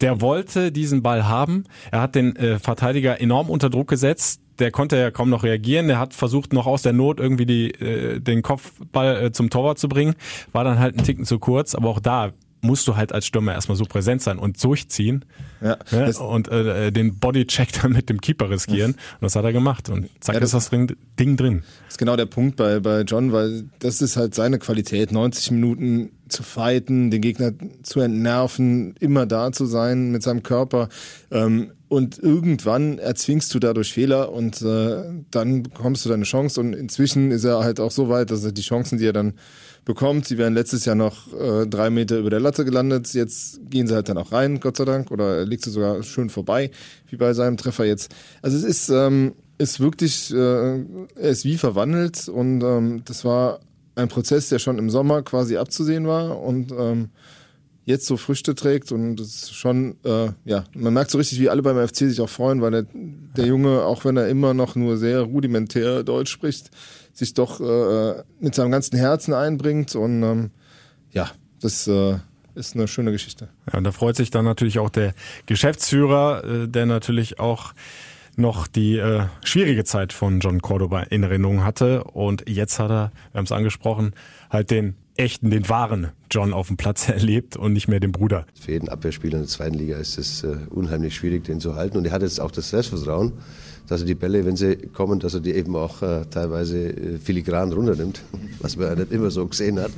der 0.01 0.21
wollte 0.21 0.73
diesen 0.73 1.03
Ball 1.03 1.27
haben. 1.29 1.65
Er 1.91 2.01
hat 2.01 2.15
den 2.15 2.37
äh, 2.37 2.59
Verteidiger 2.59 3.21
enorm 3.21 3.51
unter 3.51 3.71
Druck 3.71 3.89
gesetzt. 3.89 4.41
Der 4.59 4.71
konnte 4.71 4.97
ja 4.97 5.11
kaum 5.11 5.31
noch 5.31 5.45
reagieren. 5.45 5.89
Der 5.89 5.99
hat 5.99 6.15
versucht, 6.15 6.53
noch 6.53 6.67
aus 6.67 6.83
der 6.83 6.93
Not 6.93 7.21
irgendwie 7.21 7.47
die, 7.47 7.71
äh, 7.71 8.21
den 8.21 8.43
Kopfball 8.43 9.25
äh, 9.25 9.33
zum 9.33 9.51
Torwart 9.51 9.79
zu 9.79 9.89
bringen. 9.89 10.15
War 10.53 10.65
dann 10.65 10.79
halt 10.79 10.97
ein 10.99 11.05
Ticken 11.05 11.25
zu 11.25 11.39
kurz. 11.39 11.75
Aber 11.75 11.89
auch 11.89 12.01
da 12.01 12.33
musst 12.61 12.87
du 12.89 12.97
halt 12.97 13.13
als 13.13 13.27
Stürmer 13.27 13.53
erstmal 13.53 13.77
so 13.77 13.85
präsent 13.85 14.23
sein 14.23 14.39
und 14.39 14.63
durchziehen 14.63 15.25
ja, 15.61 15.79
ne? 15.91 16.13
und 16.19 16.49
äh, 16.49 16.91
den 16.91 17.19
Bodycheck 17.19 17.73
dann 17.83 17.93
mit 17.93 18.09
dem 18.09 18.21
Keeper 18.21 18.51
riskieren. 18.51 18.93
Und 18.93 19.23
das 19.23 19.37
hat 19.37 19.45
er 19.45 19.53
gemacht. 19.53 19.89
Und 19.89 20.09
zack, 20.21 20.35
ja, 20.35 20.41
das 20.41 20.55
ist 20.55 20.73
das 20.73 20.87
Ding 21.19 21.37
drin. 21.37 21.63
Das 21.85 21.95
ist 21.95 21.99
genau 21.99 22.17
der 22.17 22.27
Punkt 22.27 22.57
bei, 22.57 22.81
bei 22.81 23.03
John, 23.03 23.33
weil 23.33 23.65
das 23.79 24.03
ist 24.03 24.17
halt 24.17 24.35
seine 24.35 24.59
Qualität. 24.59 25.13
90 25.13 25.51
Minuten 25.53 26.11
zu 26.29 26.43
fighten, 26.43 27.11
den 27.11 27.23
Gegner 27.23 27.53
zu 27.83 28.01
entnerven, 28.01 28.95
immer 29.01 29.27
da 29.27 29.53
zu 29.53 29.67
sein 29.67 30.11
mit 30.11 30.23
seinem 30.23 30.43
Körper. 30.43 30.89
Ähm, 31.31 31.73
und 31.89 32.19
irgendwann 32.19 32.99
erzwingst 32.99 33.55
du 33.55 33.59
dadurch 33.59 33.93
Fehler 33.95 34.31
und 34.31 34.61
äh, 34.61 35.05
dann 35.31 35.63
bekommst 35.63 36.05
du 36.05 36.11
deine 36.11 36.25
Chance. 36.25 36.61
Und 36.61 36.75
inzwischen 36.75 37.31
ist 37.31 37.45
er 37.45 37.61
halt 37.61 37.81
auch 37.81 37.91
so 37.91 38.11
weit, 38.11 38.31
dass 38.31 38.45
er 38.45 38.53
die 38.53 38.63
Chancen, 38.63 38.99
die 38.99 39.07
er 39.07 39.15
dann 39.15 39.35
bekommt, 39.89 40.27
sie 40.27 40.37
wären 40.37 40.53
letztes 40.53 40.85
Jahr 40.85 40.95
noch 40.95 41.33
äh, 41.33 41.67
drei 41.67 41.89
Meter 41.89 42.19
über 42.19 42.29
der 42.29 42.41
Latte 42.41 42.67
gelandet. 42.67 43.15
Jetzt 43.15 43.59
gehen 43.71 43.89
sie 43.89 43.95
halt 43.95 44.11
dann 44.11 44.19
auch 44.19 44.33
rein, 44.33 44.61
Gott 44.61 44.77
sei 44.77 44.85
Dank. 44.85 45.11
Oder 45.11 45.39
er 45.39 45.47
liegt 45.47 45.65
sie 45.65 45.71
sogar 45.71 46.03
schön 46.03 46.29
vorbei, 46.29 46.71
wie 47.09 47.17
bei 47.17 47.33
seinem 47.33 47.57
Treffer 47.57 47.87
jetzt. 47.87 48.15
Also 48.43 48.59
es 48.59 48.65
ist, 48.65 48.91
ähm, 48.91 49.33
ist 49.57 49.81
wirklich, 49.81 50.31
äh, 50.31 50.37
er 50.37 51.31
ist 51.31 51.47
wie 51.47 51.57
verwandelt 51.57 52.29
und 52.29 52.63
ähm, 52.63 53.03
das 53.07 53.25
war 53.25 53.61
ein 53.95 54.09
Prozess, 54.09 54.51
der 54.51 54.59
schon 54.59 54.77
im 54.77 54.91
Sommer 54.91 55.23
quasi 55.23 55.57
abzusehen 55.57 56.07
war 56.07 56.39
und 56.39 56.71
ähm, 56.71 57.09
jetzt 57.89 58.07
so 58.07 58.19
Früchte 58.19 58.55
trägt 58.55 58.93
und 58.93 59.17
das 59.17 59.29
ist 59.29 59.55
schon, 59.55 59.97
äh, 60.05 60.29
ja, 60.45 60.65
man 60.75 60.93
merkt 60.93 61.11
so 61.11 61.17
richtig, 61.17 61.41
wie 61.41 61.49
alle 61.49 61.63
beim 61.63 61.89
FC 61.89 61.97
sich 61.97 62.21
auch 62.21 62.29
freuen, 62.29 62.61
weil 62.61 62.71
der, 62.71 62.87
der 62.93 63.47
Junge, 63.47 63.83
auch 63.83 64.05
wenn 64.05 64.19
er 64.19 64.29
immer 64.29 64.53
noch 64.53 64.77
nur 64.77 64.99
sehr 64.99 65.23
rudimentär 65.23 66.03
Deutsch 66.05 66.31
spricht, 66.31 66.71
sich 67.15 67.33
doch 67.33 67.61
äh, 67.61 68.23
mit 68.41 68.55
seinem 68.55 68.71
ganzen 68.73 68.99
Herzen 68.99 69.33
einbringt 69.33 69.97
und 69.97 70.23
ähm, 70.23 70.51
ja, 71.13 71.31
das 71.63 71.89
äh, 71.89 72.19
ist 72.55 72.75
eine 72.75 72.89
schöne 72.89 73.11
Geschichte. 73.11 73.49
Ja, 73.73 73.79
und 73.79 73.85
da 73.85 73.93
freut 73.93 74.17
sich 74.17 74.29
dann 74.31 74.45
natürlich 74.45 74.79
auch 74.79 74.91
der 74.91 75.15
Geschäftsführer, 75.47 76.45
äh, 76.45 76.69
der 76.69 76.85
natürlich 76.85 77.41
auch 77.41 77.73
noch 78.37 78.67
die 78.67 78.99
äh, 78.99 79.25
schwierige 79.43 79.85
Zeit 79.85 80.13
von 80.13 80.41
John 80.41 80.61
Cordoba 80.61 81.05
in 81.05 81.23
Erinnerung 81.23 81.65
hatte. 81.65 82.05
Und 82.05 82.49
jetzt 82.49 82.79
hat 82.79 82.91
er, 82.91 83.13
wir 83.33 83.39
haben 83.39 83.47
es 83.47 83.53
angesprochen, 83.53 84.13
halt 84.51 84.71
den 84.71 84.95
echten, 85.19 85.51
den 85.51 85.69
wahren 85.69 86.09
John 86.31 86.53
auf 86.53 86.69
dem 86.69 86.77
Platz 86.77 87.09
erlebt 87.09 87.57
und 87.57 87.73
nicht 87.73 87.89
mehr 87.89 88.01
den 88.01 88.13
Bruder. 88.13 88.47
Für 88.59 88.73
jeden 88.73 88.89
Abwehrspieler 88.89 89.35
in 89.35 89.43
der 89.43 89.49
zweiten 89.49 89.77
Liga 89.77 89.97
ist 89.97 90.19
es 90.19 90.45
äh, 90.45 90.57
unheimlich 90.71 91.15
schwierig, 91.15 91.45
den 91.45 91.61
zu 91.61 91.75
halten. 91.75 91.99
Und 91.99 92.07
er 92.07 92.13
hat 92.13 92.23
jetzt 92.23 92.41
auch 92.41 92.51
das 92.51 92.71
Selbstvertrauen, 92.71 93.33
dass 93.89 94.03
er 94.03 94.07
die 94.07 94.15
Bälle, 94.15 94.45
wenn 94.45 94.57
sie 94.57 94.77
kommen, 94.77 95.19
dass 95.19 95.35
er 95.35 95.41
die 95.41 95.55
eben 95.55 95.75
auch 95.77 96.03
äh, 96.03 96.25
teilweise 96.31 96.89
äh, 96.89 97.19
filigran 97.19 97.73
runternimmt, 97.73 98.23
was 98.61 98.77
man 98.77 98.89
ja 98.89 98.95
nicht 98.95 99.13
immer 99.13 99.31
so 99.31 99.47
gesehen 99.47 99.81
hat. 99.81 99.91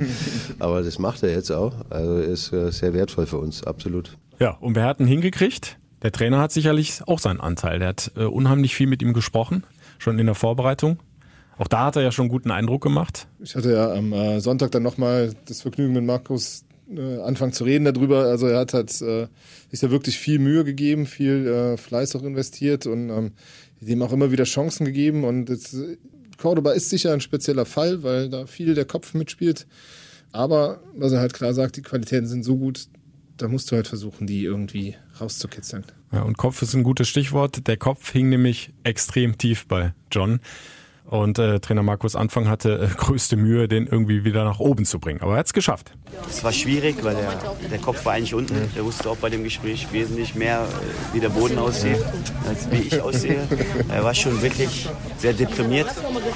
Aber 0.59 0.81
das 0.81 0.99
macht 0.99 1.23
er 1.23 1.31
jetzt 1.31 1.51
auch. 1.51 1.73
Also 1.89 2.17
ist 2.17 2.53
äh, 2.53 2.71
sehr 2.71 2.93
wertvoll 2.93 3.25
für 3.25 3.37
uns, 3.37 3.63
absolut. 3.63 4.17
Ja, 4.39 4.51
und 4.51 4.75
wir 4.75 4.83
hatten 4.83 5.05
hingekriegt. 5.05 5.77
Der 6.01 6.11
Trainer 6.11 6.39
hat 6.39 6.51
sicherlich 6.51 7.01
auch 7.05 7.19
seinen 7.19 7.39
Anteil. 7.39 7.79
Der 7.79 7.89
hat 7.89 8.11
äh, 8.15 8.23
unheimlich 8.23 8.75
viel 8.75 8.87
mit 8.87 9.03
ihm 9.03 9.13
gesprochen, 9.13 9.63
schon 9.99 10.17
in 10.17 10.25
der 10.25 10.35
Vorbereitung. 10.35 10.97
Auch 11.61 11.67
da 11.67 11.85
hat 11.85 11.95
er 11.95 12.01
ja 12.01 12.11
schon 12.11 12.23
einen 12.23 12.31
guten 12.31 12.49
Eindruck 12.49 12.81
gemacht. 12.81 13.27
Ich 13.39 13.55
hatte 13.55 13.71
ja 13.71 13.93
am 13.93 14.11
äh, 14.13 14.41
Sonntag 14.41 14.71
dann 14.71 14.81
nochmal 14.81 15.35
das 15.45 15.61
Vergnügen 15.61 15.93
mit 15.93 16.03
Markus 16.03 16.65
äh, 16.89 17.19
anfangen 17.21 17.53
zu 17.53 17.65
reden 17.65 17.85
darüber. 17.85 18.23
Also 18.23 18.47
er 18.47 18.61
hat 18.61 18.73
halt, 18.73 18.89
äh, 19.03 19.27
sich 19.69 19.79
da 19.79 19.91
wirklich 19.91 20.17
viel 20.17 20.39
Mühe 20.39 20.63
gegeben, 20.63 21.05
viel 21.05 21.45
äh, 21.45 21.77
Fleiß 21.77 22.15
auch 22.15 22.23
investiert 22.23 22.87
und 22.87 23.11
ähm, 23.11 23.33
dem 23.79 24.01
auch 24.01 24.11
immer 24.11 24.31
wieder 24.31 24.45
Chancen 24.45 24.85
gegeben. 24.85 25.23
Und 25.23 25.49
jetzt, 25.49 25.75
Cordoba 26.39 26.71
ist 26.71 26.89
sicher 26.89 27.13
ein 27.13 27.21
spezieller 27.21 27.65
Fall, 27.65 28.01
weil 28.01 28.31
da 28.31 28.47
viel 28.47 28.73
der 28.73 28.85
Kopf 28.85 29.13
mitspielt. 29.13 29.67
Aber 30.31 30.81
was 30.95 31.11
er 31.11 31.19
halt 31.19 31.33
klar 31.33 31.53
sagt, 31.53 31.77
die 31.77 31.83
Qualitäten 31.83 32.25
sind 32.25 32.43
so 32.43 32.57
gut, 32.57 32.87
da 33.37 33.47
musst 33.47 33.71
du 33.71 33.75
halt 33.75 33.87
versuchen, 33.87 34.25
die 34.25 34.45
irgendwie 34.45 34.95
rauszukitzeln. 35.19 35.83
Ja, 36.11 36.23
und 36.23 36.39
Kopf 36.39 36.63
ist 36.63 36.73
ein 36.73 36.81
gutes 36.81 37.07
Stichwort. 37.07 37.67
Der 37.67 37.77
Kopf 37.77 38.11
hing 38.11 38.29
nämlich 38.29 38.73
extrem 38.83 39.37
tief 39.37 39.67
bei 39.67 39.93
John. 40.11 40.39
Und 41.11 41.39
äh, 41.39 41.59
Trainer 41.59 41.83
Markus 41.83 42.15
Anfang 42.15 42.47
hatte 42.47 42.89
äh, 42.89 42.95
größte 42.95 43.35
Mühe, 43.35 43.67
den 43.67 43.85
irgendwie 43.85 44.23
wieder 44.23 44.45
nach 44.45 44.59
oben 44.59 44.85
zu 44.85 44.97
bringen. 44.97 45.19
Aber 45.21 45.33
er 45.33 45.39
hat 45.39 45.47
es 45.47 45.53
geschafft. 45.53 45.91
Es 46.29 46.41
war 46.41 46.53
schwierig, 46.53 47.03
weil 47.03 47.15
der, 47.15 47.33
der 47.69 47.79
Kopf 47.79 48.05
war 48.05 48.13
eigentlich 48.13 48.33
unten. 48.33 48.55
Der 48.73 48.85
wusste 48.85 49.09
auch 49.09 49.17
bei 49.17 49.29
dem 49.29 49.43
Gespräch 49.43 49.89
wesentlich 49.91 50.35
mehr, 50.35 50.61
äh, 50.61 51.13
wie 51.13 51.19
der 51.19 51.27
Boden 51.27 51.59
aussieht, 51.59 51.97
als 52.47 52.71
wie 52.71 52.83
ich 52.83 53.01
aussehe. 53.01 53.45
Er 53.89 54.05
war 54.05 54.13
schon 54.13 54.41
wirklich 54.41 54.87
sehr 55.17 55.33
deprimiert, 55.33 55.89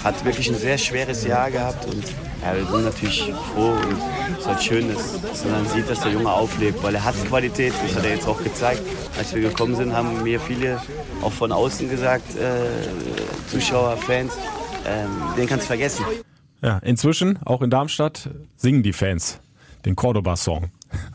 hat 0.03 0.25
wirklich 0.25 0.49
ein 0.49 0.57
sehr 0.57 0.77
schweres 0.77 1.23
Jahr 1.25 1.49
gehabt 1.49 1.85
und 1.85 2.03
ja, 2.43 2.55
wir 2.57 2.65
sind 2.65 2.83
natürlich 2.83 3.33
froh 3.53 3.71
und 3.71 3.93
es 4.33 4.39
ist 4.39 4.47
halt 4.47 4.61
schön, 4.61 4.93
dass, 4.93 5.21
dass 5.21 5.45
man 5.45 5.53
dann 5.53 5.67
sieht, 5.67 5.89
dass 5.89 6.01
der 6.01 6.11
Junge 6.11 6.29
auflebt, 6.29 6.83
weil 6.83 6.93
er 6.95 7.05
hat 7.05 7.15
Qualität, 7.29 7.73
das 7.81 7.95
hat 7.95 8.03
er 8.03 8.11
jetzt 8.11 8.27
auch 8.27 8.43
gezeigt. 8.43 8.81
Als 9.17 9.33
wir 9.33 9.41
gekommen 9.41 9.75
sind, 9.75 9.95
haben 9.95 10.21
mir 10.21 10.39
viele 10.41 10.81
auch 11.21 11.31
von 11.31 11.53
außen 11.53 11.89
gesagt, 11.89 12.35
äh, 12.35 13.49
Zuschauer, 13.49 13.95
Fans, 13.95 14.33
äh, 14.85 15.37
den 15.37 15.47
kannst 15.47 15.65
du 15.65 15.67
vergessen. 15.67 16.05
Ja, 16.61 16.79
inzwischen, 16.79 17.39
auch 17.43 17.61
in 17.61 17.69
Darmstadt, 17.69 18.29
singen 18.55 18.83
die 18.83 18.93
Fans 18.93 19.39
den 19.85 19.95
Cordoba-Song. 19.95 20.71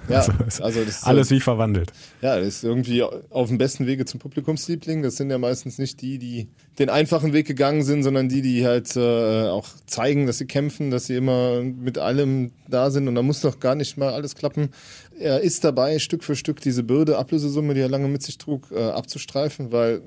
Ja, 0.09 0.21
also, 0.21 0.63
also 0.63 0.81
alles 1.03 1.31
wie 1.31 1.41
verwandelt. 1.41 1.93
Ja, 2.21 2.39
das 2.39 2.49
ist 2.49 2.65
irgendwie 2.65 3.03
auf 3.03 3.49
dem 3.49 3.59
besten 3.59 3.87
Wege 3.87 4.05
zum 4.05 4.21
Publikumsliebling. 4.21 5.03
Das 5.03 5.17
sind 5.17 5.31
ja 5.31 5.39
meistens 5.39 5.79
nicht 5.79 6.01
die, 6.03 6.19
die 6.19 6.49
den 6.79 6.91
einfachen 6.91 7.33
Weg 7.33 7.47
gegangen 7.47 7.83
sind, 7.83 8.03
sondern 8.03 8.29
die, 8.29 8.43
die 8.43 8.67
halt 8.67 8.95
äh, 8.97 9.49
auch 9.49 9.67
zeigen, 9.87 10.27
dass 10.27 10.39
sie 10.39 10.47
kämpfen, 10.47 10.91
dass 10.91 11.07
sie 11.07 11.17
immer 11.17 11.63
mit 11.63 11.99
allem 11.99 12.53
da 12.69 12.91
sind 12.91 13.09
und 13.09 13.15
da 13.15 13.23
muss 13.23 13.43
noch 13.43 13.59
gar 13.59 13.75
nicht 13.75 13.97
mal 13.97 14.13
alles 14.13 14.35
klappen. 14.35 14.71
Er 15.19 15.41
ist 15.41 15.65
dabei, 15.65 15.99
Stück 15.99 16.25
für 16.25 16.37
Stück 16.37 16.61
diese 16.61 16.83
Bürde, 16.83 17.19
Ablösesumme, 17.19 17.75
die 17.75 17.81
er 17.81 17.89
lange 17.89 18.09
mit 18.09 18.23
sich 18.23 18.39
trug, 18.39 18.71
äh, 18.71 18.91
abzustreifen, 18.91 19.73
weil 19.73 20.03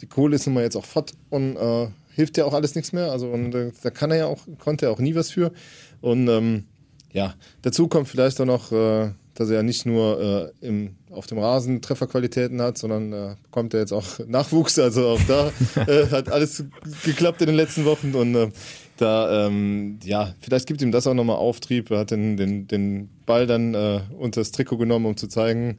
die 0.00 0.06
Kohle 0.06 0.36
ist 0.36 0.46
nun 0.46 0.54
mal 0.54 0.64
jetzt 0.64 0.76
auch 0.76 0.84
fort 0.84 1.12
und 1.30 1.56
äh, 1.56 1.88
hilft 2.16 2.38
ja 2.38 2.46
auch 2.46 2.54
alles 2.54 2.74
nichts 2.74 2.92
mehr. 2.92 3.12
Also 3.12 3.28
und 3.28 3.54
äh, 3.54 3.70
da 3.82 3.90
kann 3.90 4.10
er 4.10 4.16
ja 4.16 4.26
auch, 4.26 4.40
konnte 4.58 4.86
er 4.86 4.92
auch 4.92 4.98
nie 4.98 5.14
was 5.14 5.30
für. 5.30 5.52
Und 6.00 6.28
ähm, 6.28 6.64
ja, 7.12 7.34
dazu 7.62 7.88
kommt 7.88 8.08
vielleicht 8.08 8.40
auch 8.40 8.46
noch, 8.46 8.72
äh, 8.72 9.10
dass 9.34 9.50
er 9.50 9.56
ja 9.56 9.62
nicht 9.62 9.84
nur 9.84 10.52
äh, 10.62 10.66
im, 10.66 10.96
auf 11.10 11.26
dem 11.26 11.38
Rasen 11.38 11.82
Trefferqualitäten 11.82 12.60
hat, 12.62 12.78
sondern 12.78 13.12
äh, 13.12 13.36
bekommt 13.42 13.74
er 13.74 13.80
jetzt 13.80 13.92
auch 13.92 14.18
Nachwuchs. 14.26 14.78
Also 14.78 15.08
auch 15.08 15.20
da 15.28 15.52
äh, 15.86 16.06
hat 16.10 16.30
alles 16.30 16.64
geklappt 17.04 17.42
in 17.42 17.48
den 17.48 17.56
letzten 17.56 17.84
Wochen 17.84 18.14
und 18.14 18.34
äh, 18.34 18.48
da, 18.96 19.46
ähm, 19.46 19.98
ja, 20.04 20.34
vielleicht 20.40 20.66
gibt 20.66 20.80
ihm 20.80 20.90
das 20.90 21.06
auch 21.06 21.12
nochmal 21.12 21.36
Auftrieb. 21.36 21.90
Er 21.90 21.98
hat 21.98 22.12
den, 22.12 22.38
den, 22.38 22.66
den 22.66 23.10
Ball 23.26 23.46
dann 23.46 23.74
äh, 23.74 24.00
unter 24.18 24.40
das 24.40 24.52
Trikot 24.52 24.78
genommen, 24.78 25.04
um 25.04 25.18
zu 25.18 25.28
zeigen, 25.28 25.76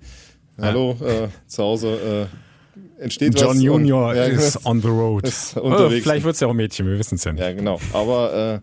ja. 0.59 0.65
hallo, 0.65 0.97
äh, 1.01 1.29
zu 1.47 1.63
Hause 1.63 2.27
äh, 2.29 2.56
entsteht 2.99 3.39
John 3.39 3.57
was. 3.57 3.63
Junior 3.63 4.09
und, 4.09 4.15
ja, 4.15 4.25
is 4.25 4.65
on 4.65 4.81
the 4.81 4.87
road. 4.87 5.31
Oh, 5.55 5.89
vielleicht 5.89 6.25
wird 6.25 6.35
es 6.35 6.39
ja 6.39 6.47
auch 6.47 6.53
Mädchen, 6.53 6.87
wir 6.87 6.97
wissen 6.97 7.15
es 7.15 7.23
ja 7.23 7.33
nicht. 7.33 7.41
Ja, 7.41 7.51
genau. 7.51 7.79
Aber 7.93 8.61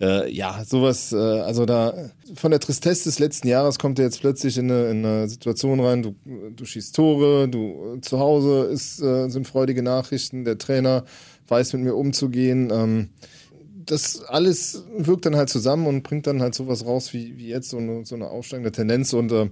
äh, 0.00 0.04
äh, 0.04 0.30
ja, 0.30 0.64
sowas, 0.64 1.12
äh, 1.12 1.16
also 1.16 1.66
da 1.66 1.94
von 2.34 2.50
der 2.50 2.60
Tristesse 2.60 3.04
des 3.04 3.18
letzten 3.18 3.48
Jahres 3.48 3.78
kommt 3.78 3.98
er 3.98 4.06
jetzt 4.06 4.20
plötzlich 4.20 4.58
in 4.58 4.70
eine, 4.70 4.90
in 4.90 5.04
eine 5.04 5.28
Situation 5.28 5.80
rein, 5.80 6.02
du, 6.02 6.16
du 6.54 6.64
schießt 6.64 6.94
Tore, 6.96 7.48
du 7.48 7.98
zu 8.00 8.18
Hause 8.18 8.64
ist, 8.64 9.00
äh, 9.00 9.28
sind 9.28 9.46
freudige 9.46 9.82
Nachrichten, 9.82 10.44
der 10.44 10.58
Trainer 10.58 11.04
weiß 11.48 11.74
mit 11.74 11.82
mir 11.82 11.94
umzugehen. 11.94 12.70
Ähm, 12.72 13.10
das 13.86 14.24
alles 14.24 14.84
wirkt 14.96 15.26
dann 15.26 15.36
halt 15.36 15.50
zusammen 15.50 15.86
und 15.86 16.02
bringt 16.02 16.26
dann 16.26 16.40
halt 16.40 16.54
sowas 16.54 16.86
raus 16.86 17.12
wie, 17.12 17.36
wie 17.36 17.48
jetzt, 17.48 17.68
so 17.68 17.76
eine, 17.76 18.04
so 18.04 18.14
eine 18.14 18.28
aufsteigende 18.28 18.72
Tendenz 18.72 19.12
und 19.12 19.30
äh, 19.30 19.48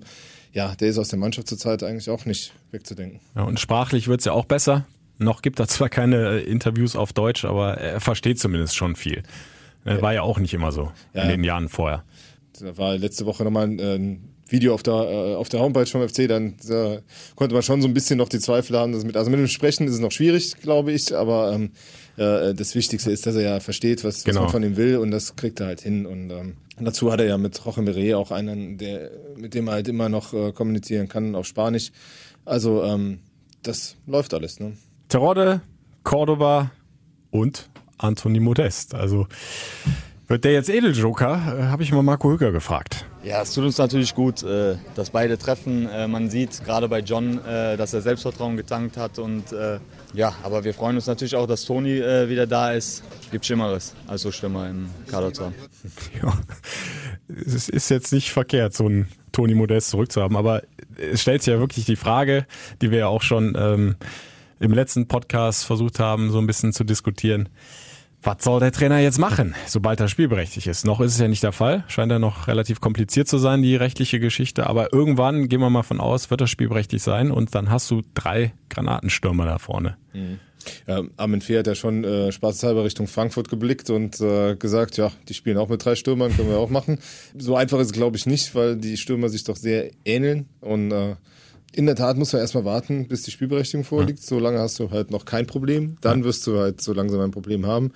ja, 0.53 0.75
der 0.75 0.89
ist 0.89 0.99
aus 0.99 1.09
der 1.09 1.19
Mannschaft 1.19 1.49
zurzeit 1.49 1.83
eigentlich 1.83 2.11
auch 2.11 2.25
nicht 2.25 2.53
wegzudenken. 2.71 3.21
Ja, 3.35 3.43
und 3.45 3.59
sprachlich 3.59 4.09
wird's 4.09 4.25
ja 4.25 4.33
auch 4.33 4.45
besser. 4.45 4.87
Noch 5.19 5.43
gibt 5.43 5.61
er 5.61 5.69
zwar 5.69 5.89
keine 5.89 6.41
äh, 6.41 6.45
Interviews 6.45 6.97
auf 6.97 7.13
Deutsch, 7.13 7.45
aber 7.45 7.79
er 7.79 8.01
versteht 8.01 8.39
zumindest 8.39 8.77
schon 8.77 8.97
viel. 8.97 9.23
War 9.85 10.15
ja 10.15 10.23
auch 10.23 10.39
nicht 10.39 10.55
immer 10.55 10.71
so 10.71 10.93
ja, 11.13 11.23
in 11.23 11.29
den 11.29 11.45
Jahren 11.45 11.69
vorher. 11.69 12.05
Da 12.61 12.79
war 12.79 12.97
letzte 12.97 13.27
Woche 13.27 13.43
nochmal 13.43 13.67
ein, 13.67 13.81
ein 13.81 14.32
Video 14.53 14.75
auf 14.75 14.83
der, 14.83 14.95
äh, 14.95 15.35
auf 15.35 15.49
der 15.49 15.61
Homepage 15.61 15.87
vom 15.87 16.07
FC, 16.07 16.29
dann 16.29 16.55
da 16.69 16.99
konnte 17.35 17.55
man 17.55 17.63
schon 17.63 17.83
so 17.83 17.89
ein 17.89 17.95
bisschen 17.95 18.19
noch 18.19 18.29
die 18.29 18.39
Zweifel 18.39 18.79
haben. 18.79 18.93
Dass 18.93 19.05
mit, 19.05 19.17
also 19.17 19.31
mit 19.31 19.41
dem 19.41 19.49
Sprechen 19.49 19.87
ist 19.87 19.95
es 19.95 20.01
noch 20.01 20.13
schwierig, 20.13 20.55
glaube 20.61 20.93
ich, 20.93 21.17
aber 21.17 21.53
ähm, 21.53 21.71
äh, 22.17 22.55
das 22.55 22.75
Wichtigste 22.75 23.11
ist, 23.11 23.27
dass 23.27 23.35
er 23.35 23.43
ja 23.43 23.61
versteht, 23.61 24.05
was, 24.05 24.25
genau. 24.25 24.41
was 24.41 24.43
man 24.45 24.53
von 24.53 24.63
ihm 24.63 24.77
will 24.77 24.99
und 24.99 25.11
das 25.11 25.37
kriegt 25.37 25.61
er 25.61 25.67
halt 25.67 25.81
hin. 25.81 26.07
Und 26.07 26.31
ähm, 26.31 26.57
dazu 26.79 27.11
hat 27.11 27.21
er 27.21 27.27
ja 27.27 27.39
mit 27.39 27.65
Roche 27.65 27.83
Meret 27.83 28.15
auch 28.15 28.31
einen, 28.31 28.79
der, 28.79 29.11
mit 29.37 29.55
dem 29.55 29.69
er 29.69 29.75
halt 29.75 29.89
immer 29.89 30.09
noch 30.09 30.33
äh, 30.35 30.53
kommunizieren 30.53 31.09
kann 31.09 31.35
auf 31.35 31.47
Spanisch. 31.47 31.91
Also 32.45 32.83
ähm, 32.85 33.21
das 33.63 33.97
läuft 34.07 34.35
alles. 34.35 34.61
Ne? 34.61 34.77
Terodde, 35.09 35.63
Cordoba 36.03 36.71
und 37.31 37.71
Anthony 37.99 38.41
Modest. 38.41 38.95
Also 38.95 39.27
wird 40.33 40.45
der 40.45 40.53
jetzt 40.53 40.71
Edeljoker? 40.71 41.35
Äh, 41.35 41.63
Habe 41.65 41.83
ich 41.83 41.93
mal 41.93 42.03
Marco 42.03 42.31
Hücker 42.31 42.53
gefragt. 42.53 43.05
Ja, 43.23 43.43
es 43.43 43.53
tut 43.53 43.65
uns 43.65 43.77
natürlich 43.77 44.15
gut, 44.15 44.43
äh, 44.43 44.77
dass 44.95 45.11
beide 45.11 45.37
treffen. 45.37 45.87
Äh, 45.91 46.09
man 46.09 46.31
sieht 46.31 46.65
gerade 46.65 46.89
bei 46.89 47.01
John, 47.01 47.39
dass 47.45 47.93
er 47.93 48.01
Selbstvertrauen 48.01 48.57
getankt 48.57 48.97
hat. 48.97 49.19
Und 49.19 49.45
ja, 50.15 50.35
aber 50.43 50.65
wir 50.65 50.73
freuen 50.75 50.97
uns 50.97 51.07
natürlich 51.07 51.37
auch, 51.37 51.47
dass 51.47 51.65
Toni 51.65 52.01
wieder 52.01 52.47
da 52.47 52.73
ist. 52.73 53.03
Gibt 53.31 53.45
Schlimmeres, 53.45 53.95
als 54.07 54.23
so 54.23 54.31
Stürmer 54.31 54.69
im 54.69 54.89
Kader 55.07 55.33
zu 55.33 55.45
haben. 55.45 55.55
Ja, 56.23 56.33
es 57.29 57.69
ist 57.69 57.91
jetzt 57.91 58.13
nicht 58.13 58.31
verkehrt, 58.31 58.75
so 58.75 58.87
einen 58.87 59.09
Toni 59.33 59.55
Modest 59.55 59.91
zurückzuhaben. 59.91 60.37
Aber 60.37 60.63
es 60.97 61.21
stellt 61.21 61.43
sich 61.43 61.53
ja 61.53 61.61
wirklich 61.61 61.85
die 61.85 61.97
Frage, 61.97 62.47
die 62.81 62.91
wir 62.91 62.99
ja 62.99 63.07
auch 63.09 63.23
schon 63.23 63.55
ähm, 63.59 63.97
im 64.61 64.73
letzten 64.73 65.09
Podcast 65.09 65.65
versucht 65.65 65.99
haben, 65.99 66.31
so 66.31 66.39
ein 66.39 66.47
bisschen 66.47 66.73
zu 66.73 66.85
diskutieren 66.85 67.49
was 68.23 68.37
soll 68.41 68.61
der 68.61 68.73
Trainer 68.73 69.01
jetzt 69.01 69.19
machen, 69.19 69.55
sobald 69.67 70.01
er 70.01 70.09
spielberechtigt 70.09 70.67
ist? 70.67 70.85
Noch 70.85 71.01
ist 71.01 71.15
es 71.15 71.21
ja 71.21 71.29
nicht 71.29 71.43
der 71.43 71.53
Fall. 71.53 71.85
Scheint 71.89 72.13
ja 72.13 72.19
noch 72.19 72.47
relativ 72.47 72.81
kompliziert 72.81 73.27
zu 73.27 73.39
sein, 73.39 73.63
die 73.63 73.75
rechtliche 73.75 74.21
Geschichte. 74.21 74.67
Aber 74.67 74.93
irgendwann, 74.93 75.49
gehen 75.49 75.61
wir 75.61 75.71
mal 75.71 75.83
von 75.83 76.01
aus, 76.01 76.31
wird 76.31 76.41
er 76.41 76.47
spielberechtigt 76.47 77.03
sein 77.03 77.31
und 77.31 77.55
dann 77.55 77.71
hast 77.71 77.91
du 77.91 78.03
drei 78.15 78.53
Granatenstürmer 78.71 79.45
da 79.45 79.59
vorne. 79.59 79.97
Mhm. 80.13 80.39
Ja, 80.87 81.03
Armin 81.17 81.41
Fee 81.41 81.59
hat 81.59 81.67
ja 81.67 81.75
schon 81.75 82.05
äh, 82.05 82.31
spaßeshalber 82.31 82.85
Richtung 82.85 83.09
Frankfurt 83.09 83.49
geblickt 83.49 83.91
und 83.91 84.21
äh, 84.21 84.55
gesagt, 84.55 84.97
ja, 84.97 85.11
die 85.29 85.35
spielen 85.35 85.59
auch 85.59 85.69
mit 85.69 85.85
drei 85.85 85.97
Stürmern, 85.97 86.35
können 86.37 86.49
wir 86.49 86.59
auch 86.59 86.71
machen. 86.71 86.99
So 87.37 87.57
einfach 87.57 87.81
ist 87.81 87.87
es, 87.87 87.93
glaube 87.93 88.17
ich, 88.17 88.27
nicht, 88.27 88.55
weil 88.55 88.77
die 88.77 88.97
Stürmer 88.97 89.29
sich 89.29 89.43
doch 89.43 89.57
sehr 89.57 89.91
ähneln 90.05 90.49
und 90.61 90.93
äh, 90.93 91.17
in 91.75 91.87
der 91.87 91.97
Tat 91.97 92.17
muss 92.17 92.33
man 92.33 92.43
erstmal 92.43 92.65
warten, 92.65 93.09
bis 93.09 93.23
die 93.23 93.31
Spielberechtigung 93.31 93.85
vorliegt. 93.85 94.21
Ja. 94.21 94.27
Solange 94.27 94.59
hast 94.59 94.79
du 94.79 94.91
halt 94.91 95.11
noch 95.11 95.25
kein 95.25 95.47
Problem. 95.47 95.97
Dann 96.01 96.21
ja. 96.21 96.25
wirst 96.27 96.47
du 96.47 96.59
halt 96.59 96.81
so 96.81 96.93
langsam 96.93 97.21
ein 97.21 97.31
Problem 97.31 97.67
haben. 97.67 97.93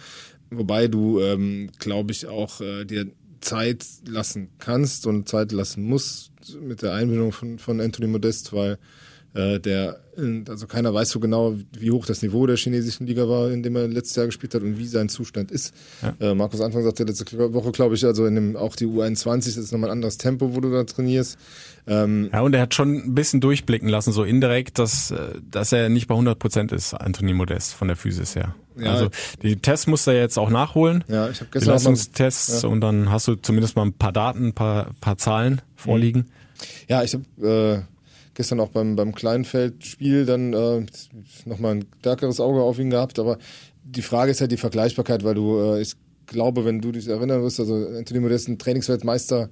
Wobei 0.51 0.89
du, 0.89 1.21
ähm, 1.21 1.71
glaube 1.79 2.13
ich, 2.13 2.27
auch 2.27 2.61
äh, 2.61 2.85
dir 2.85 3.07
Zeit 3.41 3.85
lassen 4.07 4.49
kannst 4.59 5.07
und 5.07 5.29
Zeit 5.29 5.53
lassen 5.53 5.85
musst 5.85 6.33
mit 6.61 6.83
der 6.83 6.95
Einbindung 6.95 7.33
von, 7.33 7.59
von 7.59 7.81
Anthony 7.81 8.09
Modest, 8.09 8.53
weil 8.53 8.79
äh, 9.37 9.61
der, 9.61 10.01
also 10.49 10.67
keiner 10.67 10.95
weiß 10.95 11.11
so 11.11 11.21
genau, 11.21 11.55
wie 11.79 11.91
hoch 11.91 12.07
das 12.07 12.23
Niveau 12.23 12.47
der 12.47 12.57
chinesischen 12.57 13.07
Liga 13.07 13.29
war, 13.29 13.51
in 13.51 13.63
dem 13.63 13.77
er 13.77 13.87
letztes 13.87 14.17
Jahr 14.17 14.27
gespielt 14.27 14.55
hat 14.55 14.63
und 14.63 14.79
wie 14.79 14.87
sein 14.87 15.11
Zustand 15.11 15.51
ist. 15.51 15.75
Ja. 16.03 16.31
Äh, 16.31 16.35
Markus 16.35 16.63
Anfang 16.63 16.83
sagte 16.83 17.05
letzte 17.05 17.27
Woche, 17.53 17.71
glaube 17.73 17.95
ich, 17.97 18.05
also 18.05 18.25
in 18.25 18.35
dem, 18.35 18.57
auch 18.57 18.77
die 18.77 18.87
U21 18.87 19.37
das 19.45 19.57
ist 19.59 19.73
nochmal 19.73 19.91
ein 19.91 19.99
anderes 19.99 20.17
Tempo, 20.17 20.55
wo 20.55 20.61
du 20.61 20.71
da 20.71 20.85
trainierst. 20.85 21.39
Ähm, 21.87 22.31
ja, 22.33 22.41
und 22.41 22.55
er 22.55 22.63
hat 22.63 22.75
schon 22.75 22.95
ein 22.95 23.15
bisschen 23.15 23.41
durchblicken 23.41 23.89
lassen, 23.89 24.13
so 24.13 24.25
indirekt, 24.25 24.79
dass, 24.79 25.11
äh, 25.11 25.35
dass 25.51 25.71
er 25.73 25.89
nicht 25.91 26.09
bei 26.09 26.15
100 26.15 26.39
Prozent 26.39 26.73
ist, 26.73 26.95
Anthony 26.95 27.35
Modest, 27.35 27.75
von 27.75 27.89
der 27.89 27.97
Physis 27.97 28.35
her. 28.35 28.55
Ja. 28.77 28.93
Also 28.93 29.11
die 29.43 29.57
Tests 29.57 29.87
muss 29.87 30.07
er 30.07 30.15
jetzt 30.15 30.39
auch 30.39 30.51
nachholen. 30.51 31.05
Ja, 31.09 31.29
ich 31.29 31.41
habe 31.41 31.51
gestern 31.53 31.61
die 31.61 31.73
Leistungstests 31.73 32.63
ja. 32.63 32.69
und 32.69 32.81
dann 32.81 33.11
hast 33.11 33.29
du 33.29 33.37
zumindest 33.37 33.77
mal 33.77 33.83
ein 33.85 33.93
paar 33.93 34.13
Daten, 34.13 34.49
ein 34.49 34.53
paar, 34.55 34.91
paar 35.01 35.19
Zahlen 35.19 35.61
vorliegen. 35.77 36.27
Ja, 36.89 37.03
ich 37.03 37.15
habe 37.15 37.85
äh, 37.87 37.96
gestern 38.37 38.61
auch 38.61 38.69
beim, 38.69 38.95
beim 38.95 39.15
Kleinfeldspiel 39.15 40.27
dann 40.27 40.53
äh, 40.53 40.87
nochmal 41.45 41.77
ein 41.77 41.85
stärkeres 42.01 42.39
Auge 42.39 42.61
auf 42.61 42.79
ihn 42.79 42.91
gehabt. 42.91 43.19
Aber 43.19 43.39
die 43.83 44.03
Frage 44.03 44.31
ist 44.31 44.41
halt 44.41 44.53
die 44.53 44.57
Vergleichbarkeit, 44.57 45.25
weil 45.25 45.35
du, 45.35 45.59
äh, 45.59 45.81
ich 45.81 45.95
glaube, 46.27 46.65
wenn 46.65 46.81
du 46.81 46.93
dich 46.93 47.09
erinnern 47.09 47.43
wirst, 47.43 47.59
also 47.59 47.75
Anthony 47.75 48.21
Modest 48.21 48.49
ein 48.49 48.59
Trainingsweltmeister 48.59 49.49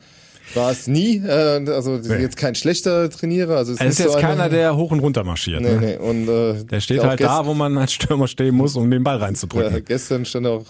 war 0.52 0.70
es 0.70 0.86
nie. 0.86 1.16
Äh, 1.16 1.64
also 1.70 1.96
nee. 1.96 2.16
jetzt 2.16 2.36
kein 2.36 2.54
schlechter 2.54 3.08
Trainierer. 3.08 3.56
Also 3.56 3.72
es 3.72 3.80
ist, 3.80 3.86
ist 3.86 3.98
jetzt 4.00 4.12
so 4.12 4.18
keiner, 4.18 4.50
der 4.50 4.76
hoch 4.76 4.90
und 4.90 5.00
runter 5.00 5.24
marschiert. 5.24 5.62
Nee, 5.62 5.74
ne? 5.74 5.80
nee. 5.80 5.96
Und, 5.96 6.28
äh, 6.28 6.64
der 6.64 6.80
steht 6.80 7.02
halt 7.02 7.20
da, 7.20 7.46
wo 7.46 7.54
man 7.54 7.78
als 7.78 7.94
Stürmer 7.94 8.28
stehen 8.28 8.54
muss, 8.54 8.76
um 8.76 8.90
den 8.90 9.02
Ball 9.02 9.16
reinzudrücken. 9.16 9.64
Ja, 9.72 9.80
gestern 9.80 10.24
stand 10.26 10.46
auch 10.46 10.66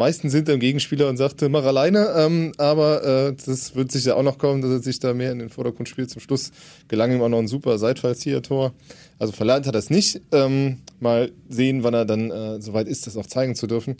meistens 0.00 0.32
hinter 0.32 0.52
dem 0.52 0.60
Gegenspieler 0.60 1.10
und 1.10 1.18
sagte, 1.18 1.50
mach 1.50 1.62
alleine. 1.64 2.14
Ähm, 2.16 2.52
aber 2.56 3.04
äh, 3.04 3.34
das 3.44 3.76
wird 3.76 3.92
sicher 3.92 4.16
auch 4.16 4.22
noch 4.22 4.38
kommen, 4.38 4.62
dass 4.62 4.70
er 4.70 4.80
sich 4.80 4.98
da 4.98 5.12
mehr 5.12 5.30
in 5.30 5.38
den 5.38 5.50
Vordergrund 5.50 5.90
spielt. 5.90 6.08
Zum 6.08 6.22
Schluss 6.22 6.52
gelang 6.88 7.12
ihm 7.12 7.20
auch 7.20 7.28
noch 7.28 7.38
ein 7.38 7.48
super 7.48 7.78
Seitfallzieher-Tor. 7.78 8.72
Also 9.18 9.32
verlernt 9.34 9.66
hat 9.66 9.74
er 9.74 9.78
es 9.78 9.90
nicht. 9.90 10.22
Ähm, 10.32 10.78
mal 11.00 11.30
sehen, 11.50 11.82
wann 11.82 11.92
er 11.92 12.06
dann 12.06 12.30
äh, 12.30 12.62
soweit 12.62 12.88
ist, 12.88 13.06
das 13.06 13.18
auch 13.18 13.26
zeigen 13.26 13.54
zu 13.54 13.66
dürfen. 13.66 13.98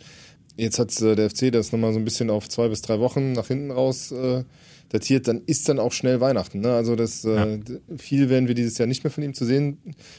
Jetzt 0.56 0.78
hat 0.78 0.98
äh, 1.02 1.14
der 1.16 1.28
FC 1.28 1.52
das 1.52 1.70
nochmal 1.70 1.92
so 1.92 1.98
ein 1.98 2.04
bisschen 2.04 2.30
auf 2.30 2.48
zwei 2.48 2.68
bis 2.68 2.80
drei 2.80 2.98
Wochen 2.98 3.32
nach 3.32 3.48
hinten 3.48 3.70
raus 3.70 4.10
äh, 4.10 4.44
datiert, 4.88 5.28
dann 5.28 5.42
ist 5.44 5.68
dann 5.68 5.78
auch 5.78 5.92
schnell 5.92 6.20
Weihnachten. 6.22 6.60
Ne? 6.60 6.72
Also 6.72 6.96
das 6.96 7.26
äh, 7.26 7.56
ja. 7.56 7.58
viel 7.98 8.30
werden 8.30 8.48
wir 8.48 8.54
dieses 8.54 8.78
Jahr 8.78 8.88
nicht 8.88 9.04
mehr 9.04 9.10
von 9.10 9.22
ihm 9.22 9.34
zu 9.34 9.44
sehen 9.44 9.76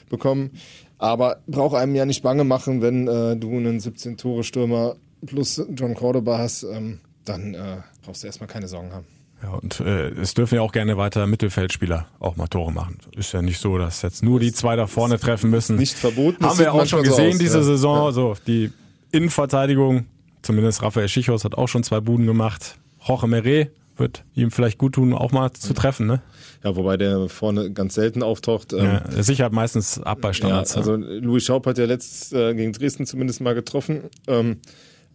bekommen. 0.10 0.52
Aber 1.00 1.41
braucht 1.48 1.76
einem 1.76 1.96
ja 1.96 2.06
nicht 2.06 2.22
bange 2.22 2.44
machen, 2.44 2.84
wenn 2.84 3.08
äh, 3.08 3.36
du 3.36 3.50
einen 3.58 3.80
17-Tore-Stürmer 3.80 4.96
plus 5.25 5.62
John 5.75 5.93
Cordoba 5.93 6.38
hast, 6.38 6.63
ähm, 6.63 6.99
dann 7.25 7.53
äh, 7.53 7.77
brauchst 8.03 8.23
du 8.23 8.27
erstmal 8.27 8.49
keine 8.49 8.67
Sorgen 8.67 8.91
haben. 8.91 9.05
Ja, 9.43 9.49
und 9.53 9.79
äh, 9.79 10.10
es 10.10 10.36
dürfen 10.36 10.55
ja 10.55 10.62
auch 10.62 10.71
gerne 10.71 10.97
weiter 10.97 11.25
Mittelfeldspieler 11.25 12.07
auch 12.19 12.36
mal 12.36 12.47
Tore 12.47 12.71
machen. 12.71 12.97
Ist 13.15 13.34
ja 13.34 13.41
nicht 13.41 13.60
so, 13.60 13.77
dass 13.77 14.03
jetzt 14.03 14.23
nur 14.23 14.39
die 14.39 14.53
zwei 14.53 14.75
da 14.75 14.86
vorne 14.86 15.19
treffen 15.19 15.49
müssen. 15.49 15.77
Nicht 15.77 15.97
verboten. 15.97 16.45
Haben 16.45 16.60
wir 16.60 16.73
auch 16.73 16.86
schon 16.86 17.03
gesehen 17.03 17.31
so 17.31 17.36
aus, 17.36 17.38
diese 17.39 17.57
ja. 17.57 17.63
Saison. 17.63 18.05
Ja. 18.05 18.12
So 18.12 18.36
die 18.45 18.71
Innenverteidigung, 19.12 20.05
zumindest 20.43 20.84
Raphael 20.84 21.10
Schichos 21.10 21.43
hat 21.43 21.55
auch 21.55 21.67
schon 21.67 21.84
zwei 21.84 21.99
Buden 21.99 22.27
gemacht. 22.27 22.77
Jorge 23.03 23.27
Meret 23.27 23.71
wird 23.97 24.23
ihm 24.36 24.51
vielleicht 24.51 24.77
gut 24.77 24.93
tun, 24.93 25.13
auch 25.13 25.31
mal 25.31 25.51
zu 25.53 25.73
treffen, 25.73 26.07
ne? 26.07 26.21
Ja, 26.63 26.75
wobei 26.75 26.97
der 26.97 27.27
vorne 27.27 27.71
ganz 27.71 27.95
selten 27.95 28.21
auftaucht. 28.21 28.73
Ähm, 28.73 28.99
ja, 29.15 29.23
sicher 29.23 29.49
meistens 29.49 30.01
ab 30.01 30.19
bei 30.21 30.34
Standards. 30.34 30.73
Ja, 30.73 30.77
also 30.77 30.95
Louis 30.95 31.43
Schaub 31.43 31.65
hat 31.65 31.77
ja 31.77 31.86
letzt 31.86 32.34
äh, 32.34 32.53
gegen 32.53 32.73
Dresden 32.73 33.05
zumindest 33.05 33.41
mal 33.41 33.55
getroffen. 33.55 34.03
Ähm, 34.27 34.57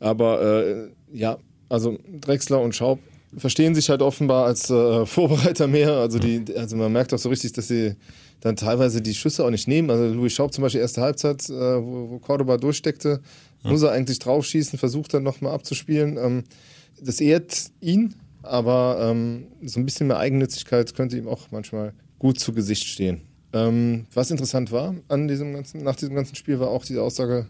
aber 0.01 0.43
äh, 0.43 0.89
ja, 1.13 1.39
also 1.69 1.99
Drexler 2.21 2.61
und 2.61 2.75
Schaub 2.75 2.99
verstehen 3.37 3.75
sich 3.75 3.91
halt 3.91 4.03
offenbar 4.03 4.47
als 4.47 4.71
äh, 4.71 5.07
Vorbereiter 5.07 5.67
mehr. 5.67 5.93
Also, 5.93 6.19
die, 6.19 6.45
also 6.57 6.77
man 6.77 6.93
merkt 6.93 7.13
auch 7.13 7.19
so 7.19 7.29
richtig, 7.29 7.53
dass 7.53 7.69
sie 7.69 7.95
dann 8.41 8.57
teilweise 8.57 9.01
die 9.01 9.15
Schüsse 9.15 9.45
auch 9.45 9.51
nicht 9.51 9.67
nehmen. 9.67 9.91
Also 9.91 10.13
Louis 10.15 10.33
Schaub 10.33 10.53
zum 10.53 10.63
Beispiel 10.63 10.81
erste 10.81 11.03
Halbzeit, 11.03 11.49
äh, 11.49 11.53
wo, 11.53 12.11
wo 12.11 12.19
Cordoba 12.19 12.57
durchsteckte, 12.59 13.21
ja. 13.65 13.71
muss 13.71 13.83
er 13.83 13.93
eigentlich 13.93 14.19
draufschießen, 14.19 14.79
versucht 14.79 15.15
dann 15.15 15.23
nochmal 15.23 15.53
abzuspielen. 15.53 16.17
Ähm, 16.19 16.45
das 17.01 17.21
ehrt 17.21 17.71
ihn, 17.81 18.15
aber 18.43 18.99
ähm, 19.01 19.49
so 19.63 19.81
ein 19.81 19.85
bisschen 19.85 20.07
mehr 20.07 20.19
Eigennützigkeit 20.19 20.95
könnte 20.95 21.17
ihm 21.17 21.29
auch 21.29 21.51
manchmal 21.51 21.93
gut 22.19 22.39
zu 22.39 22.53
Gesicht 22.53 22.85
stehen. 22.85 23.23
Ähm, 23.53 24.07
was 24.13 24.31
interessant 24.31 24.73
war 24.73 24.95
an 25.09 25.29
diesem 25.29 25.55
ganzen, 25.55 25.83
nach 25.83 25.97
diesem 25.97 26.15
ganzen 26.15 26.37
Spiel, 26.37 26.61
war 26.61 26.69
auch 26.69 26.85
diese 26.85 27.03
Aussage 27.03 27.47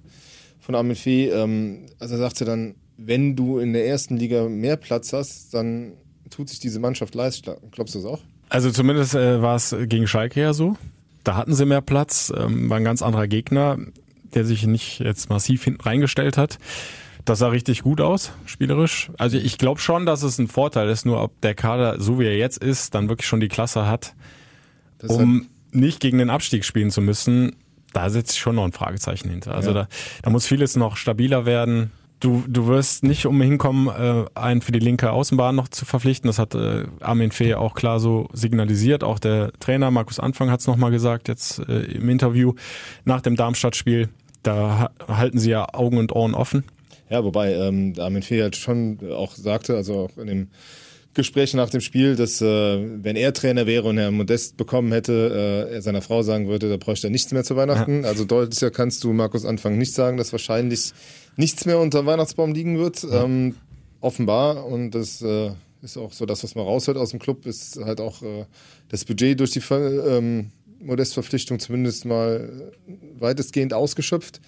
von 0.60 0.74
Armin 0.74 0.96
Fee. 0.96 1.28
Ähm, 1.28 1.86
also 1.98 2.14
er 2.14 2.18
sagte 2.18 2.44
dann, 2.44 2.74
wenn 2.96 3.36
du 3.36 3.58
in 3.58 3.72
der 3.72 3.86
ersten 3.86 4.16
Liga 4.16 4.48
mehr 4.48 4.76
Platz 4.76 5.12
hast, 5.12 5.52
dann 5.54 5.92
tut 6.30 6.48
sich 6.48 6.58
diese 6.58 6.80
Mannschaft 6.80 7.14
leichter. 7.14 7.58
Glaubst 7.70 7.94
du 7.94 7.98
das 7.98 8.06
auch? 8.06 8.20
Also 8.48 8.70
zumindest 8.70 9.14
äh, 9.14 9.42
war 9.42 9.56
es 9.56 9.74
gegen 9.86 10.06
Schalke 10.06 10.40
ja 10.40 10.52
so. 10.52 10.76
Da 11.24 11.36
hatten 11.36 11.54
sie 11.54 11.66
mehr 11.66 11.80
Platz, 11.80 12.32
ähm, 12.36 12.70
war 12.70 12.76
ein 12.76 12.84
ganz 12.84 13.02
anderer 13.02 13.26
Gegner, 13.26 13.78
der 14.34 14.44
sich 14.44 14.66
nicht 14.66 15.00
jetzt 15.00 15.28
massiv 15.28 15.64
hinten 15.64 15.80
reingestellt 15.80 16.36
hat. 16.36 16.58
Das 17.24 17.40
sah 17.40 17.48
richtig 17.48 17.82
gut 17.82 18.00
aus, 18.00 18.30
spielerisch. 18.44 19.10
Also 19.18 19.36
ich 19.36 19.58
glaube 19.58 19.80
schon, 19.80 20.06
dass 20.06 20.22
es 20.22 20.38
ein 20.38 20.46
Vorteil 20.46 20.88
ist, 20.88 21.04
nur 21.04 21.20
ob 21.20 21.40
der 21.40 21.56
Kader, 21.56 22.00
so 22.00 22.20
wie 22.20 22.26
er 22.26 22.36
jetzt 22.36 22.58
ist, 22.58 22.94
dann 22.94 23.08
wirklich 23.08 23.26
schon 23.26 23.40
die 23.40 23.48
Klasse 23.48 23.86
hat, 23.88 24.14
das 24.98 25.10
um 25.10 25.48
nicht 25.72 25.98
gegen 25.98 26.18
den 26.18 26.30
Abstieg 26.30 26.64
spielen 26.64 26.92
zu 26.92 27.00
müssen. 27.00 27.56
Da 27.92 28.10
setzt 28.10 28.38
schon 28.38 28.56
noch 28.56 28.64
ein 28.64 28.72
Fragezeichen 28.72 29.30
hinter. 29.30 29.54
Also 29.54 29.70
ja. 29.70 29.74
da, 29.74 29.88
da 30.22 30.30
muss 30.30 30.46
vieles 30.46 30.76
noch 30.76 30.96
stabiler 30.96 31.46
werden. 31.46 31.90
Du, 32.18 32.44
du 32.48 32.66
wirst 32.66 33.02
nicht 33.02 33.26
umhin 33.26 33.58
kommen, 33.58 33.88
äh, 33.88 34.24
einen 34.34 34.62
für 34.62 34.72
die 34.72 34.78
linke 34.78 35.12
Außenbahn 35.12 35.54
noch 35.54 35.68
zu 35.68 35.84
verpflichten. 35.84 36.28
Das 36.28 36.38
hat 36.38 36.54
äh, 36.54 36.84
Armin 37.00 37.30
Fee 37.30 37.54
auch 37.54 37.74
klar 37.74 38.00
so 38.00 38.28
signalisiert. 38.32 39.04
Auch 39.04 39.18
der 39.18 39.52
Trainer 39.60 39.90
Markus 39.90 40.18
Anfang 40.18 40.50
hat 40.50 40.60
es 40.60 40.66
nochmal 40.66 40.90
gesagt, 40.90 41.28
jetzt 41.28 41.58
äh, 41.68 41.82
im 41.82 42.08
Interview 42.08 42.54
nach 43.04 43.20
dem 43.20 43.36
Darmstadt-Spiel. 43.36 44.08
Da 44.42 44.90
halten 45.08 45.38
sie 45.38 45.50
ja 45.50 45.74
Augen 45.74 45.98
und 45.98 46.12
Ohren 46.12 46.34
offen. 46.34 46.64
Ja, 47.10 47.22
wobei 47.22 47.52
ähm, 47.52 47.94
Armin 47.98 48.22
Fee 48.22 48.42
halt 48.42 48.56
schon 48.56 48.98
auch 49.12 49.32
sagte, 49.32 49.76
also 49.76 50.06
auch 50.06 50.16
in 50.16 50.26
dem 50.26 50.48
Gespräch 51.16 51.52
nach 51.54 51.70
dem 51.70 51.80
Spiel, 51.80 52.14
dass 52.14 52.40
äh, 52.40 52.44
wenn 52.46 53.16
er 53.16 53.32
Trainer 53.32 53.66
wäre 53.66 53.88
und 53.88 53.98
er 53.98 54.12
Modest 54.12 54.56
bekommen 54.56 54.92
hätte, 54.92 55.66
äh, 55.68 55.74
er 55.74 55.82
seiner 55.82 56.02
Frau 56.02 56.22
sagen 56.22 56.46
würde, 56.46 56.68
da 56.68 56.76
bräuchte 56.76 57.08
er 57.08 57.10
nichts 57.10 57.32
mehr 57.32 57.42
zu 57.42 57.56
Weihnachten. 57.56 58.04
Ja. 58.04 58.08
Also 58.08 58.24
deutlicher 58.24 58.70
kannst 58.70 59.02
du 59.02 59.12
Markus 59.12 59.44
Anfang 59.44 59.76
nicht 59.78 59.94
sagen, 59.94 60.16
dass 60.16 60.30
wahrscheinlich 60.32 60.92
nichts 61.36 61.66
mehr 61.66 61.80
unter 61.80 62.02
dem 62.02 62.06
Weihnachtsbaum 62.06 62.52
liegen 62.52 62.78
wird. 62.78 63.02
Ja. 63.02 63.24
Ähm, 63.24 63.56
offenbar. 64.00 64.66
Und 64.66 64.92
das 64.92 65.20
äh, 65.22 65.50
ist 65.82 65.96
auch 65.96 66.12
so 66.12 66.26
das, 66.26 66.44
was 66.44 66.54
man 66.54 66.64
raushört 66.64 66.96
aus 66.96 67.10
dem 67.10 67.18
Club, 67.18 67.46
ist 67.46 67.78
halt 67.84 68.00
auch 68.00 68.22
äh, 68.22 68.44
das 68.88 69.04
Budget 69.04 69.40
durch 69.40 69.50
die 69.50 69.62
ähm, 69.70 70.50
Modestverpflichtung 70.80 71.58
zumindest 71.58 72.04
mal 72.04 72.72
weitestgehend 73.18 73.74
ausgeschöpft, 73.74 74.40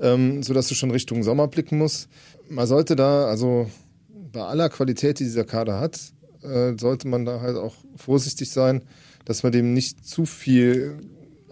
ähm, 0.00 0.42
sodass 0.42 0.68
du 0.68 0.74
schon 0.74 0.90
Richtung 0.90 1.22
Sommer 1.22 1.48
blicken 1.48 1.78
musst. 1.78 2.08
Man 2.48 2.66
sollte 2.66 2.96
da, 2.96 3.26
also 3.26 3.70
bei 4.32 4.42
aller 4.42 4.68
Qualität, 4.68 5.18
die 5.18 5.24
dieser 5.24 5.44
Kader 5.44 5.78
hat, 5.80 6.00
äh, 6.42 6.72
sollte 6.78 7.08
man 7.08 7.24
da 7.24 7.40
halt 7.40 7.56
auch 7.56 7.74
vorsichtig 7.96 8.50
sein, 8.50 8.82
dass 9.24 9.42
man 9.42 9.52
dem 9.52 9.74
nicht 9.74 10.06
zu 10.06 10.26
viel 10.26 10.98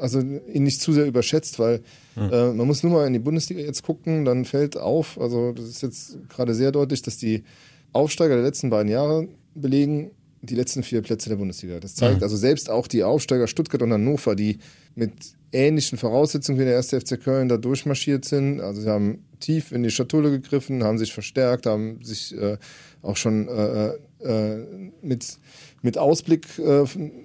also 0.01 0.21
ihn 0.21 0.65
nicht 0.65 0.81
zu 0.81 0.93
sehr 0.93 1.07
überschätzt, 1.07 1.59
weil 1.59 1.83
mhm. 2.17 2.31
äh, 2.33 2.53
man 2.53 2.67
muss 2.67 2.83
nur 2.83 2.93
mal 2.93 3.07
in 3.07 3.13
die 3.13 3.19
Bundesliga 3.19 3.61
jetzt 3.61 3.83
gucken, 3.83 4.25
dann 4.25 4.45
fällt 4.45 4.77
auf, 4.77 5.21
also 5.21 5.53
das 5.53 5.67
ist 5.67 5.83
jetzt 5.83 6.19
gerade 6.29 6.55
sehr 6.55 6.73
deutlich, 6.73 7.03
dass 7.03 7.19
die 7.19 7.45
Aufsteiger 7.93 8.35
der 8.35 8.45
letzten 8.45 8.71
beiden 8.71 8.91
Jahre 8.91 9.29
belegen 9.55 10.11
die 10.43 10.55
letzten 10.55 10.83
vier 10.83 11.03
Plätze 11.03 11.29
der 11.29 11.37
Bundesliga. 11.37 11.81
Das 11.81 11.95
zeigt 11.95 12.19
mhm. 12.19 12.23
also 12.23 12.37
selbst 12.37 12.71
auch 12.71 12.87
die 12.87 13.05
Aufsteiger 13.05 13.47
Stuttgart 13.47 13.83
und 13.83 13.93
Hannover, 13.93 14.35
die 14.35 14.59
mit 14.95 15.13
ähnlichen 15.53 15.99
Voraussetzungen 15.99 16.59
wie 16.59 16.65
der 16.65 16.75
erste 16.75 17.01
FC 17.01 17.21
Köln 17.23 17.49
da 17.49 17.57
durchmarschiert 17.57 18.25
sind. 18.25 18.61
Also 18.61 18.83
sie 18.83 18.89
haben 18.89 19.25
tief 19.41 19.73
in 19.73 19.83
die 19.83 19.91
Schatulle 19.91 20.31
gegriffen, 20.31 20.85
haben 20.85 20.99
sich 20.99 21.13
verstärkt, 21.13 21.67
haben 21.67 22.03
sich 22.03 22.37
äh, 22.37 22.59
auch 23.03 23.17
schon 23.17 23.49
äh, 23.49 23.93
äh, 24.23 24.67
mit 25.03 25.39
mit 25.83 25.97
Ausblick 25.97 26.59
äh, 26.59 26.85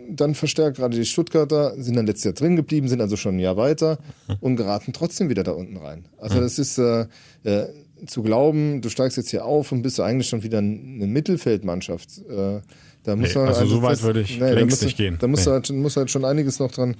dann 0.10 0.34
verstärkt. 0.34 0.78
Gerade 0.78 0.98
die 0.98 1.06
Stuttgarter 1.06 1.74
sind 1.78 1.96
dann 1.96 2.08
letztes 2.08 2.24
Jahr 2.24 2.34
drin 2.34 2.56
geblieben, 2.56 2.88
sind 2.88 3.02
also 3.02 3.18
schon 3.18 3.36
ein 3.36 3.40
Jahr 3.40 3.58
weiter 3.58 4.00
und 4.40 4.56
geraten 4.56 4.94
trotzdem 4.94 5.30
wieder 5.30 5.44
da 5.44 5.52
unten 5.52 5.78
rein. 5.78 6.06
Also 6.18 6.40
das 6.40 6.58
ist 6.58 6.78
äh, 6.78 7.06
äh, 7.44 7.68
zu 8.08 8.24
glauben, 8.24 8.82
du 8.82 8.90
steigst 8.90 9.18
jetzt 9.18 9.30
hier 9.30 9.46
auf 9.46 9.72
und 9.72 9.82
bist 9.82 10.00
eigentlich 10.00 10.30
schon 10.30 10.44
wieder 10.44 10.60
eine 10.60 11.08
Mittelfeldmannschaft. 11.08 12.20
Äh, 12.30 12.62
da 13.04 13.16
muss 13.16 13.36
nee, 13.36 13.40
man 13.40 13.48
also 13.50 13.66
so 13.68 13.82
weit 13.84 14.02
würde 14.02 14.22
ich 14.22 14.40
nee, 14.40 14.52
längst 14.52 14.84
nicht 14.84 14.98
gehen. 14.98 15.18
Da 15.20 15.28
muss, 15.28 15.46
nee. 15.46 15.52
halt, 15.52 15.70
muss 15.72 15.96
halt 15.96 16.10
schon 16.10 16.26
einiges 16.26 16.60
noch 16.60 16.72
dran, 16.72 16.96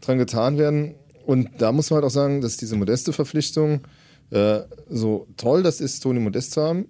dran 0.00 0.18
getan 0.18 0.58
werden. 0.58 0.94
Und 1.24 1.48
da 1.58 1.72
muss 1.72 1.90
man 1.90 1.96
halt 1.96 2.06
auch 2.06 2.14
sagen, 2.14 2.40
dass 2.40 2.56
diese 2.56 2.76
modeste 2.76 3.12
Verpflichtung, 3.12 3.80
äh, 4.30 4.60
so 4.88 5.26
toll 5.36 5.62
das 5.62 5.80
ist, 5.80 6.00
Toni 6.00 6.20
Modest 6.20 6.52
zu 6.52 6.62
haben, 6.62 6.86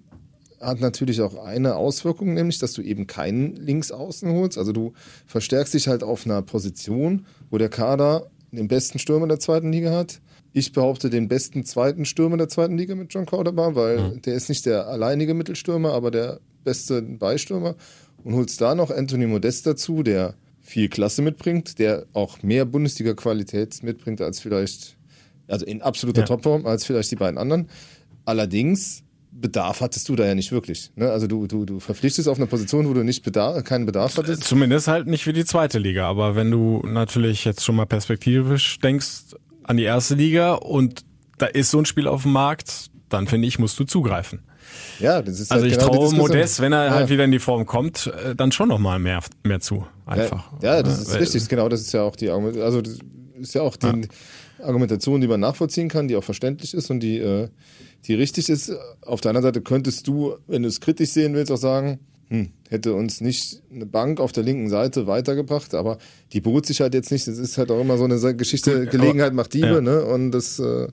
hat 0.59 0.79
natürlich 0.79 1.21
auch 1.21 1.35
eine 1.43 1.75
Auswirkung, 1.75 2.33
nämlich, 2.33 2.59
dass 2.59 2.73
du 2.73 2.81
eben 2.81 3.07
keinen 3.07 3.55
Linksaußen 3.55 4.31
holst. 4.31 4.57
Also 4.57 4.71
du 4.71 4.93
verstärkst 5.25 5.73
dich 5.73 5.87
halt 5.87 6.03
auf 6.03 6.25
einer 6.25 6.41
Position, 6.41 7.25
wo 7.49 7.57
der 7.57 7.69
Kader 7.69 8.29
den 8.51 8.67
besten 8.67 8.99
Stürmer 8.99 9.27
der 9.27 9.39
zweiten 9.39 9.71
Liga 9.71 9.91
hat. 9.91 10.19
Ich 10.53 10.71
behaupte 10.71 11.09
den 11.09 11.27
besten 11.27 11.65
zweiten 11.65 12.05
Stürmer 12.05 12.37
der 12.37 12.49
zweiten 12.49 12.77
Liga 12.77 12.95
mit 12.95 13.13
John 13.13 13.25
Cordoba, 13.25 13.75
weil 13.75 13.99
mhm. 13.99 14.21
der 14.23 14.35
ist 14.35 14.49
nicht 14.49 14.65
der 14.65 14.87
alleinige 14.87 15.33
Mittelstürmer, 15.33 15.93
aber 15.93 16.09
der 16.09 16.39
beste 16.63 17.01
Beistürmer. 17.01 17.75
Und 18.23 18.33
holst 18.33 18.59
da 18.59 18.73
noch 18.73 18.89
Anthony 18.89 19.27
Modest 19.27 19.67
dazu, 19.67 20.01
der 20.01 20.35
viel 20.67 20.89
Klasse 20.89 21.21
mitbringt, 21.21 21.79
der 21.79 22.05
auch 22.13 22.43
mehr 22.43 22.65
Bundesliga-Qualität 22.65 23.81
mitbringt 23.83 24.19
als 24.21 24.41
vielleicht, 24.41 24.97
also 25.47 25.65
in 25.65 25.81
absoluter 25.81 26.21
ja. 26.21 26.27
Topform 26.27 26.65
als 26.65 26.85
vielleicht 26.85 27.09
die 27.11 27.15
beiden 27.15 27.37
anderen. 27.37 27.69
Allerdings 28.25 29.03
Bedarf 29.31 29.81
hattest 29.81 30.09
du 30.09 30.15
da 30.15 30.25
ja 30.25 30.35
nicht 30.35 30.51
wirklich. 30.51 30.91
Ne? 30.95 31.09
Also 31.09 31.27
du, 31.27 31.47
du, 31.47 31.65
du 31.65 31.79
verpflichtest 31.79 32.27
auf 32.27 32.37
eine 32.37 32.47
Position, 32.47 32.89
wo 32.89 32.93
du 32.93 33.03
nicht 33.03 33.23
Bedarf, 33.23 33.63
keinen 33.63 33.85
Bedarf 33.85 34.17
hattest. 34.17 34.43
Zumindest 34.43 34.87
halt 34.87 35.07
nicht 35.07 35.23
für 35.23 35.33
die 35.33 35.45
zweite 35.45 35.79
Liga. 35.79 36.09
Aber 36.09 36.35
wenn 36.35 36.51
du 36.51 36.81
natürlich 36.85 37.45
jetzt 37.45 37.63
schon 37.63 37.75
mal 37.75 37.85
perspektivisch 37.85 38.79
denkst 38.79 39.35
an 39.63 39.77
die 39.77 39.83
erste 39.83 40.15
Liga 40.15 40.55
und 40.55 41.05
da 41.37 41.45
ist 41.45 41.71
so 41.71 41.79
ein 41.79 41.85
Spiel 41.85 42.07
auf 42.07 42.23
dem 42.23 42.31
Markt, 42.31 42.89
dann 43.09 43.27
finde 43.27 43.47
ich, 43.47 43.59
musst 43.59 43.79
du 43.79 43.83
zugreifen. 43.83 44.41
Ja, 44.99 45.21
das 45.21 45.39
ist 45.39 45.51
Also 45.51 45.63
halt 45.63 45.73
ich 45.73 45.79
genau 45.79 45.93
traue 45.93 46.15
Modest, 46.15 46.59
wenn 46.59 46.73
er 46.73 46.85
ja. 46.85 46.91
halt 46.91 47.09
wieder 47.09 47.23
in 47.23 47.31
die 47.31 47.39
Form 47.39 47.65
kommt, 47.65 48.07
äh, 48.07 48.35
dann 48.35 48.51
schon 48.51 48.69
nochmal 48.69 48.99
mehr, 48.99 49.21
mehr 49.43 49.59
zu. 49.59 49.85
Einfach. 50.05 50.51
Ja, 50.61 50.75
ja 50.75 50.83
das 50.83 50.99
ist 51.01 51.11
Weil, 51.11 51.19
richtig. 51.19 51.47
Genau, 51.47 51.69
das 51.69 51.81
ist 51.81 51.93
ja 51.93 52.03
auch 52.03 52.15
die 52.15 52.29
Argumentation. 52.29 52.65
Also 52.65 52.81
das 52.81 52.99
ist 53.39 53.53
ja 53.53 53.61
auch 53.61 53.75
die 53.75 53.87
ja. 53.87 54.65
Argumentation, 54.65 55.21
die 55.21 55.27
man 55.27 55.39
nachvollziehen 55.39 55.89
kann, 55.89 56.07
die 56.07 56.15
auch 56.15 56.23
verständlich 56.23 56.73
ist 56.73 56.89
und 56.89 56.99
die 56.99 57.19
äh, 57.19 57.49
die 58.05 58.13
richtig 58.13 58.49
ist. 58.49 58.71
Auf 59.01 59.21
der 59.21 59.29
anderen 59.29 59.43
Seite 59.43 59.61
könntest 59.61 60.07
du, 60.07 60.35
wenn 60.47 60.63
du 60.63 60.69
es 60.69 60.79
kritisch 60.79 61.09
sehen 61.09 61.33
willst, 61.33 61.51
auch 61.51 61.57
sagen, 61.57 61.99
hm, 62.29 62.49
hätte 62.69 62.93
uns 62.93 63.21
nicht 63.21 63.61
eine 63.73 63.85
Bank 63.85 64.19
auf 64.19 64.31
der 64.31 64.43
linken 64.43 64.69
Seite 64.69 65.07
weitergebracht, 65.07 65.73
aber 65.73 65.97
die 66.33 66.41
beruht 66.41 66.65
sich 66.65 66.81
halt 66.81 66.93
jetzt 66.93 67.11
nicht. 67.11 67.27
Das 67.27 67.37
ist 67.37 67.57
halt 67.57 67.71
auch 67.71 67.79
immer 67.79 67.97
so 67.97 68.03
eine 68.03 68.35
Geschichte, 68.35 68.85
Gelegenheit 68.85 69.33
macht 69.33 69.53
Diebe, 69.53 69.67
ja. 69.67 69.81
ne? 69.81 70.03
Und 70.03 70.31
das 70.31 70.59
äh, 70.59 70.87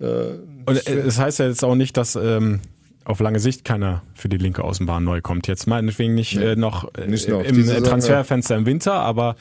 äh, 0.00 0.38
Und 0.66 0.86
es 0.86 1.18
heißt 1.18 1.38
ja 1.40 1.48
jetzt 1.48 1.64
auch 1.64 1.74
nicht, 1.74 1.96
dass 1.96 2.16
ähm, 2.16 2.60
auf 3.04 3.20
lange 3.20 3.38
Sicht 3.38 3.64
keiner 3.64 4.02
für 4.14 4.28
die 4.28 4.36
linke 4.36 4.64
Außenbahn 4.64 5.04
neu 5.04 5.20
kommt. 5.20 5.46
Jetzt 5.46 5.66
meinetwegen 5.66 6.14
nicht 6.14 6.36
nee. 6.36 6.52
äh, 6.52 6.56
noch, 6.56 6.92
äh, 6.94 7.06
nicht 7.06 7.28
noch 7.28 7.42
im 7.42 7.64
Transferfenster 7.66 8.56
im 8.56 8.66
Winter, 8.66 8.94
aber 8.94 9.36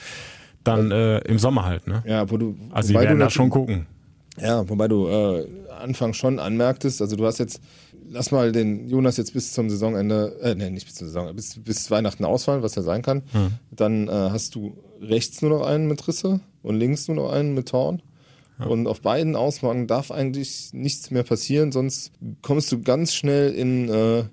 dann 0.64 0.92
äh, 0.92 1.20
im 1.20 1.40
Sommer 1.40 1.66
halt, 1.66 1.88
ne? 1.88 2.04
Ja, 2.06 2.30
wo 2.30 2.38
du, 2.38 2.56
also 2.72 2.90
die 2.90 3.00
werden 3.00 3.20
da 3.20 3.30
schon 3.30 3.50
gucken. 3.50 3.86
Ja, 4.40 4.68
wobei 4.68 4.88
du 4.88 5.08
äh, 5.08 5.46
Anfang 5.80 6.14
schon 6.14 6.40
anmerktest, 6.40 7.02
also 7.02 7.16
du 7.16 7.26
hast 7.26 7.38
jetzt, 7.38 7.62
lass 8.10 8.32
mal 8.32 8.52
den 8.52 8.88
Jonas 8.90 9.18
jetzt 9.18 9.34
bis 9.34 9.54
zum 9.54 9.70
Saisonende, 9.70 10.38
äh, 10.42 10.56
nee, 10.56 10.70
nicht 10.70 10.88
bis 10.88 10.96
zum 10.96 11.08
Saison, 11.08 11.36
bis, 11.36 11.60
bis 11.60 11.92
Weihnachten 11.92 12.26
ausfallen, 12.26 12.64
was 12.64 12.76
ja 12.76 12.82
sein 12.82 13.02
kann. 13.02 13.24
Hm. 13.32 13.52
Dann 13.72 14.08
äh, 14.08 14.12
hast 14.12 14.56
du 14.56 14.76
rechts 15.02 15.42
nur 15.42 15.52
noch 15.52 15.66
einen 15.66 15.88
mit 15.88 16.08
Risse 16.08 16.40
und 16.64 16.76
links 16.76 17.08
nur 17.08 17.18
noch 17.18 17.32
einen 17.32 17.54
mit 17.54 17.70
Torn. 17.70 18.02
Ja. 18.60 18.66
Und 18.66 18.88
auf 18.88 19.02
beiden 19.02 19.36
Ausmachen 19.36 19.88
darf 19.88 20.12
eigentlich 20.12 20.70
nichts 20.74 21.12
mehr 21.12 21.24
passieren, 21.24 21.72
sonst 21.72 22.12
kommst 22.42 22.72
du 22.72 22.82
ganz 22.82 23.14
schnell 23.14 23.52
in, 23.52 23.90
äh, 23.90 24.24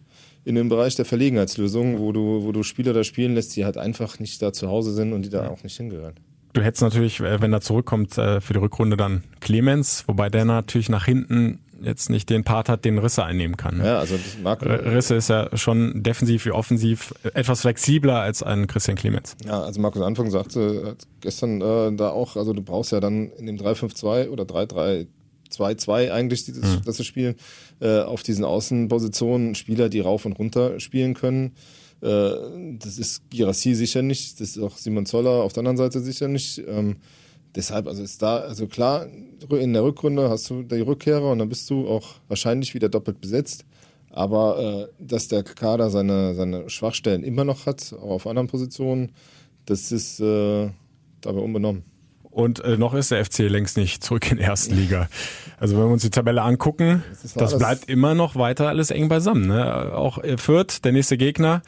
in 0.44 0.54
den 0.54 0.68
Bereich 0.68 0.94
der 0.96 1.04
Verlegenheitslösung, 1.04 1.98
wo 1.98 2.12
du, 2.12 2.44
wo 2.44 2.52
du 2.52 2.62
Spieler 2.62 2.92
da 2.92 3.04
spielen 3.04 3.34
lässt, 3.34 3.56
die 3.56 3.64
halt 3.64 3.78
einfach 3.78 4.18
nicht 4.18 4.40
da 4.42 4.52
zu 4.52 4.68
Hause 4.68 4.92
sind 4.92 5.12
und 5.12 5.22
die 5.22 5.30
da 5.30 5.48
auch 5.48 5.62
nicht 5.62 5.76
hingehören. 5.76 6.14
Du 6.52 6.62
hättest 6.62 6.82
natürlich, 6.82 7.20
äh, 7.20 7.40
wenn 7.40 7.52
er 7.52 7.60
zurückkommt, 7.60 8.18
äh, 8.18 8.40
für 8.40 8.52
die 8.52 8.58
Rückrunde 8.58 8.96
dann 8.96 9.22
Clemens, 9.40 10.04
wobei 10.08 10.28
der 10.28 10.44
natürlich 10.44 10.88
nach 10.88 11.04
hinten 11.04 11.60
jetzt 11.82 12.10
nicht 12.10 12.30
den 12.30 12.44
Part 12.44 12.68
hat, 12.68 12.84
den 12.84 12.98
Risse 12.98 13.24
einnehmen 13.24 13.56
kann. 13.56 13.78
Ne? 13.78 13.86
Ja, 13.86 13.98
also 13.98 14.16
mag 14.42 14.62
Risse 14.62 15.14
ist 15.14 15.28
ja 15.28 15.48
schon 15.56 16.02
defensiv 16.02 16.44
wie 16.46 16.50
offensiv 16.50 17.14
etwas 17.34 17.62
flexibler 17.62 18.20
als 18.20 18.42
ein 18.42 18.66
Christian 18.66 18.96
Clemens. 18.96 19.36
Ja, 19.44 19.62
also 19.62 19.80
Markus 19.80 20.02
Anfang 20.02 20.30
sagte 20.30 20.96
gestern 21.20 21.60
äh, 21.60 21.96
da 21.96 22.10
auch, 22.10 22.36
also 22.36 22.52
du 22.52 22.62
brauchst 22.62 22.92
ja 22.92 23.00
dann 23.00 23.30
in 23.30 23.46
dem 23.46 23.56
3-5-2 23.56 24.28
oder 24.28 24.44
3-3-2-2 24.44 26.10
eigentlich 26.10 26.44
dieses, 26.44 26.64
mhm. 26.64 26.82
das 26.84 27.04
Spiel 27.04 27.36
äh, 27.80 28.00
auf 28.00 28.22
diesen 28.22 28.44
Außenpositionen 28.44 29.54
Spieler, 29.54 29.88
die 29.88 30.00
rauf 30.00 30.24
und 30.24 30.32
runter 30.32 30.80
spielen 30.80 31.14
können. 31.14 31.52
Äh, 32.02 32.30
das 32.78 32.98
ist 32.98 33.28
Girassi 33.30 33.74
sicher 33.74 34.02
nicht, 34.02 34.40
das 34.40 34.56
ist 34.56 34.62
auch 34.62 34.76
Simon 34.76 35.06
Zoller 35.06 35.42
auf 35.42 35.52
der 35.52 35.60
anderen 35.60 35.76
Seite 35.76 36.00
sicher 36.00 36.28
nicht. 36.28 36.62
Deshalb, 37.54 37.86
also 37.86 38.02
ist 38.02 38.22
da, 38.22 38.38
also 38.38 38.66
klar, 38.66 39.06
in 39.50 39.72
der 39.72 39.82
Rückrunde 39.82 40.30
hast 40.30 40.48
du 40.50 40.62
die 40.62 40.80
Rückkehrer 40.80 41.32
und 41.32 41.40
dann 41.40 41.48
bist 41.48 41.68
du 41.70 41.88
auch 41.88 42.14
wahrscheinlich 42.28 42.74
wieder 42.74 42.88
doppelt 42.88 43.20
besetzt. 43.20 43.64
Aber 44.12 44.88
äh, 45.00 45.04
dass 45.04 45.28
der 45.28 45.42
Kader 45.42 45.90
seine, 45.90 46.34
seine 46.34 46.68
Schwachstellen 46.68 47.22
immer 47.22 47.44
noch 47.44 47.66
hat, 47.66 47.92
auch 47.92 48.10
auf 48.10 48.26
anderen 48.26 48.48
Positionen, 48.48 49.12
das 49.66 49.92
ist 49.92 50.20
äh, 50.20 50.70
dabei 51.20 51.40
unbenommen. 51.40 51.84
Und 52.30 52.60
äh, 52.60 52.76
noch 52.76 52.94
ist 52.94 53.10
der 53.10 53.24
FC 53.24 53.40
längst 53.40 53.76
nicht 53.76 54.04
zurück 54.04 54.30
in 54.30 54.38
der 54.38 54.46
ersten 54.46 54.74
Liga. 54.74 55.08
Also 55.58 55.76
wenn 55.76 55.84
wir 55.84 55.92
uns 55.92 56.02
die 56.02 56.10
Tabelle 56.10 56.42
angucken, 56.42 57.02
das, 57.22 57.34
das 57.34 57.58
bleibt 57.58 57.88
immer 57.88 58.14
noch 58.14 58.36
weiter 58.36 58.68
alles 58.68 58.90
eng 58.90 59.08
beisammen. 59.08 59.48
Ne? 59.48 59.92
Auch 59.94 60.18
äh, 60.18 60.36
Fürth, 60.38 60.84
der 60.84 60.92
nächste 60.92 61.16
Gegner, 61.16 61.62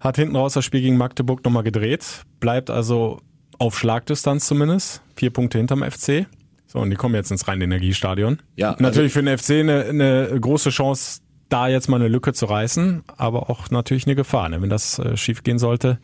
hat 0.00 0.16
hinten 0.16 0.36
raus 0.36 0.54
das 0.54 0.64
Spiel 0.64 0.80
gegen 0.80 0.96
Magdeburg 0.96 1.44
nochmal 1.44 1.62
gedreht. 1.62 2.22
Bleibt 2.40 2.70
also 2.70 3.20
auf 3.58 3.78
Schlagdistanz 3.78 4.46
zumindest. 4.46 5.02
Vier 5.16 5.30
Punkte 5.30 5.58
hinterm 5.58 5.82
FC. 5.82 6.26
So, 6.66 6.78
und 6.80 6.90
die 6.90 6.96
kommen 6.96 7.14
jetzt 7.14 7.30
ins 7.30 7.48
Rhein-Energiestadion. 7.48 8.40
Ja, 8.56 8.72
also 8.72 8.82
natürlich 8.82 9.12
für 9.12 9.22
den 9.22 9.36
FC 9.36 9.50
eine, 9.50 9.84
eine 9.84 10.40
große 10.40 10.70
Chance, 10.70 11.20
da 11.48 11.66
jetzt 11.68 11.88
mal 11.88 11.96
eine 11.96 12.08
Lücke 12.08 12.34
zu 12.34 12.44
reißen, 12.44 13.04
aber 13.16 13.48
auch 13.48 13.70
natürlich 13.70 14.06
eine 14.06 14.14
Gefahr. 14.14 14.48
Ne? 14.50 14.60
Wenn 14.60 14.68
das 14.68 14.98
äh, 14.98 15.16
schief 15.16 15.42
gehen 15.42 15.58
sollte, 15.58 15.98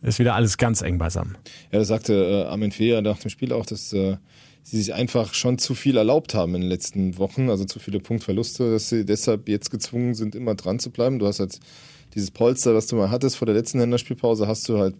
ist 0.00 0.18
wieder 0.18 0.34
alles 0.34 0.56
ganz 0.56 0.80
eng 0.82 0.98
beisammen. 0.98 1.36
Ja, 1.70 1.78
das 1.78 1.88
sagte 1.88 2.14
äh, 2.14 2.44
Armin 2.48 2.72
Feher 2.72 3.02
nach 3.02 3.18
dem 3.18 3.30
Spiel 3.30 3.52
auch, 3.52 3.66
dass 3.66 3.92
äh, 3.92 4.16
sie 4.62 4.78
sich 4.78 4.94
einfach 4.94 5.34
schon 5.34 5.58
zu 5.58 5.74
viel 5.74 5.96
erlaubt 5.96 6.34
haben 6.34 6.54
in 6.54 6.62
den 6.62 6.70
letzten 6.70 7.18
Wochen, 7.18 7.50
also 7.50 7.64
zu 7.64 7.78
viele 7.78 8.00
Punktverluste, 8.00 8.72
dass 8.72 8.88
sie 8.88 9.04
deshalb 9.04 9.48
jetzt 9.48 9.70
gezwungen 9.70 10.14
sind, 10.14 10.34
immer 10.34 10.54
dran 10.54 10.78
zu 10.78 10.90
bleiben. 10.90 11.18
Du 11.18 11.26
hast 11.26 11.40
halt 11.40 11.60
dieses 12.14 12.30
Polster, 12.30 12.72
das 12.72 12.86
du 12.86 12.96
mal 12.96 13.10
hattest 13.10 13.36
vor 13.36 13.46
der 13.46 13.54
letzten 13.54 13.78
Länderspielpause, 13.78 14.46
hast 14.46 14.68
du 14.68 14.78
halt 14.78 14.94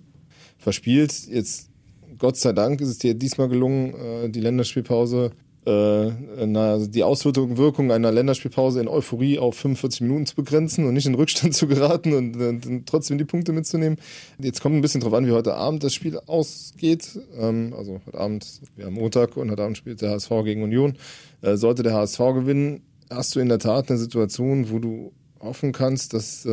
verspielt. 0.58 1.26
Jetzt, 1.28 1.70
Gott 2.22 2.37
sei 2.37 2.52
Dank, 2.52 2.80
ist 2.80 2.88
es 2.88 2.98
dir 2.98 3.14
diesmal 3.14 3.48
gelungen, 3.48 3.94
äh, 3.94 4.28
die 4.30 4.38
Länderspielpause 4.38 5.32
äh, 5.66 5.70
also 5.70 6.87
die 6.87 7.02
Auswirkung 7.02 7.90
einer 7.90 8.12
Länderspielpause 8.12 8.80
in 8.80 8.87
Euphorie 8.87 9.40
auf 9.40 9.56
45 9.56 10.02
Minuten 10.02 10.26
zu 10.26 10.37
begrenzen 10.37 10.87
und 10.87 10.94
nicht 10.94 11.06
in 11.06 11.16
Rückstand 11.16 11.52
zu 11.56 11.66
geraten 11.66 12.12
und, 12.12 12.87
trotzdem 12.87 13.18
die 13.18 13.24
Punkte 13.24 13.52
mitzunehmen. 13.52 13.98
Jetzt 14.38 14.61
kommt 14.61 14.76
ein 14.76 14.82
bisschen 14.82 15.00
drauf 15.00 15.14
an, 15.14 15.26
wie 15.26 15.32
heute 15.32 15.54
Abend 15.54 15.82
das 15.82 15.94
Spiel 15.94 16.16
ausgeht. 16.16 17.18
Ähm, 17.37 17.74
also 17.76 18.00
heute 18.06 18.18
Abend, 18.18 18.46
wir 18.76 18.87
haben 18.87 18.94
Montag 18.94 19.37
und 19.37 19.50
heute 19.50 19.64
Abend 19.64 19.76
spielt 19.76 20.00
der 20.00 20.12
HSV 20.12 20.30
gegen 20.44 20.62
Union. 20.62 20.96
Äh, 21.40 21.56
sollte 21.56 21.82
der 21.82 21.94
HSV 21.94 22.18
gewinnen, 22.18 22.82
hast 23.11 23.35
du 23.35 23.40
in 23.40 23.48
der 23.48 23.58
Tat 23.58 23.90
eine 23.90 23.98
Situation, 23.98 24.70
wo 24.70 24.78
du 24.78 25.12
hoffen 25.40 25.72
kannst, 25.72 26.14
dass 26.14 26.44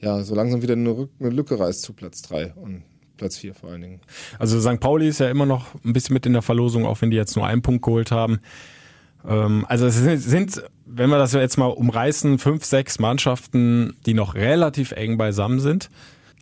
ja 0.00 0.22
so 0.22 0.36
langsam 0.36 0.62
wieder 0.62 0.74
eine, 0.74 1.08
Lücke 1.18 1.58
reißt 1.58 1.82
zu 1.82 1.92
Platz 1.92 2.22
drei 2.22 2.52
und 2.54 2.84
Platz 3.18 3.36
4 3.38 3.54
vor 3.54 3.70
allen 3.70 3.82
Dingen. 3.82 4.00
Also 4.38 4.60
St. 4.60 4.80
Pauli 4.80 5.08
ist 5.08 5.20
ja 5.20 5.28
immer 5.28 5.46
noch 5.46 5.74
ein 5.84 5.92
bisschen 5.92 6.14
mit 6.14 6.24
in 6.24 6.32
der 6.32 6.42
Verlosung, 6.42 6.86
auch 6.86 7.02
wenn 7.02 7.10
die 7.10 7.16
jetzt 7.16 7.36
nur 7.36 7.46
einen 7.46 7.62
Punkt 7.62 7.84
geholt 7.84 8.10
haben. 8.10 8.40
Ähm, 9.28 9.66
also 9.68 9.86
es 9.86 9.96
sind, 9.96 10.62
wenn 10.86 11.10
wir 11.10 11.18
das 11.18 11.32
jetzt 11.32 11.58
mal 11.58 11.66
umreißen, 11.66 12.38
fünf, 12.38 12.64
sechs 12.64 12.98
Mannschaften, 12.98 13.96
die 14.06 14.14
noch 14.14 14.34
relativ 14.34 14.92
eng 14.92 15.18
beisammen 15.18 15.60
sind. 15.60 15.90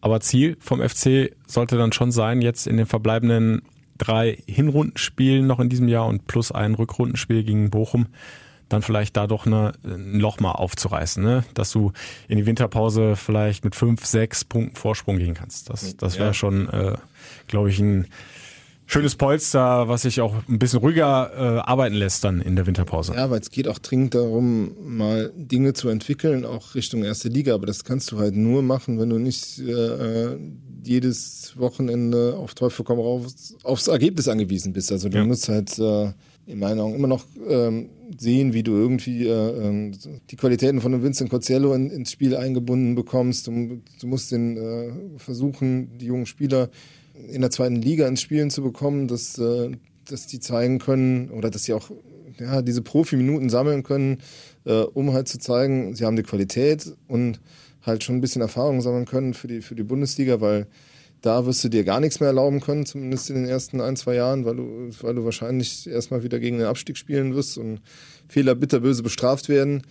Aber 0.01 0.21
Ziel 0.21 0.57
vom 0.61 0.81
FC 0.81 1.35
sollte 1.47 1.77
dann 1.77 1.93
schon 1.93 2.13
sein, 2.13 2.43
jetzt 2.43 2.67
in 2.67 2.77
den 2.77 2.87
verbleibenden 2.87 3.63
drei 3.99 4.39
Hinrundenspielen 4.47 5.47
noch 5.47 5.59
in 5.59 5.69
diesem 5.69 5.89
Jahr 5.89 6.07
und 6.07 6.27
plus 6.27 6.53
ein 6.53 6.75
Rückrundenspiel 6.75 7.45
gegen 7.45 7.71
Bochum 7.71 8.07
dann 8.69 8.83
vielleicht 8.83 9.17
da 9.17 9.27
doch 9.27 9.47
eine, 9.47 9.73
ein 9.85 10.19
Loch 10.19 10.41
mal 10.41 10.53
aufzureißen, 10.53 11.23
ne? 11.23 11.45
dass 11.55 11.71
du 11.71 11.93
in 12.29 12.39
die 12.39 12.47
Winterpause 12.47 13.17
vielleicht 13.17 13.65
mit 13.65 13.75
fünf, 13.75 14.05
sechs 14.05 14.45
Punkten 14.45 14.77
Vorsprung 14.77 15.19
gehen 15.19 15.35
kannst. 15.35 15.71
Das, 15.71 15.97
das 15.97 16.17
wäre 16.17 16.29
ja. 16.29 16.35
schon, 16.35 16.69
äh, 16.69 16.97
glaube 17.47 17.71
ich, 17.71 17.79
ein 17.79 18.09
schönes 18.87 19.17
Polster, 19.17 19.89
was 19.89 20.03
sich 20.03 20.21
auch 20.21 20.35
ein 20.49 20.59
bisschen 20.59 20.79
ruhiger 20.79 21.31
äh, 21.35 21.61
arbeiten 21.61 21.95
lässt 21.95 22.25
dann 22.25 22.41
in 22.41 22.57
der 22.57 22.67
Winterpause. 22.67 23.15
Ja, 23.15 23.31
weil 23.31 23.41
es 23.41 23.51
geht 23.51 23.69
auch 23.69 23.79
dringend 23.79 24.15
darum, 24.15 24.77
mal 24.81 25.33
Dinge 25.37 25.75
zu 25.75 25.89
entwickeln, 25.89 26.45
auch 26.45 26.75
Richtung 26.75 27.05
erste 27.05 27.29
Liga. 27.29 27.55
Aber 27.55 27.67
das 27.67 27.85
kannst 27.85 28.13
du 28.13 28.19
halt 28.19 28.35
nur 28.35 28.63
machen, 28.63 28.99
wenn 28.99 29.11
du 29.11 29.19
nicht 29.19 29.59
äh, 29.59 30.37
jedes 30.85 31.55
Wochenende 31.57 32.37
auf 32.37 32.55
Teufel 32.55 32.85
komm 32.85 33.01
raus 33.01 33.57
aufs 33.65 33.89
Ergebnis 33.89 34.29
angewiesen 34.29 34.73
bist. 34.73 34.93
Also 34.93 35.09
du 35.09 35.19
ja. 35.19 35.25
musst 35.25 35.49
halt 35.49 35.79
äh, 35.79 36.13
in 36.47 36.59
meinen 36.59 36.81
Augen 36.81 36.95
immer 36.95 37.09
noch 37.09 37.25
ähm, 37.49 37.91
sehen, 38.17 38.53
wie 38.53 38.63
du 38.63 38.73
irgendwie 38.73 39.27
äh, 39.27 39.67
ähm, 39.67 39.93
die 40.31 40.37
Qualitäten 40.37 40.81
von 40.81 41.03
Vincent 41.03 41.31
Corcello 41.31 41.75
in, 41.75 41.91
ins 41.91 42.13
Spiel 42.13 42.37
eingebunden 42.37 42.95
bekommst. 42.95 43.47
Du, 43.47 43.81
du 44.01 44.07
musst 44.07 44.31
den 44.31 44.57
äh, 44.57 45.19
versuchen, 45.19 45.99
die 45.99 46.07
jungen 46.07 46.27
Spieler 46.27 46.71
in 47.29 47.41
der 47.41 47.51
zweiten 47.51 47.77
Liga 47.77 48.07
ins 48.07 48.21
Spielen 48.21 48.51
zu 48.51 48.63
bekommen, 48.63 49.09
dass, 49.09 49.39
äh, 49.39 49.71
dass 50.09 50.27
die 50.27 50.39
zeigen 50.39 50.79
können 50.79 51.31
oder 51.31 51.51
dass 51.51 51.65
sie 51.65 51.73
auch 51.73 51.91
ja, 52.39 52.63
diese 52.63 52.83
Profi-Minuten 52.83 53.49
sammeln 53.49 53.83
können, 53.83 54.19
äh, 54.65 54.83
um 54.83 55.13
halt 55.13 55.29
zu 55.29 55.39
zeigen, 55.39 55.95
sie 55.95 56.05
haben 56.05 56.17
die 56.17 56.23
Qualität 56.23 56.95
und 57.09 57.41
halt 57.83 58.05
schon 58.05 58.17
ein 58.17 58.21
bisschen 58.21 58.43
Erfahrung 58.43 58.81
sammeln 58.81 59.07
können 59.07 59.35
für 59.35 59.49
die, 59.49 59.63
für 59.63 59.75
die 59.75 59.85
Bundesliga, 59.85 60.41
weil 60.41 60.67
da 61.23 61.47
wirst 61.47 61.65
du 61.65 61.69
dir 61.69 61.85
gar 61.85 62.01
nichts 62.01 62.21
mehr 62.21 62.29
erlauben 62.29 62.61
können, 62.61 62.87
zumindest 62.87 63.31
in 63.31 63.37
den 63.37 63.47
ersten 63.47 63.81
ein, 63.81 63.97
zwei 63.97 64.15
Jahren, 64.15 64.45
weil 64.45 64.57
du, 64.57 64.91
weil 65.01 65.15
du 65.15 65.25
wahrscheinlich 65.25 65.89
erstmal 65.89 66.23
wieder 66.23 66.39
gegen 66.39 66.59
den 66.59 66.67
Abstieg 66.67 66.97
spielen 66.97 67.35
wirst 67.35 67.59
und 67.59 67.81
Fehler 68.29 68.55
bitterböse 68.55 69.03
bestraft 69.03 69.49
werden. 69.49 69.83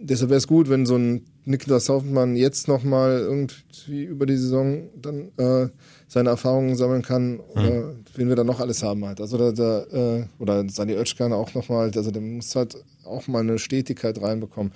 Deshalb 0.00 0.30
wäre 0.30 0.38
es 0.38 0.46
gut, 0.46 0.68
wenn 0.68 0.86
so 0.86 0.96
ein 0.96 1.24
Niklas 1.44 1.88
Hoffmann 1.88 2.36
jetzt 2.36 2.68
nochmal 2.68 3.20
irgendwie 3.20 4.04
über 4.04 4.26
die 4.26 4.36
Saison 4.36 4.88
dann 5.00 5.30
äh, 5.36 5.68
seine 6.08 6.30
Erfahrungen 6.30 6.76
sammeln 6.76 7.02
kann, 7.02 7.40
oder 7.40 7.62
mhm. 7.62 8.04
wen 8.14 8.28
wir 8.28 8.36
da 8.36 8.44
noch 8.44 8.60
alles 8.60 8.82
haben 8.82 9.04
halt. 9.04 9.20
Also 9.20 9.38
da, 9.38 9.52
da 9.52 10.16
äh, 10.18 10.24
oder 10.38 10.68
Sani 10.68 10.94
Oetschkan 10.94 11.32
auch 11.32 11.54
nochmal, 11.54 11.90
also 11.94 12.10
der 12.10 12.22
muss 12.22 12.54
halt 12.54 12.76
auch 13.04 13.26
mal 13.28 13.40
eine 13.40 13.58
Stetigkeit 13.58 14.20
reinbekommen. 14.20 14.72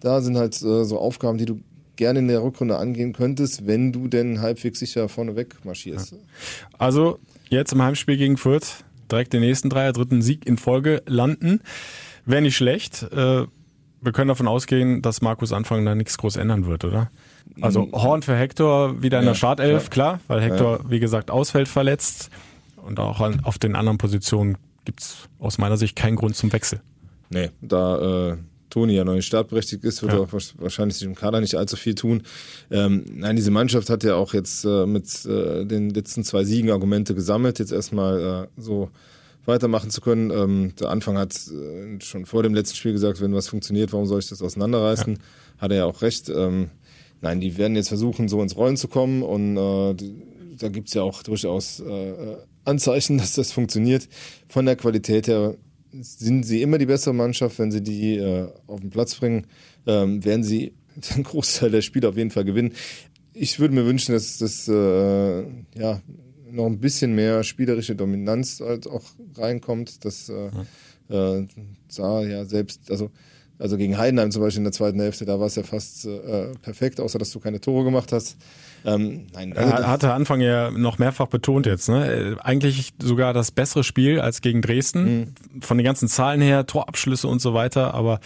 Da 0.00 0.20
sind 0.20 0.36
halt 0.36 0.54
äh, 0.62 0.84
so 0.84 0.98
Aufgaben, 0.98 1.38
die 1.38 1.46
du 1.46 1.60
gerne 1.98 2.20
in 2.20 2.28
der 2.28 2.42
Rückrunde 2.42 2.78
angehen 2.78 3.12
könntest, 3.12 3.66
wenn 3.66 3.92
du 3.92 4.08
denn 4.08 4.40
halbwegs 4.40 4.78
sicher 4.78 5.10
vorneweg 5.10 5.62
marschierst. 5.64 6.12
Ja. 6.12 6.18
Also 6.78 7.18
jetzt 7.50 7.72
im 7.72 7.82
Heimspiel 7.82 8.16
gegen 8.16 8.38
Fürth 8.38 8.84
direkt 9.10 9.34
den 9.34 9.40
nächsten 9.40 9.68
Dreier, 9.68 9.92
dritten 9.92 10.22
Sieg 10.22 10.46
in 10.46 10.56
Folge 10.56 11.02
landen. 11.06 11.60
Wäre 12.24 12.42
nicht 12.42 12.56
schlecht. 12.56 13.02
Äh, 13.12 13.46
wir 14.00 14.12
können 14.12 14.28
davon 14.28 14.48
ausgehen, 14.48 15.02
dass 15.02 15.22
Markus 15.22 15.52
Anfang 15.52 15.84
da 15.84 15.94
nichts 15.94 16.16
groß 16.18 16.36
ändern 16.36 16.66
wird, 16.66 16.84
oder? 16.84 17.10
Also 17.60 17.86
mm. 17.86 17.92
Horn 17.92 18.22
für 18.22 18.36
Hector 18.36 19.02
wieder 19.02 19.18
in 19.18 19.24
ja, 19.24 19.30
der 19.30 19.36
Startelf, 19.36 19.90
klar, 19.90 20.20
weil 20.28 20.40
Hector, 20.40 20.78
ja. 20.78 20.90
wie 20.90 21.00
gesagt, 21.00 21.30
ausfällt 21.30 21.68
verletzt. 21.68 22.30
Und 22.76 23.00
auch 23.00 23.20
auf 23.42 23.58
den 23.58 23.74
anderen 23.74 23.98
Positionen 23.98 24.56
gibt's 24.84 25.28
aus 25.38 25.58
meiner 25.58 25.76
Sicht 25.76 25.96
keinen 25.96 26.16
Grund 26.16 26.36
zum 26.36 26.52
Wechsel. 26.52 26.80
Nee, 27.28 27.50
da 27.60 28.30
äh, 28.30 28.36
Toni 28.70 28.94
ja 28.94 29.04
noch 29.04 29.14
nicht 29.14 29.26
startberechtigt 29.26 29.84
ist, 29.84 30.02
wird 30.02 30.12
ja. 30.12 30.18
auch 30.18 30.32
wahrscheinlich 30.32 30.98
sich 30.98 31.06
im 31.06 31.14
Kader 31.14 31.40
nicht 31.40 31.54
allzu 31.54 31.76
viel 31.76 31.94
tun. 31.94 32.22
Ähm, 32.70 33.04
nein, 33.12 33.36
diese 33.36 33.50
Mannschaft 33.50 33.90
hat 33.90 34.04
ja 34.04 34.14
auch 34.14 34.34
jetzt 34.34 34.64
äh, 34.64 34.86
mit 34.86 35.24
äh, 35.26 35.64
den 35.64 35.90
letzten 35.90 36.24
zwei 36.24 36.44
Siegen 36.44 36.70
Argumente 36.70 37.14
gesammelt, 37.14 37.58
jetzt 37.58 37.72
erstmal 37.72 38.48
äh, 38.56 38.60
so 38.60 38.90
weitermachen 39.44 39.90
zu 39.90 40.00
können. 40.00 40.30
Ähm, 40.30 40.74
der 40.78 40.90
Anfang 40.90 41.16
hat 41.16 41.34
äh, 41.34 42.00
schon 42.00 42.26
vor 42.26 42.42
dem 42.42 42.54
letzten 42.54 42.76
Spiel 42.76 42.92
gesagt, 42.92 43.20
wenn 43.20 43.34
was 43.34 43.48
funktioniert, 43.48 43.92
warum 43.92 44.06
soll 44.06 44.20
ich 44.20 44.28
das 44.28 44.42
auseinanderreißen? 44.42 45.14
Ja. 45.14 45.62
Hat 45.62 45.70
er 45.72 45.78
ja 45.78 45.84
auch 45.86 46.02
recht. 46.02 46.28
Ähm, 46.28 46.70
nein, 47.20 47.40
die 47.40 47.56
werden 47.56 47.74
jetzt 47.74 47.88
versuchen, 47.88 48.28
so 48.28 48.42
ins 48.42 48.56
Rollen 48.56 48.76
zu 48.76 48.88
kommen 48.88 49.22
und 49.22 49.56
äh, 49.56 49.94
da 50.58 50.68
gibt's 50.68 50.94
ja 50.94 51.02
auch 51.02 51.22
durchaus 51.22 51.80
äh, 51.80 52.36
Anzeichen, 52.64 53.18
dass 53.18 53.32
das 53.32 53.50
funktioniert. 53.50 54.08
Von 54.48 54.66
der 54.66 54.76
Qualität 54.76 55.26
her 55.26 55.56
sind 55.92 56.44
sie 56.44 56.62
immer 56.62 56.78
die 56.78 56.86
bessere 56.86 57.14
Mannschaft. 57.14 57.58
Wenn 57.58 57.70
sie 57.72 57.82
die 57.82 58.16
äh, 58.16 58.48
auf 58.66 58.80
den 58.80 58.90
Platz 58.90 59.14
bringen, 59.14 59.46
ähm, 59.86 60.24
werden 60.24 60.44
sie 60.44 60.74
den 61.14 61.22
Großteil 61.22 61.70
der 61.70 61.82
Spiele 61.82 62.08
auf 62.08 62.16
jeden 62.16 62.30
Fall 62.30 62.44
gewinnen. 62.44 62.72
Ich 63.32 63.60
würde 63.60 63.74
mir 63.74 63.86
wünschen, 63.86 64.12
dass 64.12 64.38
das 64.38 64.66
äh, 64.68 65.40
ja 65.78 66.00
noch 66.50 66.66
ein 66.66 66.80
bisschen 66.80 67.14
mehr 67.14 67.44
spielerische 67.44 67.94
Dominanz 67.94 68.60
halt 68.60 68.86
auch 68.86 69.04
reinkommt, 69.36 70.04
dass 70.04 70.28
äh, 70.28 70.50
äh, 71.08 71.46
da 71.96 72.22
ja 72.22 72.44
selbst, 72.44 72.90
also 72.90 73.10
Also 73.58 73.76
gegen 73.76 73.98
Heidenheim 73.98 74.30
zum 74.30 74.42
Beispiel 74.42 74.58
in 74.60 74.64
der 74.64 74.72
zweiten 74.72 75.00
Hälfte, 75.00 75.24
da 75.24 75.38
war 75.40 75.46
es 75.46 75.56
ja 75.56 75.64
fast 75.64 76.06
äh, 76.06 76.52
perfekt, 76.62 77.00
außer 77.00 77.18
dass 77.18 77.30
du 77.32 77.40
keine 77.40 77.60
Tore 77.60 77.84
gemacht 77.84 78.12
hast. 78.12 78.36
Ähm, 78.84 79.26
nein, 79.34 79.56
also 79.56 79.72
er 79.72 79.88
hatte 79.88 80.12
Anfang 80.12 80.40
ja 80.40 80.70
noch 80.70 80.98
mehrfach 80.98 81.26
betont 81.26 81.66
jetzt, 81.66 81.88
ne? 81.88 82.36
Eigentlich 82.42 82.92
sogar 83.02 83.32
das 83.32 83.50
bessere 83.50 83.84
Spiel 83.84 84.20
als 84.20 84.40
gegen 84.40 84.62
Dresden. 84.62 85.34
Mhm. 85.54 85.62
Von 85.62 85.78
den 85.78 85.84
ganzen 85.84 86.08
Zahlen 86.08 86.40
her, 86.40 86.66
Torabschlüsse 86.66 87.28
und 87.28 87.40
so 87.40 87.54
weiter, 87.54 87.94
aber 87.94 88.20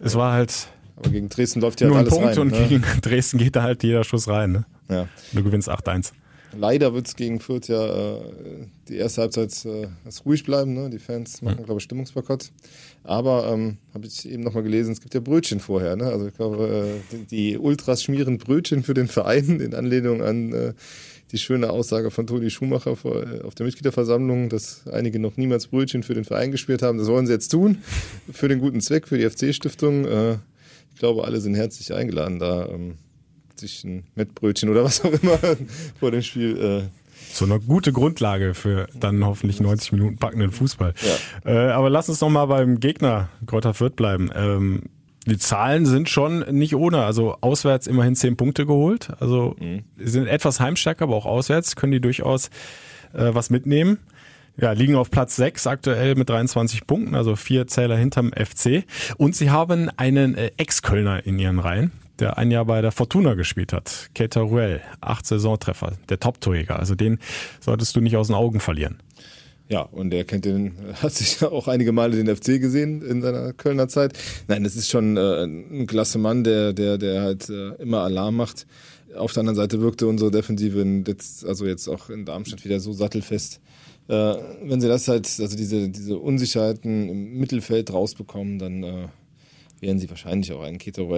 es 0.00 0.14
war 0.14 0.32
halt. 0.32 0.68
Aber 0.96 1.10
gegen 1.10 1.28
Dresden 1.28 1.60
läuft 1.60 1.80
ja 1.80 1.88
nur 1.88 1.96
halt 1.96 2.06
ein 2.06 2.10
Punkt 2.10 2.28
rein, 2.28 2.38
und 2.38 2.52
ne? 2.52 2.66
gegen 2.68 2.84
Dresden 3.02 3.38
geht 3.38 3.56
da 3.56 3.62
halt 3.62 3.82
jeder 3.82 4.04
Schuss 4.04 4.28
rein, 4.28 4.52
ne? 4.52 4.64
Ja. 4.88 5.08
Du 5.32 5.42
gewinnst 5.42 5.68
8-1. 5.68 6.12
Leider 6.56 6.94
wird 6.94 7.06
es 7.06 7.16
gegen 7.16 7.40
Fürth 7.40 7.68
ja 7.68 8.16
äh, 8.16 8.20
die 8.88 8.96
erste 8.96 9.22
Halbzeit 9.22 9.64
äh, 9.64 9.88
ruhig 10.26 10.44
bleiben. 10.44 10.74
Ne? 10.74 10.90
Die 10.90 10.98
Fans 10.98 11.42
machen, 11.42 11.60
mhm. 11.60 11.64
glaube 11.64 11.78
ich, 11.78 11.84
Stimmungsboykott. 11.84 12.50
Aber 13.04 13.50
ähm, 13.52 13.78
habe 13.94 14.06
ich 14.06 14.28
eben 14.28 14.42
nochmal 14.42 14.62
gelesen, 14.62 14.92
es 14.92 15.00
gibt 15.00 15.14
ja 15.14 15.20
Brötchen 15.20 15.60
vorher. 15.60 15.96
Ne? 15.96 16.04
Also 16.06 16.26
ich 16.26 16.34
glaube, 16.34 17.00
äh, 17.12 17.16
die, 17.30 17.56
Ultras 17.56 18.02
schmieren 18.02 18.38
Brötchen 18.38 18.82
für 18.82 18.94
den 18.94 19.08
Verein 19.08 19.60
in 19.60 19.74
Anlehnung 19.74 20.22
an 20.22 20.52
äh, 20.52 20.72
die 21.32 21.38
schöne 21.38 21.70
Aussage 21.70 22.10
von 22.10 22.26
Toni 22.26 22.50
Schumacher 22.50 22.96
vor, 22.96 23.22
äh, 23.22 23.42
auf 23.42 23.54
der 23.54 23.66
Mitgliederversammlung, 23.66 24.48
dass 24.48 24.86
einige 24.88 25.18
noch 25.18 25.36
niemals 25.36 25.68
Brötchen 25.68 26.02
für 26.02 26.14
den 26.14 26.24
Verein 26.24 26.50
gespielt 26.50 26.82
haben. 26.82 26.98
Das 26.98 27.06
wollen 27.06 27.26
sie 27.26 27.32
jetzt 27.32 27.48
tun, 27.48 27.78
für 28.32 28.48
den 28.48 28.58
guten 28.58 28.80
Zweck, 28.80 29.06
für 29.06 29.18
die 29.18 29.28
FC-Stiftung. 29.28 30.04
Äh, 30.04 30.32
ich 30.92 30.98
glaube, 30.98 31.24
alle 31.24 31.40
sind 31.40 31.54
herzlich 31.54 31.94
eingeladen, 31.94 32.38
da 32.38 32.68
ähm, 32.68 32.98
sich 33.60 33.84
ein 33.84 34.04
Mettbrötchen 34.14 34.68
oder 34.68 34.84
was 34.84 35.04
auch 35.04 35.12
immer 35.12 35.38
vor 35.98 36.10
dem 36.10 36.22
Spiel. 36.22 36.58
Äh, 36.58 37.00
so 37.32 37.44
eine 37.44 37.60
gute 37.60 37.92
Grundlage 37.92 38.54
für 38.54 38.88
dann 38.94 39.24
hoffentlich 39.24 39.60
90 39.60 39.92
Minuten 39.92 40.16
packenden 40.16 40.50
Fußball. 40.50 40.94
Ja. 41.44 41.50
Äh, 41.50 41.70
aber 41.72 41.90
lass 41.90 42.08
uns 42.08 42.20
noch 42.20 42.30
mal 42.30 42.46
beim 42.46 42.80
Gegner 42.80 43.28
Kräuter 43.46 43.74
Fürth 43.74 43.94
bleiben. 43.94 44.30
Ähm, 44.34 44.82
die 45.26 45.38
Zahlen 45.38 45.86
sind 45.86 46.08
schon 46.08 46.40
nicht 46.50 46.74
ohne. 46.74 47.04
Also 47.04 47.36
auswärts 47.40 47.86
immerhin 47.86 48.16
10 48.16 48.36
Punkte 48.36 48.66
geholt. 48.66 49.10
Also 49.20 49.54
mhm. 49.58 49.84
sind 49.98 50.26
etwas 50.26 50.60
heimstärker, 50.60 51.04
aber 51.04 51.16
auch 51.16 51.26
auswärts 51.26 51.76
können 51.76 51.92
die 51.92 52.00
durchaus 52.00 52.48
äh, 53.12 53.32
was 53.32 53.50
mitnehmen. 53.50 53.98
Ja, 54.56 54.72
liegen 54.72 54.96
auf 54.96 55.10
Platz 55.10 55.36
6 55.36 55.66
aktuell 55.66 56.16
mit 56.16 56.28
23 56.28 56.86
Punkten, 56.86 57.14
also 57.14 57.36
vier 57.36 57.66
Zähler 57.66 57.96
hinterm 57.96 58.32
FC. 58.32 58.84
Und 59.16 59.34
sie 59.34 59.50
haben 59.50 59.88
einen 59.96 60.34
äh, 60.34 60.50
Ex-Kölner 60.56 61.24
in 61.24 61.38
ihren 61.38 61.60
Reihen 61.60 61.92
der 62.20 62.38
ein 62.38 62.50
Jahr 62.50 62.64
bei 62.64 62.80
der 62.82 62.92
Fortuna 62.92 63.34
gespielt 63.34 63.72
hat. 63.72 64.10
Keita 64.14 64.40
Ruel, 64.40 64.80
acht 65.00 65.26
Saisontreffer, 65.26 65.92
der 66.08 66.20
Top-Torjäger. 66.20 66.78
Also 66.78 66.94
den 66.94 67.18
solltest 67.60 67.96
du 67.96 68.00
nicht 68.00 68.16
aus 68.16 68.28
den 68.28 68.36
Augen 68.36 68.60
verlieren. 68.60 68.98
Ja, 69.68 69.82
und 69.82 70.12
er 70.12 70.24
kennt 70.24 70.44
den, 70.44 70.74
hat 71.02 71.12
sich 71.12 71.42
auch 71.44 71.68
einige 71.68 71.92
Male 71.92 72.22
den 72.22 72.34
FC 72.34 72.60
gesehen 72.60 73.02
in 73.02 73.22
seiner 73.22 73.52
Kölner 73.52 73.88
Zeit. 73.88 74.18
Nein, 74.48 74.64
das 74.64 74.76
ist 74.76 74.90
schon 74.90 75.16
äh, 75.16 75.44
ein 75.44 75.86
klasse 75.86 76.18
Mann, 76.18 76.44
der, 76.44 76.72
der, 76.72 76.98
der 76.98 77.22
halt 77.22 77.48
äh, 77.48 77.74
immer 77.80 78.00
Alarm 78.00 78.36
macht. 78.36 78.66
Auf 79.16 79.32
der 79.32 79.40
anderen 79.40 79.56
Seite 79.56 79.80
wirkte 79.80 80.06
unsere 80.06 80.30
Defensive 80.30 80.80
in, 80.80 81.04
jetzt, 81.04 81.44
also 81.44 81.66
jetzt 81.66 81.88
auch 81.88 82.10
in 82.10 82.24
Darmstadt 82.24 82.64
wieder 82.64 82.80
so 82.80 82.92
sattelfest. 82.92 83.60
Äh, 84.08 84.34
wenn 84.64 84.80
sie 84.80 84.88
das 84.88 85.06
halt, 85.06 85.26
also 85.26 85.56
diese, 85.56 85.88
diese 85.88 86.18
Unsicherheiten 86.18 87.08
im 87.08 87.38
Mittelfeld 87.38 87.92
rausbekommen, 87.92 88.58
dann 88.58 88.82
äh, 88.82 89.08
werden 89.80 90.00
sie 90.00 90.10
wahrscheinlich 90.10 90.52
auch 90.52 90.62
einen 90.62 90.78
Keto 90.78 91.08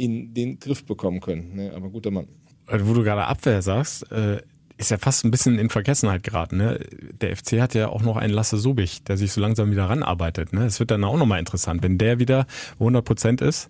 in 0.00 0.34
den 0.34 0.58
Griff 0.58 0.84
bekommen 0.84 1.20
können. 1.20 1.54
Ne? 1.54 1.72
Aber 1.74 1.90
guter 1.90 2.10
Mann. 2.10 2.26
Also, 2.66 2.88
wo 2.88 2.94
du 2.94 3.02
gerade 3.02 3.26
Abwehr 3.26 3.62
sagst, 3.62 4.10
äh, 4.10 4.40
ist 4.78 4.90
ja 4.90 4.98
fast 4.98 5.24
ein 5.24 5.30
bisschen 5.30 5.58
in 5.58 5.68
Vergessenheit 5.68 6.22
geraten. 6.22 6.56
Ne? 6.56 6.80
Der 7.20 7.36
FC 7.36 7.60
hat 7.60 7.74
ja 7.74 7.88
auch 7.88 8.02
noch 8.02 8.16
einen 8.16 8.32
Lasse 8.32 8.56
Subich, 8.56 9.04
der 9.04 9.18
sich 9.18 9.32
so 9.32 9.40
langsam 9.40 9.70
wieder 9.70 9.90
ranarbeitet. 9.90 10.54
Ne? 10.54 10.64
Es 10.64 10.80
wird 10.80 10.90
dann 10.90 11.04
auch 11.04 11.18
nochmal 11.18 11.38
interessant, 11.38 11.82
wenn 11.82 11.98
der 11.98 12.18
wieder 12.18 12.46
100 12.74 13.04
Prozent 13.04 13.40
ist. 13.42 13.68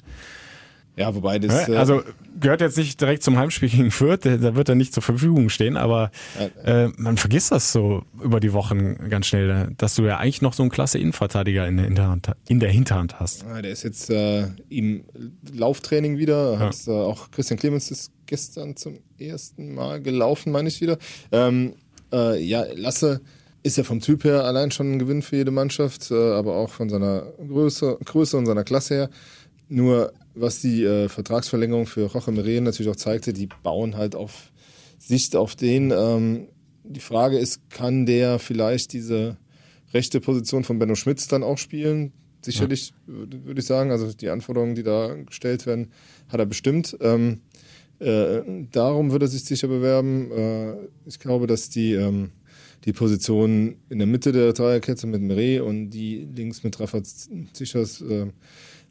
Ja, 1.00 1.14
wobei 1.14 1.38
das. 1.38 1.66
Äh, 1.66 1.76
also 1.76 2.02
gehört 2.38 2.60
jetzt 2.60 2.76
nicht 2.76 3.00
direkt 3.00 3.22
zum 3.22 3.38
Heimspiel 3.38 3.70
gegen 3.70 3.90
Fürth, 3.90 4.20
da 4.26 4.54
wird 4.54 4.68
er 4.68 4.74
nicht 4.74 4.92
zur 4.92 5.02
Verfügung 5.02 5.48
stehen, 5.48 5.78
aber 5.78 6.10
äh, 6.64 6.88
man 6.96 7.16
vergisst 7.16 7.52
das 7.52 7.72
so 7.72 8.02
über 8.22 8.38
die 8.38 8.52
Wochen 8.52 9.08
ganz 9.08 9.26
schnell, 9.26 9.72
dass 9.78 9.94
du 9.94 10.02
ja 10.02 10.18
eigentlich 10.18 10.42
noch 10.42 10.52
so 10.52 10.62
einen 10.62 10.70
klasse 10.70 10.98
Innenverteidiger 10.98 11.66
in 11.66 11.78
der 11.78 11.86
Hinterhand, 11.86 12.32
in 12.48 12.60
der 12.60 12.70
Hinterhand 12.70 13.18
hast. 13.18 13.44
Ja, 13.44 13.62
der 13.62 13.72
ist 13.72 13.82
jetzt 13.82 14.10
äh, 14.10 14.48
im 14.68 15.04
Lauftraining 15.54 16.18
wieder, 16.18 16.58
hat 16.58 16.76
ja. 16.86 16.92
äh, 16.92 16.96
auch 16.96 17.30
Christian 17.30 17.58
Clemens 17.58 17.90
ist 17.90 18.12
gestern 18.26 18.76
zum 18.76 18.98
ersten 19.18 19.74
Mal 19.74 20.02
gelaufen, 20.02 20.52
meine 20.52 20.68
ich 20.68 20.82
wieder. 20.82 20.98
Ähm, 21.32 21.76
äh, 22.12 22.38
ja, 22.42 22.66
Lasse 22.74 23.22
ist 23.62 23.78
ja 23.78 23.84
vom 23.84 24.00
Typ 24.00 24.24
her 24.24 24.44
allein 24.44 24.70
schon 24.70 24.92
ein 24.92 24.98
Gewinn 24.98 25.22
für 25.22 25.36
jede 25.36 25.50
Mannschaft, 25.50 26.10
äh, 26.10 26.14
aber 26.14 26.56
auch 26.56 26.68
von 26.68 26.90
seiner 26.90 27.22
Größe, 27.38 27.96
Größe 28.04 28.36
und 28.36 28.44
seiner 28.44 28.64
Klasse 28.64 28.94
her. 28.94 29.10
Nur 29.70 30.12
was 30.34 30.60
die 30.60 30.84
äh, 30.84 31.08
Vertragsverlängerung 31.08 31.86
für 31.86 32.04
Roche 32.04 32.32
Meren 32.32 32.64
natürlich 32.64 32.90
auch 32.90 32.96
zeigte, 32.96 33.32
die 33.32 33.48
bauen 33.62 33.96
halt 33.96 34.14
auf 34.14 34.52
Sicht 34.98 35.36
auf 35.36 35.56
den. 35.56 35.90
Ähm, 35.90 36.48
die 36.84 37.00
Frage 37.00 37.38
ist, 37.38 37.70
kann 37.70 38.06
der 38.06 38.38
vielleicht 38.38 38.92
diese 38.92 39.36
rechte 39.92 40.20
Position 40.20 40.64
von 40.64 40.78
Benno 40.78 40.94
Schmitz 40.94 41.28
dann 41.28 41.42
auch 41.42 41.58
spielen? 41.58 42.12
Sicherlich, 42.42 42.92
ja. 43.06 43.14
würde 43.44 43.60
ich 43.60 43.66
sagen. 43.66 43.90
Also 43.90 44.12
die 44.12 44.30
Anforderungen, 44.30 44.74
die 44.74 44.82
da 44.82 45.14
gestellt 45.14 45.66
werden, 45.66 45.92
hat 46.28 46.40
er 46.40 46.46
bestimmt. 46.46 46.96
Ähm, 47.00 47.40
äh, 47.98 48.40
darum 48.72 49.10
würde 49.12 49.26
er 49.26 49.28
sich 49.28 49.44
sicher 49.44 49.68
bewerben. 49.68 50.30
Äh, 50.32 50.74
ich 51.06 51.18
glaube, 51.18 51.46
dass 51.46 51.68
die, 51.68 51.92
ähm, 51.92 52.30
die 52.84 52.92
Position 52.92 53.76
in 53.90 53.98
der 53.98 54.06
Mitte 54.06 54.32
der 54.32 54.52
Dreierkette 54.54 55.06
mit 55.06 55.20
Meret 55.20 55.60
und 55.60 55.90
die 55.90 56.26
links 56.34 56.64
mit 56.64 56.80
Rafa 56.80 57.02
Zichers 57.52 58.00
äh, 58.00 58.26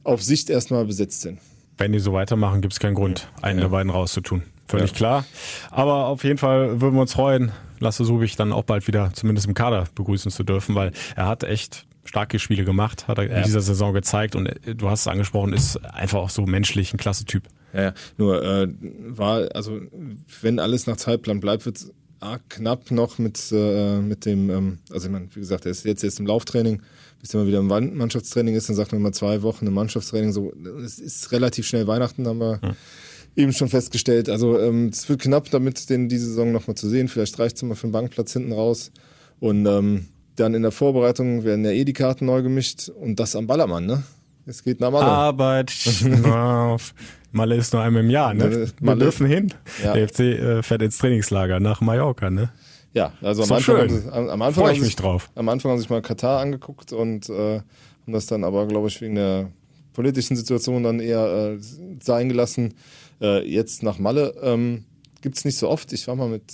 auf 0.04 0.24
Sicht 0.24 0.50
erstmal 0.50 0.86
besetzt 0.86 1.22
sind. 1.22 1.40
Wenn 1.78 1.92
die 1.92 2.00
so 2.00 2.14
weitermachen, 2.14 2.62
gibt 2.62 2.74
es 2.74 2.80
keinen 2.80 2.96
Grund, 2.96 3.30
einen 3.42 3.60
ja. 3.60 3.66
der 3.66 3.70
beiden 3.70 3.92
rauszutun. 3.92 4.44
Völlig 4.68 4.92
ja. 4.92 4.98
klar. 4.98 5.26
Aber 5.72 6.06
auf 6.06 6.24
jeden 6.24 6.38
Fall 6.38 6.82
würden 6.82 6.96
wir 6.96 7.02
uns 7.02 7.14
freuen, 7.14 7.52
Lasse 7.80 8.04
Subich 8.04 8.36
dann 8.36 8.52
auch 8.52 8.64
bald 8.64 8.88
wieder 8.88 9.12
zumindest 9.14 9.48
im 9.48 9.54
Kader 9.54 9.86
begrüßen 9.96 10.32
zu 10.32 10.44
dürfen, 10.44 10.76
weil 10.76 10.92
er 11.16 11.28
hat 11.28 11.44
echt 11.44 11.86
starke 12.04 12.40
Spiele 12.40 12.66
gemacht, 12.66 13.08
hat 13.08 13.18
er 13.18 13.30
in 13.30 13.44
dieser 13.44 13.62
Saison 13.62 13.94
gezeigt 13.94 14.36
und 14.36 14.48
äh, 14.48 14.76
du 14.76 14.90
hast 14.90 15.02
es 15.02 15.08
angesprochen, 15.08 15.54
ist 15.54 15.78
einfach 15.86 16.20
auch 16.20 16.30
so 16.30 16.46
menschlich 16.46 16.94
ein 16.94 16.98
klasse 16.98 17.26
Typ. 17.26 17.44
Ja, 17.74 17.82
ja. 17.82 17.94
nur 18.18 18.44
äh, 18.44 18.68
war, 19.08 19.48
also 19.56 19.80
wenn 20.42 20.60
alles 20.60 20.88
nach 20.88 20.98
Zeitplan 20.98 21.40
bleibt, 21.40 21.66
wird 21.66 21.78
es 21.78 21.94
knapp 22.50 22.92
noch 22.92 23.18
mit, 23.18 23.52
äh, 23.52 24.00
mit 24.00 24.26
dem, 24.26 24.50
ähm, 24.50 24.80
also 24.92 25.08
ich 25.08 25.12
meine, 25.12 25.28
wie 25.34 25.40
gesagt, 25.40 25.66
er 25.66 25.72
ist 25.72 25.86
jetzt 25.86 26.04
erst 26.04 26.20
im 26.20 26.28
Lauftraining, 26.28 26.82
bis 27.20 27.34
mal 27.34 27.48
wieder 27.48 27.60
im 27.60 27.68
Mannschaftstraining 27.68 28.56
ist, 28.56 28.70
dann 28.70 28.76
sagt 28.76 28.92
man 28.92 29.02
immer 29.02 29.12
zwei 29.12 29.42
Wochen 29.42 29.68
im 29.68 29.74
Mannschaftstraining, 29.74 30.32
so, 30.32 30.54
es 30.84 31.00
ist 31.00 31.32
relativ 31.32 31.68
schnell 31.68 31.86
Weihnachten, 31.88 32.28
haben 32.28 32.40
wir 32.40 32.60
ja. 32.64 32.76
eben 33.36 33.52
schon 33.52 33.68
festgestellt. 33.68 34.30
Also 34.30 34.58
ähm, 34.60 34.88
es 34.88 35.08
wird 35.10 35.22
knapp, 35.22 35.50
damit 35.52 35.90
den 35.90 36.08
diese 36.08 36.28
Saison 36.28 36.52
nochmal 36.52 36.76
zu 36.76 36.88
sehen. 36.88 37.08
Vielleicht 37.08 37.38
reicht 37.38 37.58
es 37.58 37.64
mal 37.64 37.76
für 37.76 37.84
einen 37.84 37.92
Bankplatz 37.92 38.34
hinten 38.34 38.54
raus. 38.54 38.92
Und 39.40 39.66
ähm, 39.66 40.08
dann 40.36 40.54
in 40.54 40.62
der 40.62 40.72
Vorbereitung 40.72 41.44
werden 41.44 41.66
ja 41.66 41.72
eh 41.72 41.84
die 41.84 41.94
Karten 41.94 42.26
neu 42.26 42.42
gemischt 42.42 42.90
und 42.90 43.20
das 43.20 43.36
am 43.36 43.48
Ballermann, 43.48 43.86
ne? 43.86 44.04
Es 44.46 44.64
geht 44.64 44.80
nach 44.80 44.90
Malle. 44.90 45.06
Arbeit. 45.06 45.72
Malle 47.32 47.56
ist 47.56 47.74
nur 47.74 47.84
einmal 47.84 48.04
im 48.04 48.10
Jahr, 48.10 48.34
ne? 48.34 48.50
Wir 48.52 48.68
Malle. 48.80 49.00
dürfen 49.02 49.28
hin. 49.28 49.54
Ja. 49.84 49.94
Der 49.94 50.08
FC 50.08 50.20
äh, 50.22 50.64
fährt 50.64 50.82
ins 50.82 50.98
Trainingslager 50.98 51.60
nach 51.60 51.82
Mallorca, 51.82 52.30
ne? 52.30 52.50
Ja, 52.94 53.14
also 53.22 53.44
am 53.44 53.52
Anfang, 53.52 53.78
haben 53.78 53.90
sie, 53.90 54.12
am, 54.12 54.30
am 54.30 54.42
Anfang 54.42 54.64
Freue 54.64 54.74
ich 54.74 54.82
mich 54.82 54.96
drauf. 54.96 55.30
Am 55.36 55.50
Anfang 55.50 55.72
haben 55.72 55.80
sich 55.80 55.90
mal 55.90 56.02
Katar 56.02 56.40
angeguckt 56.40 56.92
und 56.92 57.30
äh, 57.30 57.58
haben 57.58 58.14
das 58.14 58.26
dann 58.26 58.44
aber, 58.44 58.66
glaube 58.68 58.88
ich, 58.88 59.00
wegen 59.02 59.16
der 59.16 59.52
politischen 59.94 60.36
Situation 60.36 60.84
dann 60.84 61.00
eher 61.00 61.54
äh, 61.54 61.58
sein 62.02 62.30
gelassen. 62.30 62.74
Äh, 63.22 63.48
jetzt 63.48 63.84
nach 63.84 64.00
Malle 64.00 64.34
ähm, 64.42 64.86
gibt 65.22 65.38
es 65.38 65.46
nicht 65.46 65.58
so 65.58 65.70
oft. 65.70 65.94
Ich 65.94 66.08
war 66.08 66.16
mal 66.16 66.30
mit 66.30 66.54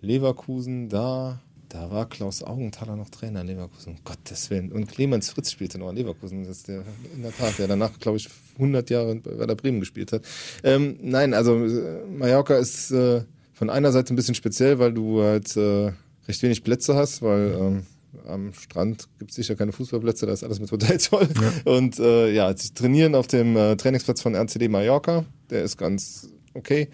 Leverkusen 0.00 0.88
da. 0.88 1.40
Da 1.68 1.90
war 1.90 2.08
Klaus 2.08 2.44
Augenthaler 2.44 2.94
noch 2.94 3.10
Trainer 3.10 3.40
in 3.40 3.48
Leverkusen. 3.48 3.94
Um 3.94 4.04
Gottes 4.04 4.48
Willen. 4.48 4.70
Und 4.70 4.86
Clemens 4.86 5.30
Fritz 5.30 5.50
spielte 5.50 5.78
noch 5.78 5.90
in 5.90 5.96
Leverkusen. 5.96 6.44
Das 6.44 6.58
ist 6.58 6.68
der, 6.68 6.84
in 7.14 7.22
der 7.22 7.36
Tat, 7.36 7.58
der 7.58 7.66
danach, 7.66 7.98
glaube 7.98 8.18
ich, 8.18 8.28
100 8.54 8.90
Jahre 8.90 9.16
bei 9.16 9.36
Werder 9.38 9.56
Bremen 9.56 9.80
gespielt 9.80 10.12
hat. 10.12 10.22
Ähm, 10.62 10.98
nein, 11.02 11.34
also 11.34 11.64
äh, 11.64 12.06
Mallorca 12.06 12.56
ist 12.56 12.92
äh, 12.92 13.22
von 13.54 13.70
einer 13.70 13.92
Seite 13.92 14.12
ein 14.12 14.16
bisschen 14.16 14.34
speziell, 14.34 14.78
weil 14.78 14.92
du 14.92 15.22
halt 15.22 15.56
äh, 15.56 15.92
recht 16.28 16.42
wenig 16.42 16.62
Plätze 16.62 16.94
hast, 16.94 17.22
weil 17.22 17.56
ähm, 17.58 17.82
am 18.26 18.52
Strand 18.52 19.08
gibt 19.18 19.30
es 19.30 19.36
sicher 19.36 19.56
keine 19.56 19.72
Fußballplätze, 19.72 20.26
da 20.26 20.32
ist 20.32 20.44
alles 20.44 20.60
mit 20.60 20.70
Hotels 20.70 21.06
voll. 21.08 21.28
Ja. 21.40 21.72
Und 21.72 21.98
äh, 21.98 22.32
ja, 22.32 22.54
sie 22.56 22.74
trainieren 22.74 23.14
auf 23.14 23.26
dem 23.26 23.56
äh, 23.56 23.76
Trainingsplatz 23.76 24.20
von 24.20 24.34
RCD 24.34 24.68
Mallorca. 24.68 25.24
Der 25.50 25.62
ist 25.62 25.78
ganz 25.78 26.28
okay. 26.52 26.88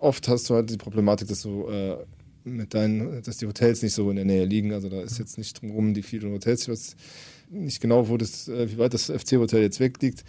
Oft 0.00 0.28
hast 0.28 0.48
du 0.48 0.54
halt 0.54 0.70
die 0.70 0.76
Problematik, 0.76 1.28
dass 1.28 1.42
du 1.42 1.68
äh, 1.68 1.96
mit 2.44 2.74
deinen, 2.74 3.22
dass 3.22 3.38
die 3.38 3.46
Hotels 3.46 3.82
nicht 3.82 3.94
so 3.94 4.10
in 4.10 4.16
der 4.16 4.24
Nähe 4.24 4.44
liegen. 4.44 4.72
Also 4.72 4.88
da 4.88 5.00
ist 5.00 5.18
jetzt 5.18 5.38
nicht 5.38 5.60
drumherum 5.60 5.94
die 5.94 6.02
vielen 6.02 6.32
Hotels. 6.32 6.62
Ich 6.62 6.68
weiß 6.68 6.96
nicht 7.50 7.80
genau, 7.80 8.08
wo 8.08 8.16
das, 8.16 8.48
äh, 8.48 8.70
wie 8.70 8.78
weit 8.78 8.94
das 8.94 9.06
FC-Hotel 9.06 9.62
jetzt 9.62 9.80
weg 9.80 10.00
liegt. 10.02 10.24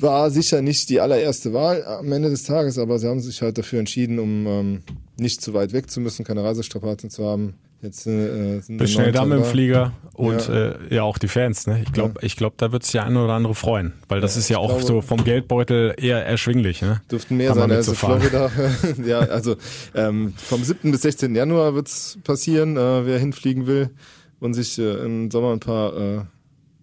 War 0.00 0.30
sicher 0.30 0.62
nicht 0.62 0.88
die 0.88 1.00
allererste 1.00 1.52
Wahl 1.52 1.84
am 1.84 2.10
Ende 2.12 2.30
des 2.30 2.44
Tages, 2.44 2.78
aber 2.78 2.98
sie 2.98 3.08
haben 3.08 3.20
sich 3.20 3.42
halt 3.42 3.58
dafür 3.58 3.78
entschieden, 3.78 4.18
um 4.18 4.46
ähm, 4.46 4.82
nicht 5.18 5.42
zu 5.42 5.54
weit 5.54 5.72
weg 5.72 5.90
zu 5.90 6.00
müssen, 6.00 6.24
keine 6.24 6.42
Reisestrapazen 6.42 7.10
zu 7.10 7.24
haben. 7.24 7.54
Jetzt 7.82 8.06
äh, 8.06 8.60
sind 8.60 8.78
Bist 8.78 8.92
schnell 8.92 9.10
da 9.10 9.24
mit 9.24 9.38
dem 9.38 9.44
Flieger 9.44 9.92
und 10.14 10.46
ja. 10.46 10.70
Äh, 10.70 10.94
ja 10.94 11.02
auch 11.02 11.18
die 11.18 11.26
Fans. 11.26 11.66
Ne? 11.66 11.82
Ich 11.84 11.92
glaube, 11.92 12.14
ja. 12.20 12.26
ich 12.26 12.36
glaube, 12.36 12.54
da 12.56 12.70
wird 12.70 12.84
sich 12.84 12.94
ja 12.94 13.02
ein 13.02 13.16
oder 13.16 13.32
andere 13.32 13.56
freuen, 13.56 13.92
weil 14.08 14.20
das 14.20 14.36
ja, 14.36 14.38
ist 14.38 14.48
ja 14.50 14.58
auch 14.58 14.68
glaube, 14.68 14.84
so 14.84 15.00
vom 15.00 15.24
Geldbeutel 15.24 15.94
eher 15.96 16.24
erschwinglich. 16.24 16.80
Ne? 16.80 17.02
Dürften 17.10 17.36
mehr 17.36 17.54
sein 17.54 17.72
als 17.72 17.90
Florida. 17.90 18.52
ja, 19.04 19.18
also 19.18 19.56
ähm, 19.96 20.32
vom 20.36 20.62
7. 20.62 20.92
bis 20.92 21.02
16. 21.02 21.34
Januar 21.34 21.74
wird's 21.74 22.18
passieren, 22.22 22.76
äh, 22.76 23.04
wer 23.04 23.18
hinfliegen 23.18 23.66
will 23.66 23.90
und 24.38 24.54
sich 24.54 24.78
äh, 24.78 25.04
im 25.04 25.32
Sommer 25.32 25.52
ein 25.52 25.60
paar 25.60 25.96
äh, 25.96 26.20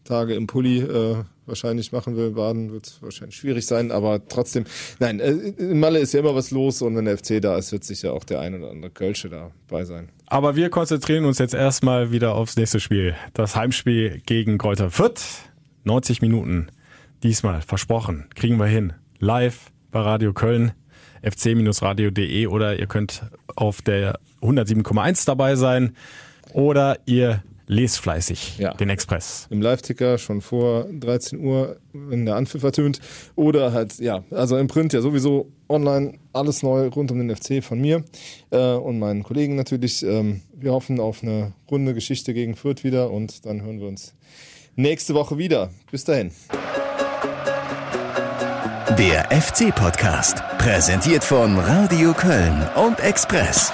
Tage 0.10 0.34
im 0.34 0.47
Pulli 0.47 0.80
äh, 0.80 1.24
wahrscheinlich 1.45 1.91
machen 1.91 2.18
will. 2.18 2.32
Baden 2.32 2.72
wird 2.72 2.97
wahrscheinlich 3.01 3.36
schwierig 3.36 3.66
sein, 3.66 3.91
aber 3.91 4.28
trotzdem, 4.28 4.66
nein, 4.99 5.20
äh, 5.20 5.32
in 5.32 5.80
Malle 5.80 5.99
ist 5.99 6.14
ja 6.14 6.20
immer 6.20 6.34
was 6.34 6.49
los 6.51 6.82
und 6.82 6.95
wenn 6.95 7.05
der 7.05 7.18
FC 7.18 7.39
da 7.39 7.57
ist, 7.57 7.72
wird 7.72 7.84
sicher 7.84 8.14
auch 8.14 8.24
der 8.24 8.39
ein 8.41 8.55
oder 8.55 8.72
andere 8.72 8.91
Kölsche 8.91 9.30
dabei 9.30 9.86
sein. 9.86 10.10
Aber 10.26 10.55
wir 10.55 10.70
konzentrieren 10.70 11.26
uns 11.26 11.38
jetzt 11.38 11.53
erstmal 11.53 12.12
wieder 12.12 12.34
aufs 12.34 12.55
nächste 12.55 12.80
Spiel. 12.80 13.16
Das 13.34 13.55
Heimspiel 13.55 14.22
gegen 14.26 14.57
Kräuter 14.57 14.89
Fürth. 14.89 15.43
90 15.84 16.22
Minuten. 16.22 16.68
Diesmal 17.24 17.62
versprochen. 17.62 18.26
Kriegen 18.36 18.57
wir 18.57 18.66
hin. 18.66 18.93
Live 19.20 19.72
bei 19.91 20.01
Radio 20.01 20.34
Köln. 20.34 20.72
fc-radio.de 21.22 22.47
oder 22.47 22.80
ihr 22.80 22.88
könnt 22.88 23.24
auf 23.55 23.82
der 23.82 24.20
107,1 24.41 25.26
dabei 25.26 25.55
sein 25.55 25.95
oder 26.53 26.97
ihr 27.05 27.43
lest 27.70 27.99
fleißig 27.99 28.57
ja. 28.57 28.74
den 28.74 28.89
Express. 28.89 29.47
Im 29.51 29.61
Live-Ticker 29.61 30.17
schon 30.17 30.41
vor 30.41 30.86
13 30.91 31.39
Uhr, 31.39 31.78
wenn 31.93 32.26
der 32.26 32.36
Anpfiff 32.36 32.63
ertönt. 32.63 32.99
Oder 33.36 33.72
halt, 33.72 33.99
ja, 33.99 34.24
also 34.32 34.57
im 34.57 34.67
Print 34.67 34.91
ja 34.91 35.01
sowieso 35.01 35.51
online 35.70 36.15
alles 36.34 36.63
neu 36.63 36.88
rund 36.88 37.11
um 37.11 37.20
den 37.20 37.34
FC 37.34 37.63
von 37.63 37.80
mir 37.80 38.03
äh, 38.49 38.74
und 38.74 38.97
meinen 38.97 39.24
Kollegen 39.24 39.55
natürlich. 39.55 40.03
Ähm, 40.03 40.41
wir 40.51 40.74
hoffen 40.74 40.99
auf 40.99 41.22
eine 41.22 41.53
runde 41.70 41.93
Geschichte 41.93 42.34
gegen 42.34 42.55
Fürth 42.55 42.84
wieder 42.84 43.11
und 43.11 43.45
dann 43.45 43.61
hören 43.61 43.80
wir 43.80 43.88
uns 43.88 44.15
nächste 44.76 45.13
Woche 45.13 45.38
wieder. 45.38 45.70
Bis 45.91 46.03
dahin. 46.03 46.32
Der 48.97 49.30
FC-Podcast, 49.32 50.43
präsentiert 50.57 51.24
von 51.24 51.57
Radio 51.57 52.13
Köln 52.13 52.67
und 52.76 52.99
Express. 52.99 53.72